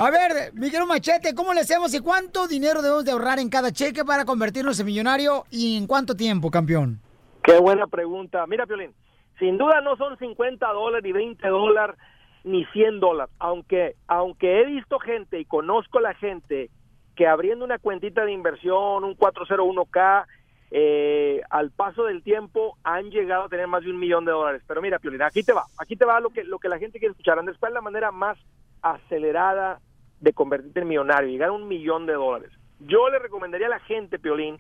A 0.03 0.11
ver, 0.11 0.55
Miguel 0.55 0.87
Machete, 0.87 1.35
¿cómo 1.35 1.53
le 1.53 1.61
hacemos 1.61 1.93
y 1.93 2.01
cuánto 2.01 2.49
dinero 2.49 2.81
debemos 2.81 3.05
de 3.05 3.11
ahorrar 3.11 3.39
en 3.39 3.51
cada 3.51 3.71
cheque 3.71 4.03
para 4.03 4.25
convertirnos 4.25 4.81
en 4.81 4.87
millonario 4.87 5.45
y 5.51 5.77
en 5.77 5.87
cuánto 5.87 6.17
tiempo, 6.17 6.51
campeón? 6.51 7.03
Qué 7.43 7.59
buena 7.59 7.87
pregunta. 7.87 8.47
Mira, 8.47 8.65
Piolín, 8.65 8.95
sin 9.39 9.59
duda 9.59 9.83
no 9.83 9.97
son 9.97 10.17
50 10.17 10.67
dólares, 10.73 11.05
ni 11.05 11.13
20 11.13 11.47
dólares, 11.47 11.97
ni 12.45 12.65
100 12.65 12.99
dólares. 12.99 13.35
Aunque, 13.39 13.97
aunque 14.09 14.63
he 14.63 14.65
visto 14.65 14.99
gente 15.01 15.39
y 15.39 15.45
conozco 15.45 16.01
la 16.01 16.15
gente 16.15 16.71
que 17.15 17.27
abriendo 17.27 17.67
una 17.67 17.79
cuentita 17.79 18.25
de 18.25 18.33
inversión, 18.33 19.05
un 19.05 19.15
401k, 19.19 20.25
eh, 20.71 21.43
al 21.51 21.73
paso 21.73 22.05
del 22.05 22.23
tiempo 22.23 22.79
han 22.85 23.11
llegado 23.11 23.45
a 23.45 23.49
tener 23.51 23.67
más 23.67 23.83
de 23.83 23.91
un 23.91 23.99
millón 23.99 24.25
de 24.25 24.33
dólares. 24.33 24.63
Pero 24.67 24.81
mira, 24.81 24.99
Piolín, 24.99 25.21
aquí 25.21 25.43
te 25.43 25.53
va. 25.53 25.65
Aquí 25.77 25.95
te 25.95 26.07
va 26.07 26.21
lo 26.21 26.31
que, 26.31 26.43
lo 26.43 26.59
que 26.59 26.71
la 26.71 26.79
gente 26.79 26.99
quiere 26.99 27.13
escuchar. 27.13 27.39
Andrés, 27.39 27.59
¿cuál 27.61 27.73
es 27.73 27.75
la 27.75 27.83
manera 27.83 28.11
más 28.11 28.39
acelerada 28.81 29.79
de 30.21 30.33
convertirte 30.33 30.81
en 30.81 30.89
millonario, 30.89 31.29
llegar 31.29 31.49
a 31.49 31.53
un 31.53 31.69
millón 31.69 32.07
de 32.07 32.15
dólares? 32.15 32.51
Yo 32.81 33.09
le 33.11 33.19
recomendaría 33.19 33.67
a 33.67 33.71
la 33.71 33.81
gente, 33.81 34.19
Piolín, 34.19 34.59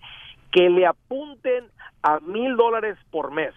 que 0.53 0.69
le 0.69 0.87
apunten 0.87 1.67
a 2.03 2.21
mil 2.21 2.57
dólares 2.57 2.99
por 3.11 3.31
mes. 3.33 3.55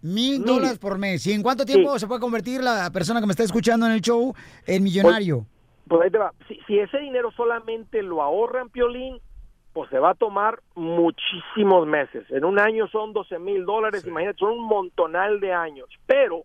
Mil 0.00 0.44
dólares 0.44 0.78
por 0.78 0.96
mes. 0.96 1.26
¿Y 1.26 1.32
en 1.32 1.42
cuánto 1.42 1.64
tiempo 1.64 1.92
Sí. 1.94 2.00
se 2.00 2.06
puede 2.06 2.20
convertir 2.20 2.62
la 2.62 2.88
persona 2.92 3.20
que 3.20 3.26
me 3.26 3.32
está 3.32 3.42
escuchando 3.42 3.84
en 3.86 3.92
el 3.92 4.00
show 4.00 4.32
en 4.66 4.84
millonario? 4.84 5.44
Pues 5.88 6.02
ahí 6.02 6.10
te 6.10 6.18
va. 6.18 6.32
Si, 6.46 6.58
si 6.66 6.78
ese 6.78 6.98
dinero 6.98 7.30
solamente 7.32 8.02
lo 8.02 8.22
ahorran, 8.22 8.68
Piolín, 8.68 9.18
pues 9.72 9.90
se 9.90 9.98
va 9.98 10.10
a 10.10 10.14
tomar 10.14 10.60
muchísimos 10.76 11.86
meses. 11.86 12.24
En 12.30 12.44
un 12.44 12.58
año 12.60 12.86
son 12.88 13.12
12 13.12 13.38
mil 13.38 13.64
dólares, 13.64 14.06
imagínate, 14.06 14.38
son 14.38 14.52
un 14.52 14.66
montonal 14.66 15.40
de 15.40 15.52
años. 15.52 15.88
Pero 16.06 16.42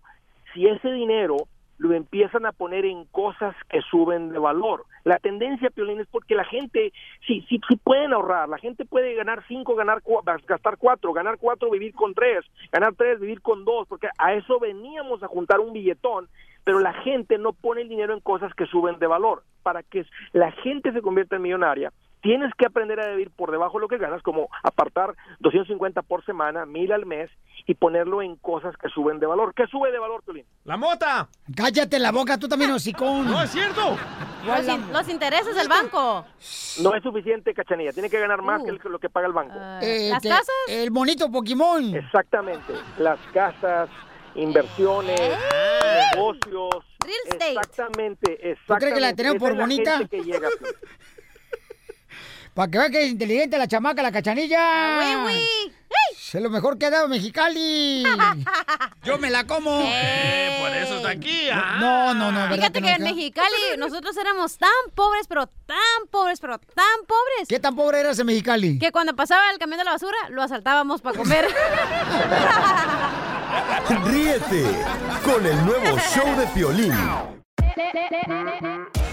si 0.53 0.65
ese 0.67 0.91
dinero 0.91 1.37
lo 1.83 1.93
empiezan 1.93 2.45
a 2.45 2.53
poner 2.53 2.85
en 2.85 3.03
cosas 3.05 3.53
que 3.69 3.81
suben 3.81 4.29
de 4.29 4.39
valor. 4.39 4.85
La 5.03 5.19
tendencia, 5.19 5.69
Piolín, 5.69 5.99
es 5.99 6.07
porque 6.07 6.33
la 6.33 6.45
gente, 6.45 6.93
sí, 7.27 7.45
sí, 7.49 7.59
sí 7.67 7.75
pueden 7.75 8.13
ahorrar, 8.13 8.47
la 8.47 8.57
gente 8.57 8.85
puede 8.85 9.13
ganar 9.15 9.43
cinco, 9.49 9.75
ganar 9.75 10.01
gastar 10.47 10.77
cuatro, 10.77 11.11
ganar 11.11 11.37
cuatro, 11.37 11.69
vivir 11.69 11.93
con 11.93 12.13
tres, 12.13 12.45
ganar 12.71 12.93
tres, 12.95 13.19
vivir 13.19 13.41
con 13.41 13.65
dos, 13.65 13.85
porque 13.89 14.07
a 14.17 14.33
eso 14.33 14.61
veníamos 14.61 15.21
a 15.23 15.27
juntar 15.27 15.59
un 15.59 15.73
billetón, 15.73 16.29
pero 16.63 16.79
la 16.79 16.93
gente 16.93 17.37
no 17.37 17.51
pone 17.51 17.81
el 17.81 17.89
dinero 17.89 18.13
en 18.13 18.21
cosas 18.21 18.53
que 18.53 18.65
suben 18.65 18.97
de 18.99 19.07
valor. 19.07 19.43
Para 19.61 19.83
que 19.83 20.05
la 20.31 20.51
gente 20.51 20.93
se 20.93 21.01
convierta 21.01 21.35
en 21.35 21.41
millonaria, 21.41 21.91
tienes 22.23 22.51
que 22.57 22.65
aprender 22.65 22.99
a 22.99 23.09
vivir 23.09 23.29
por 23.29 23.51
debajo 23.51 23.77
de 23.77 23.81
lo 23.81 23.87
que 23.87 23.99
ganas, 23.99 24.23
como 24.23 24.49
apartar 24.63 25.13
250 25.41 26.01
por 26.01 26.25
semana, 26.25 26.65
mil 26.65 26.91
al 26.91 27.05
mes, 27.05 27.29
y 27.67 27.75
ponerlo 27.75 28.21
en 28.23 28.35
cosas 28.37 28.75
que 28.77 28.89
suben 28.89 29.19
de 29.19 29.27
valor. 29.27 29.53
¿Qué 29.53 29.67
sube 29.67 29.91
de 29.91 29.99
valor, 29.99 30.23
Piolín? 30.23 30.45
¡La 30.63 30.75
mota! 30.77 31.27
Cállate 31.55 31.99
la 31.99 32.11
boca, 32.11 32.37
tú 32.39 32.47
también, 32.47 32.71
hocicón. 32.79 33.25
No, 33.29 33.43
es 33.43 33.51
cierto. 33.51 33.95
Los, 34.45 34.67
in- 34.67 34.91
los 34.91 35.07
intereses 35.09 35.55
del 35.55 35.67
banco. 35.67 36.25
No 36.81 36.95
es 36.95 37.03
suficiente, 37.03 37.53
cachanilla. 37.53 37.93
Tiene 37.93 38.09
que 38.09 38.19
ganar 38.19 38.41
más 38.41 38.61
Uh. 38.61 38.77
que 38.77 38.89
lo 38.89 38.99
que 38.99 39.09
paga 39.09 39.27
el 39.27 39.33
banco. 39.33 39.53
Eh, 39.81 40.09
¿Las 40.09 40.21
te- 40.21 40.29
casas? 40.29 40.47
El 40.67 40.89
bonito 40.89 41.29
Pokémon. 41.31 41.95
Exactamente. 41.95 42.73
Las 42.97 43.19
casas, 43.33 43.89
inversiones, 44.35 45.19
negocios. 46.15 46.69
Real 46.99 47.15
estate. 47.25 47.51
Exactamente, 47.51 48.31
exactamente. 48.51 48.63
¿Tú 48.67 48.73
crees 48.75 48.93
que 48.93 48.99
la 49.01 49.13
tenemos 49.13 49.39
por 49.39 49.53
la 49.55 49.61
bonita? 49.63 49.97
gente 49.97 50.17
que 50.17 50.23
llega, 50.23 50.47
Piolín. 50.57 50.75
Para 52.53 52.69
que 52.69 52.77
vea 52.77 52.89
que 52.89 53.03
es 53.03 53.09
inteligente 53.09 53.57
la 53.57 53.67
chamaca, 53.67 54.03
la 54.03 54.11
cachanilla. 54.11 55.23
Es 56.33 56.41
lo 56.41 56.49
mejor 56.49 56.79
que 56.79 56.87
ha 56.87 56.89
dado 56.89 57.07
Mexicali. 57.07 58.03
Yo 59.03 59.19
me 59.19 59.29
la 59.29 59.45
como. 59.45 59.83
Eh, 59.85 60.57
por 60.59 60.75
eso 60.75 60.97
está 60.97 61.09
aquí. 61.09 61.47
ah. 61.51 61.77
No, 61.79 62.13
no, 62.15 62.31
no, 62.31 62.39
¿verdad 62.39 62.55
Fíjate 62.55 62.81
que 62.81 62.87
que 62.87 62.93
en? 62.93 63.03
Mexicali 63.03 63.77
nosotros 63.77 64.17
éramos 64.17 64.57
tan 64.57 64.71
pobres, 64.95 65.27
pero 65.27 65.45
tan 65.45 65.77
pobres, 66.09 66.39
pero 66.39 66.57
tan 66.57 67.05
pobres. 67.07 67.47
¿Qué 67.47 67.59
tan 67.59 67.75
pobre 67.75 67.99
eras 67.99 68.17
en 68.17 68.25
Mexicali? 68.25 68.79
Que 68.79 68.91
cuando 68.91 69.15
pasaba 69.15 69.51
el 69.51 69.59
camión 69.59 69.77
de 69.77 69.85
la 69.85 69.91
basura, 69.91 70.17
lo 70.29 70.41
asaltábamos 70.41 71.01
para 71.01 71.17
comer. 71.17 71.45
Ríete 74.05 74.65
con 75.23 75.45
el 75.45 75.65
nuevo 75.65 75.99
show 75.99 76.35
de 76.35 76.47
Piolín. 76.47 76.95